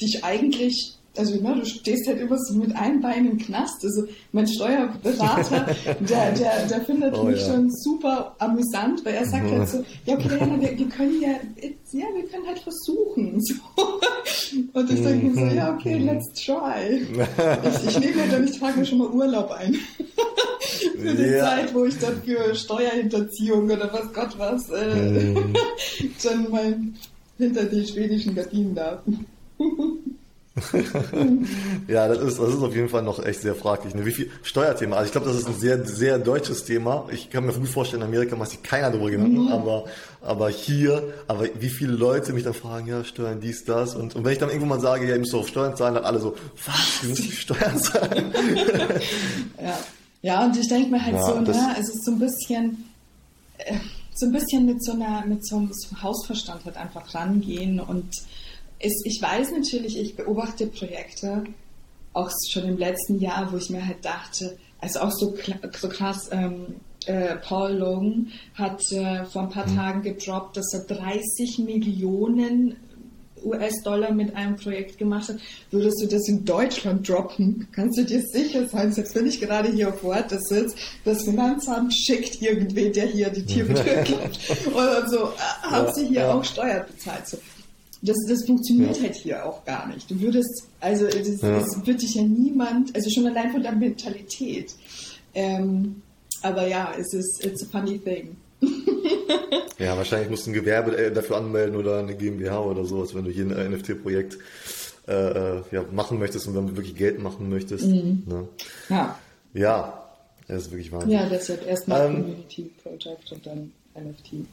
dich 0.00 0.24
eigentlich, 0.24 0.96
also 1.16 1.40
ne, 1.40 1.56
du 1.56 1.64
stehst 1.64 2.06
halt 2.06 2.20
immer 2.20 2.38
so 2.38 2.54
mit 2.54 2.74
einem 2.76 3.00
Bein 3.00 3.26
im 3.26 3.38
Knast. 3.38 3.84
Also 3.84 4.04
mein 4.32 4.46
Steuerberater, 4.46 5.74
der, 6.00 6.32
der, 6.32 6.66
der 6.66 6.80
findet 6.82 7.16
oh, 7.18 7.24
mich 7.24 7.40
ja. 7.40 7.52
schon 7.52 7.70
super 7.70 8.34
amüsant, 8.38 9.04
weil 9.04 9.14
er 9.14 9.26
sagt 9.26 9.50
halt 9.50 9.68
so, 9.68 9.84
ja 10.06 10.14
okay, 10.14 10.28
Diana, 10.28 10.60
wir, 10.60 10.78
wir 10.78 10.88
können 10.88 11.20
ja, 11.20 11.32
ja, 11.92 12.06
wir 12.14 12.26
können 12.28 12.46
halt 12.46 12.60
versuchen. 12.60 13.40
So. 14.52 14.64
Und 14.72 14.90
ich 14.90 15.00
denke 15.00 15.26
mir 15.26 15.34
so, 15.34 15.56
ja 15.56 15.74
okay, 15.74 15.98
mhm. 15.98 16.06
let's 16.06 16.44
try. 16.44 17.06
Ich, 17.64 17.88
ich 17.88 18.00
nehme 18.00 18.16
mir 18.16 18.28
dann, 18.30 18.44
ich 18.44 18.58
trage 18.58 18.80
mir 18.80 18.84
schon 18.84 18.98
mal 18.98 19.08
Urlaub 19.08 19.50
ein. 19.52 19.76
für 21.00 21.14
die 21.14 21.22
ja. 21.22 21.44
Zeit, 21.44 21.74
wo 21.74 21.84
ich 21.84 21.98
dann 21.98 22.22
für 22.22 22.54
Steuerhinterziehung 22.54 23.70
oder 23.70 23.92
was 23.92 24.12
Gott 24.12 24.38
was 24.38 24.70
äh, 24.70 24.94
mhm. 24.94 25.54
schon 26.18 26.50
mal 26.50 26.76
hinter 27.38 27.64
die 27.64 27.86
schwedischen 27.86 28.34
Gardinen 28.34 28.74
darf. 28.74 29.00
ja, 31.88 32.08
das 32.08 32.18
ist, 32.18 32.38
das 32.38 32.48
ist 32.48 32.62
auf 32.62 32.74
jeden 32.74 32.88
Fall 32.88 33.02
noch 33.02 33.24
echt 33.24 33.40
sehr 33.40 33.54
fraglich. 33.54 33.94
Ne? 33.94 34.04
Wie 34.04 34.12
viel 34.12 34.30
Steuerthema? 34.42 34.96
Also 34.96 35.06
ich 35.06 35.12
glaube, 35.12 35.28
das 35.28 35.36
ist 35.36 35.46
ein 35.46 35.54
sehr, 35.54 35.84
sehr 35.86 36.18
deutsches 36.18 36.64
Thema. 36.64 37.06
Ich 37.12 37.30
kann 37.30 37.46
mir 37.46 37.52
gut 37.52 37.68
vorstellen, 37.68 38.02
in 38.02 38.08
Amerika 38.08 38.36
macht 38.36 38.50
sich 38.50 38.62
keiner 38.62 38.90
darüber 38.90 39.10
Gedanken, 39.10 39.44
mhm. 39.44 39.52
aber, 39.52 39.84
aber 40.20 40.48
hier, 40.50 41.14
aber 41.28 41.46
wie 41.58 41.68
viele 41.68 41.92
Leute 41.92 42.32
mich 42.32 42.44
dann 42.44 42.54
fragen, 42.54 42.88
ja, 42.88 43.04
Steuern, 43.04 43.40
dies, 43.40 43.64
das. 43.64 43.94
Und, 43.94 44.16
und 44.16 44.24
wenn 44.24 44.32
ich 44.32 44.38
dann 44.38 44.48
irgendwo 44.48 44.66
mal 44.66 44.80
sage, 44.80 45.06
ja, 45.06 45.14
ihr 45.14 45.20
müsst 45.20 45.34
auf 45.34 45.48
Steuern 45.48 45.76
zahlen, 45.76 45.94
dann 45.94 46.04
alle 46.04 46.18
so, 46.18 46.36
was, 46.66 47.08
müssen 47.08 47.22
die 47.22 47.32
Steuern 47.32 47.78
zahlen? 47.78 48.34
ja. 49.62 49.78
Ja, 50.22 50.44
und 50.44 50.56
ich 50.56 50.68
denke 50.68 50.90
mir 50.90 51.04
halt 51.04 51.14
ja, 51.14 51.26
so, 51.26 51.40
ne, 51.40 51.76
es 51.78 51.88
ist 51.88 52.04
so 52.04 52.12
ein 52.12 52.18
bisschen, 52.18 52.90
äh, 53.58 53.76
so 54.14 54.26
ein 54.26 54.32
bisschen 54.32 54.66
mit 54.66 54.84
so 54.84 54.92
einer, 54.92 55.24
mit 55.26 55.46
so 55.46 55.56
einem 55.56 55.70
Hausverstand 56.02 56.64
halt 56.64 56.76
einfach 56.76 57.14
rangehen 57.14 57.80
und 57.80 58.10
ist, 58.78 59.02
ich 59.04 59.20
weiß 59.20 59.52
natürlich, 59.52 59.98
ich 59.98 60.16
beobachte 60.16 60.66
Projekte 60.66 61.44
auch 62.12 62.30
schon 62.50 62.64
im 62.64 62.78
letzten 62.78 63.20
Jahr, 63.20 63.52
wo 63.52 63.56
ich 63.56 63.70
mir 63.70 63.86
halt 63.86 64.04
dachte, 64.04 64.58
also 64.80 65.00
auch 65.00 65.12
so, 65.12 65.34
so 65.78 65.88
krass, 65.88 66.28
ähm, 66.32 66.76
äh, 67.06 67.36
Paul 67.36 67.72
Logan 67.74 68.32
hat 68.54 68.80
äh, 68.92 69.24
vor 69.24 69.42
ein 69.42 69.50
paar 69.50 69.66
mhm. 69.66 69.76
Tagen 69.76 70.02
gedroppt, 70.02 70.56
dass 70.56 70.74
er 70.74 70.80
30 70.80 71.60
Millionen 71.60 72.76
US-Dollar 73.44 74.12
mit 74.12 74.34
einem 74.34 74.56
Projekt 74.56 74.98
gemacht 74.98 75.28
hat, 75.28 75.36
würdest 75.70 76.02
du 76.02 76.06
das 76.06 76.28
in 76.28 76.44
Deutschland 76.44 77.08
droppen, 77.08 77.68
kannst 77.72 77.98
du 77.98 78.04
dir 78.04 78.22
sicher 78.22 78.66
sein, 78.68 78.92
selbst 78.92 79.14
wenn 79.14 79.26
ich 79.26 79.40
gerade 79.40 79.70
hier 79.70 79.88
auf 79.88 80.02
Wort 80.02 80.30
sitze, 80.30 80.74
das 81.04 81.24
Finanzamt 81.24 81.94
schickt 81.94 82.40
irgendwen, 82.42 82.92
der 82.92 83.06
hier 83.06 83.30
die 83.30 83.44
Tierbetrug 83.44 84.04
gibt 84.04 84.66
oder 84.74 85.08
so, 85.08 85.24
äh, 85.24 85.70
haben 85.70 85.92
sie 85.94 86.06
hier 86.06 86.20
ja. 86.20 86.34
auch 86.34 86.44
Steuern 86.44 86.84
bezahlt. 86.86 87.26
So, 87.26 87.38
das, 88.02 88.16
das 88.28 88.46
funktioniert 88.46 88.96
ja. 88.96 89.02
halt 89.02 89.14
hier 89.16 89.46
auch 89.46 89.64
gar 89.64 89.86
nicht. 89.88 90.10
Du 90.10 90.18
würdest, 90.20 90.64
also 90.80 91.06
das, 91.06 91.40
ja. 91.40 91.58
das 91.58 91.86
wird 91.86 92.02
dich 92.02 92.14
ja 92.14 92.22
niemand, 92.22 92.94
also 92.94 93.10
schon 93.10 93.26
allein 93.26 93.52
von 93.52 93.62
der 93.62 93.72
Mentalität. 93.72 94.74
Ähm, 95.34 96.02
aber 96.42 96.66
ja, 96.66 96.92
es 96.98 97.12
ist 97.12 97.44
it's 97.44 97.62
a 97.62 97.66
funny 97.66 97.98
thing. 97.98 98.36
ja, 99.78 99.96
wahrscheinlich 99.96 100.30
musst 100.30 100.46
du 100.46 100.50
ein 100.50 100.54
Gewerbe 100.54 100.96
äh, 100.96 101.12
dafür 101.12 101.36
anmelden 101.36 101.76
oder 101.76 101.98
eine 101.98 102.14
GmbH 102.14 102.60
oder 102.60 102.84
sowas, 102.84 103.14
wenn 103.14 103.24
du 103.24 103.30
hier 103.30 103.44
ein 103.44 103.72
NFT-Projekt 103.72 104.38
äh, 105.08 105.12
äh, 105.12 105.62
ja, 105.72 105.84
machen 105.90 106.18
möchtest 106.18 106.46
und 106.46 106.54
dann 106.54 106.76
wirklich 106.76 106.94
Geld 106.94 107.20
machen 107.20 107.48
möchtest. 107.48 107.86
Mhm. 107.86 108.22
Ne? 108.26 108.48
Ja. 108.88 109.18
Ja, 109.54 110.04
das 110.46 110.62
ist 110.62 110.70
wirklich 110.70 110.92
Wahnsinn. 110.92 111.10
Ja, 111.10 111.28
deshalb 111.28 111.66
erstmal 111.66 112.06
ähm, 112.06 112.22
Community 112.22 112.70
Project 112.82 113.32
und 113.32 113.46
dann 113.46 113.72
NFT. 113.94 114.46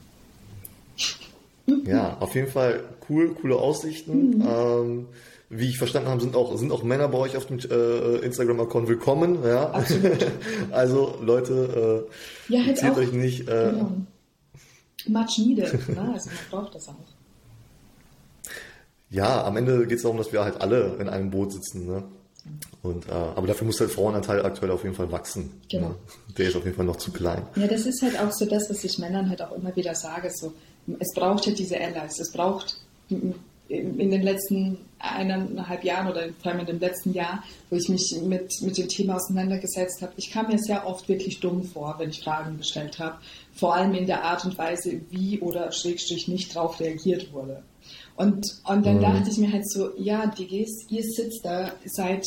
Ja, 1.86 2.18
auf 2.20 2.34
jeden 2.34 2.48
Fall 2.48 2.84
cool, 3.10 3.34
coole 3.34 3.58
Aussichten. 3.58 4.38
Mhm. 4.38 4.48
Ähm, 4.48 5.08
wie 5.50 5.70
ich 5.70 5.78
verstanden 5.78 6.10
habe, 6.10 6.22
sind 6.22 6.36
auch, 6.36 6.58
sind 6.58 6.72
auch 6.72 6.84
Männer 6.84 7.08
bei 7.08 7.18
euch 7.20 7.38
auf 7.38 7.46
dem 7.46 7.60
äh, 7.60 8.18
Instagram-Account 8.18 8.88
willkommen. 8.88 9.44
Ja? 9.46 9.74
Also 10.72 11.18
Leute, 11.22 12.08
äh, 12.50 12.54
ja, 12.54 12.66
halt 12.66 12.78
zählt 12.78 12.98
euch 12.98 13.14
nicht. 13.14 13.48
Äh, 13.48 13.72
genau. 13.72 13.92
Much 15.08 15.38
needed. 15.38 15.88
ne? 15.90 16.12
Also 16.14 16.30
man 16.30 16.40
braucht 16.52 16.76
das 16.76 16.90
auch. 16.90 16.96
Ja, 19.10 19.46
am 19.46 19.56
Ende 19.56 19.88
geht 19.88 19.98
es 19.98 20.04
darum, 20.04 20.18
dass 20.18 20.34
wir 20.34 20.44
halt 20.44 20.60
alle 20.60 20.98
in 21.00 21.08
einem 21.08 21.32
Boot 21.32 21.54
sitzen. 21.54 21.88
Ne? 21.88 22.04
Und, 22.84 23.08
äh, 23.08 23.12
aber 23.12 23.48
dafür 23.48 23.66
muss 23.66 23.78
der 23.78 23.88
Frauenanteil 23.88 24.46
aktuell 24.46 24.72
auf 24.72 24.84
jeden 24.84 24.96
Fall 24.96 25.12
wachsen. 25.12 25.62
Genau. 25.70 25.90
Ne? 25.90 25.96
Der 26.38 26.50
ist 26.50 26.58
auf 26.58 26.66
jeden 26.66 26.76
Fall 26.76 26.86
noch 26.86 26.98
zu 26.98 27.12
klein. 27.12 27.48
Ja, 27.56 27.68
das 27.68 27.86
ist 27.86 28.02
halt 28.02 28.20
auch 28.20 28.32
so 28.32 28.46
das, 28.46 28.70
was 28.70 28.84
ich 28.84 29.00
Männern 29.00 29.30
halt 29.30 29.42
auch 29.42 29.54
immer 29.54 29.74
wieder 29.78 29.96
sage. 29.96 30.30
So, 30.34 30.54
es 31.00 31.14
braucht 31.14 31.46
ja 31.46 31.54
diese 31.54 31.80
Allies. 31.80 32.20
Es 32.20 32.32
braucht 32.34 32.82
in 33.70 34.12
den 34.12 34.22
letzten 34.22 34.78
eineinhalb 35.00 35.84
Jahren 35.84 36.10
oder 36.10 36.30
vor 36.42 36.52
allem 36.52 36.62
in 36.62 36.66
dem 36.68 36.80
letzten 36.80 37.14
Jahr, 37.14 37.44
wo 37.70 37.76
ich 37.76 37.90
mich 37.90 38.20
mit, 38.24 38.52
mit 38.62 38.78
dem 38.78 38.88
Thema 38.88 39.16
auseinandergesetzt 39.16 40.02
habe, 40.02 40.14
ich 40.18 40.32
kam 40.32 40.48
mir 40.48 40.58
sehr 40.58 40.88
oft 40.88 41.08
wirklich 41.08 41.40
dumm 41.40 41.64
vor, 41.64 41.96
wenn 41.98 42.10
ich 42.10 42.24
Fragen 42.24 42.58
gestellt 42.58 42.98
habe. 43.00 43.18
Vor 43.54 43.76
allem 43.76 43.94
in 43.94 44.08
der 44.08 44.24
Art 44.24 44.46
und 44.46 44.58
Weise, 44.58 45.02
wie 45.10 45.40
oder 45.40 45.72
schrägstrich 45.72 46.28
nicht 46.28 46.56
darauf 46.56 46.80
reagiert 46.80 47.32
wurde. 47.34 47.64
Und, 48.16 48.46
und 48.66 48.86
dann 48.86 48.98
mhm. 48.98 49.02
dachte 49.02 49.30
ich 49.30 49.38
mir 49.38 49.52
halt 49.52 49.70
so, 49.70 49.92
ja, 49.98 50.26
Diggis, 50.26 50.88
ihr 50.90 51.04
sitzt 51.04 51.42
da 51.44 51.72
seit 51.86 52.26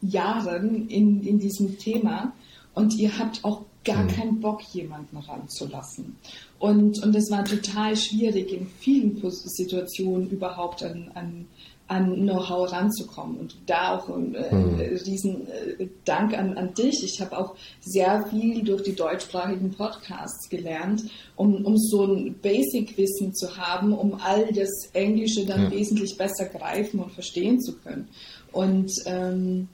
Jahren 0.00 0.88
in, 0.88 1.22
in 1.26 1.38
diesem 1.38 1.78
Thema 1.78 2.32
und 2.74 2.94
ihr 2.94 3.18
habt 3.18 3.44
auch 3.44 3.64
gar 3.86 4.02
mhm. 4.02 4.08
keinen 4.08 4.40
Bock, 4.40 4.60
jemanden 4.74 5.16
ranzulassen. 5.16 6.16
Und, 6.58 7.02
und 7.02 7.14
es 7.14 7.30
war 7.30 7.44
total 7.44 7.96
schwierig, 7.96 8.52
in 8.52 8.66
vielen 8.66 9.18
Situationen 9.30 10.28
überhaupt 10.28 10.82
an, 10.82 11.10
an, 11.14 11.46
an 11.88 12.14
Know-how 12.14 12.70
ranzukommen. 12.70 13.38
Und 13.38 13.56
da 13.66 13.96
auch 13.96 14.08
ein 14.08 14.34
äh, 14.34 14.54
mhm. 14.54 14.74
riesen 14.80 15.46
äh, 15.48 15.86
Dank 16.04 16.36
an, 16.36 16.58
an 16.58 16.74
dich. 16.74 17.02
Ich 17.04 17.20
habe 17.20 17.38
auch 17.38 17.54
sehr 17.80 18.26
viel 18.26 18.62
durch 18.64 18.82
die 18.82 18.94
deutschsprachigen 18.94 19.70
Podcasts 19.70 20.48
gelernt, 20.48 21.04
um, 21.36 21.64
um 21.64 21.76
so 21.78 22.04
ein 22.04 22.34
Basic-Wissen 22.42 23.34
zu 23.34 23.56
haben, 23.56 23.92
um 23.92 24.14
all 24.20 24.52
das 24.52 24.90
Englische 24.92 25.46
dann 25.46 25.64
ja. 25.64 25.70
wesentlich 25.70 26.18
besser 26.18 26.46
greifen 26.46 27.00
und 27.00 27.12
verstehen 27.12 27.60
zu 27.60 27.76
können. 27.78 28.08
Und 28.52 28.90
ähm, 29.06 29.68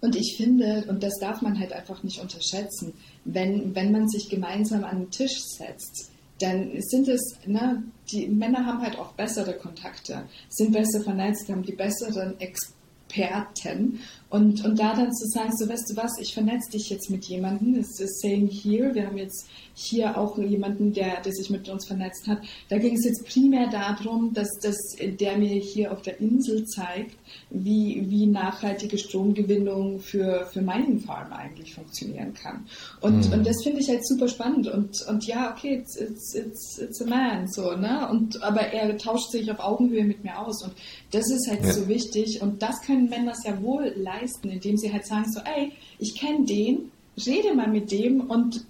und 0.00 0.14
ich 0.16 0.36
finde, 0.36 0.84
und 0.88 1.02
das 1.02 1.14
darf 1.20 1.42
man 1.42 1.58
halt 1.58 1.72
einfach 1.72 2.02
nicht 2.02 2.20
unterschätzen, 2.20 2.92
wenn, 3.24 3.74
wenn 3.74 3.90
man 3.90 4.08
sich 4.08 4.28
gemeinsam 4.28 4.84
an 4.84 5.00
den 5.00 5.10
Tisch 5.10 5.40
setzt, 5.58 6.10
dann 6.40 6.70
sind 6.80 7.08
es, 7.08 7.36
ne, 7.46 7.82
die 8.12 8.28
Männer 8.28 8.64
haben 8.64 8.80
halt 8.80 8.96
auch 8.96 9.12
bessere 9.12 9.54
Kontakte, 9.54 10.24
sind 10.48 10.72
besser 10.72 11.02
vernetzt, 11.02 11.48
haben 11.48 11.64
die 11.64 11.72
besseren 11.72 12.38
Experten 12.38 14.00
und, 14.30 14.62
und 14.62 14.78
da 14.78 14.94
dann 14.94 15.12
zu 15.14 15.26
sagen, 15.26 15.56
so 15.56 15.68
weißt 15.68 15.90
du 15.90 15.96
was, 15.96 16.18
ich 16.20 16.34
vernetze 16.34 16.70
dich 16.72 16.90
jetzt 16.90 17.08
mit 17.08 17.24
jemandem, 17.24 17.76
das 17.76 17.98
ist 17.98 18.20
same 18.20 18.46
here, 18.46 18.94
wir 18.94 19.06
haben 19.06 19.16
jetzt 19.16 19.48
hier 19.72 20.18
auch 20.18 20.36
jemanden, 20.38 20.92
der, 20.92 21.20
der 21.22 21.32
sich 21.32 21.50
mit 21.50 21.68
uns 21.68 21.86
vernetzt 21.86 22.26
hat. 22.26 22.38
Da 22.68 22.78
ging 22.78 22.96
es 22.96 23.04
jetzt 23.04 23.24
primär 23.26 23.68
darum, 23.68 24.34
dass, 24.34 24.48
dass 24.60 24.76
der 24.98 25.38
mir 25.38 25.54
hier 25.54 25.92
auf 25.92 26.02
der 26.02 26.20
Insel 26.20 26.66
zeigt, 26.66 27.16
wie, 27.50 28.04
wie 28.08 28.26
nachhaltige 28.26 28.98
Stromgewinnung 28.98 30.00
für, 30.00 30.46
für 30.52 30.62
meinen 30.62 30.98
Farm 30.98 31.32
eigentlich 31.32 31.74
funktionieren 31.74 32.34
kann. 32.34 32.66
Und, 33.00 33.28
mhm. 33.28 33.32
und 33.34 33.46
das 33.46 33.62
finde 33.62 33.80
ich 33.80 33.88
halt 33.88 34.06
super 34.06 34.26
spannend. 34.26 34.66
Und, 34.66 35.06
und 35.08 35.24
ja, 35.26 35.54
okay, 35.54 35.76
it's, 35.76 35.96
it's, 35.96 36.34
it's, 36.34 36.78
it's 36.78 37.00
a 37.00 37.06
man, 37.06 37.46
so, 37.46 37.76
ne? 37.76 38.08
Und, 38.10 38.42
aber 38.42 38.62
er 38.62 38.98
tauscht 38.98 39.30
sich 39.30 39.50
auf 39.50 39.60
Augenhöhe 39.60 40.04
mit 40.04 40.24
mir 40.24 40.38
aus. 40.38 40.64
Und 40.64 40.72
das 41.12 41.30
ist 41.30 41.48
halt 41.48 41.62
ja. 41.62 41.72
so 41.72 41.86
wichtig. 41.86 42.42
Und 42.42 42.62
das 42.62 42.82
können 42.82 43.08
Männer 43.08 43.34
sehr 43.36 43.62
wohl 43.62 43.92
leisten 43.96 44.17
leisten, 44.20 44.48
indem 44.50 44.76
sie 44.76 44.92
halt 44.92 45.06
sagen 45.06 45.30
so, 45.30 45.40
ey, 45.40 45.72
ich 45.98 46.14
kenne 46.14 46.44
den, 46.46 46.90
rede 47.26 47.54
mal 47.54 47.68
mit 47.68 47.90
dem 47.90 48.20
und 48.22 48.64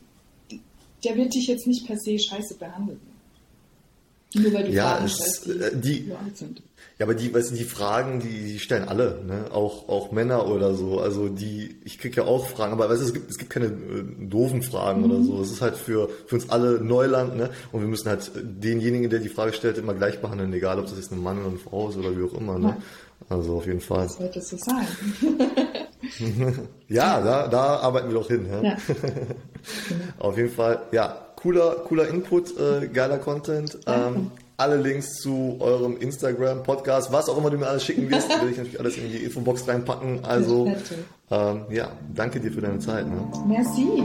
der 1.05 1.17
wird 1.17 1.35
dich 1.35 1.47
jetzt 1.47 1.67
nicht 1.67 1.87
per 1.87 1.97
se 1.99 2.19
scheiße 2.19 2.57
behandeln. 2.59 3.01
Nur 4.35 4.53
weil 4.53 4.65
du 4.65 4.73
ja, 4.73 4.97
Fragen 4.97 5.09
stellst, 5.09 5.47
die, 5.47 5.51
äh, 5.61 5.77
die 5.77 6.13
sind. 6.35 6.63
Ja, 6.99 7.07
aber 7.07 7.15
die, 7.15 7.33
weißt 7.33 7.53
du, 7.53 7.55
die 7.55 7.65
Fragen, 7.65 8.21
die, 8.21 8.53
die 8.53 8.59
stellen 8.59 8.89
alle, 8.89 9.23
ne? 9.27 9.53
Auch, 9.53 9.89
auch 9.89 10.11
Männer 10.11 10.49
oder 10.49 10.75
so. 10.75 11.01
Also 11.01 11.29
die, 11.29 11.77
ich 11.85 11.99
krieg 11.99 12.17
ja 12.17 12.25
auch 12.25 12.47
Fragen, 12.47 12.73
aber 12.73 12.91
weißt 12.91 13.01
du, 13.01 13.07
es 13.07 13.13
gibt, 13.15 13.31
es 13.31 13.39
gibt 13.39 13.51
keine 13.51 13.67
äh, 13.67 14.05
doofen 14.19 14.63
Fragen 14.63 15.03
mhm. 15.03 15.11
oder 15.11 15.23
so. 15.23 15.41
Es 15.41 15.51
ist 15.51 15.63
halt 15.63 15.77
für, 15.77 16.11
für 16.27 16.35
uns 16.35 16.51
alle 16.51 16.81
Neuland, 16.81 17.37
ne? 17.37 17.51
Und 17.73 17.81
wir 17.81 17.89
müssen 17.89 18.09
halt 18.09 18.31
denjenigen, 18.35 19.09
der 19.09 19.21
die 19.21 19.29
Frage 19.29 19.53
stellt, 19.53 19.79
immer 19.79 19.95
gleich 19.95 20.21
behandeln, 20.21 20.53
egal 20.53 20.79
ob 20.79 20.87
das 20.87 20.97
jetzt 20.97 21.13
ein 21.13 21.23
Mann 21.23 21.39
oder 21.39 21.49
eine 21.49 21.59
Frau 21.59 21.89
ist 21.89 21.97
oder 21.97 22.19
wie 22.19 22.25
auch 22.25 22.39
immer, 22.39 22.59
ne? 22.59 22.69
Ja. 22.69 22.83
Also 23.29 23.59
auf 23.59 23.67
jeden 23.67 23.81
Fall. 23.81 24.05
Das 24.05 24.17
sollte 24.17 24.41
so 24.41 24.57
sein. 24.57 24.87
ja, 26.89 27.21
da, 27.21 27.49
da 27.49 27.77
arbeiten 27.77 28.09
wir 28.09 28.15
doch 28.15 28.29
hin. 28.29 28.47
Ja? 28.51 28.63
ja. 28.63 28.77
auf 30.19 30.37
jeden 30.37 30.51
Fall, 30.51 30.83
ja, 30.93 31.27
cooler, 31.37 31.77
cooler 31.87 32.09
Input, 32.09 32.57
äh, 32.59 32.89
geiler 32.89 33.19
Content. 33.19 33.79
Ähm, 33.87 34.31
alle 34.57 34.77
Links 34.77 35.21
zu 35.21 35.57
eurem 35.61 35.97
Instagram, 35.99 36.65
Podcast, 36.65 37.13
was 37.13 37.29
auch 37.29 37.39
immer 37.39 37.49
du 37.51 37.59
mir 37.59 37.69
alles 37.69 37.85
schicken 37.85 38.11
wirst, 38.11 38.29
werde 38.29 38.51
ich 38.51 38.57
natürlich 38.57 38.81
alles 38.81 38.99
in 38.99 39.09
die 39.09 39.19
Infobox 39.19 39.69
reinpacken. 39.69 40.25
Also, 40.25 40.73
ähm, 41.31 41.67
ja, 41.71 41.91
danke 42.15 42.41
dir 42.41 42.51
für 42.51 42.61
deine 42.61 42.81
Zeit. 42.81 43.07
Ne? 43.07 43.21
Merci. 43.47 44.03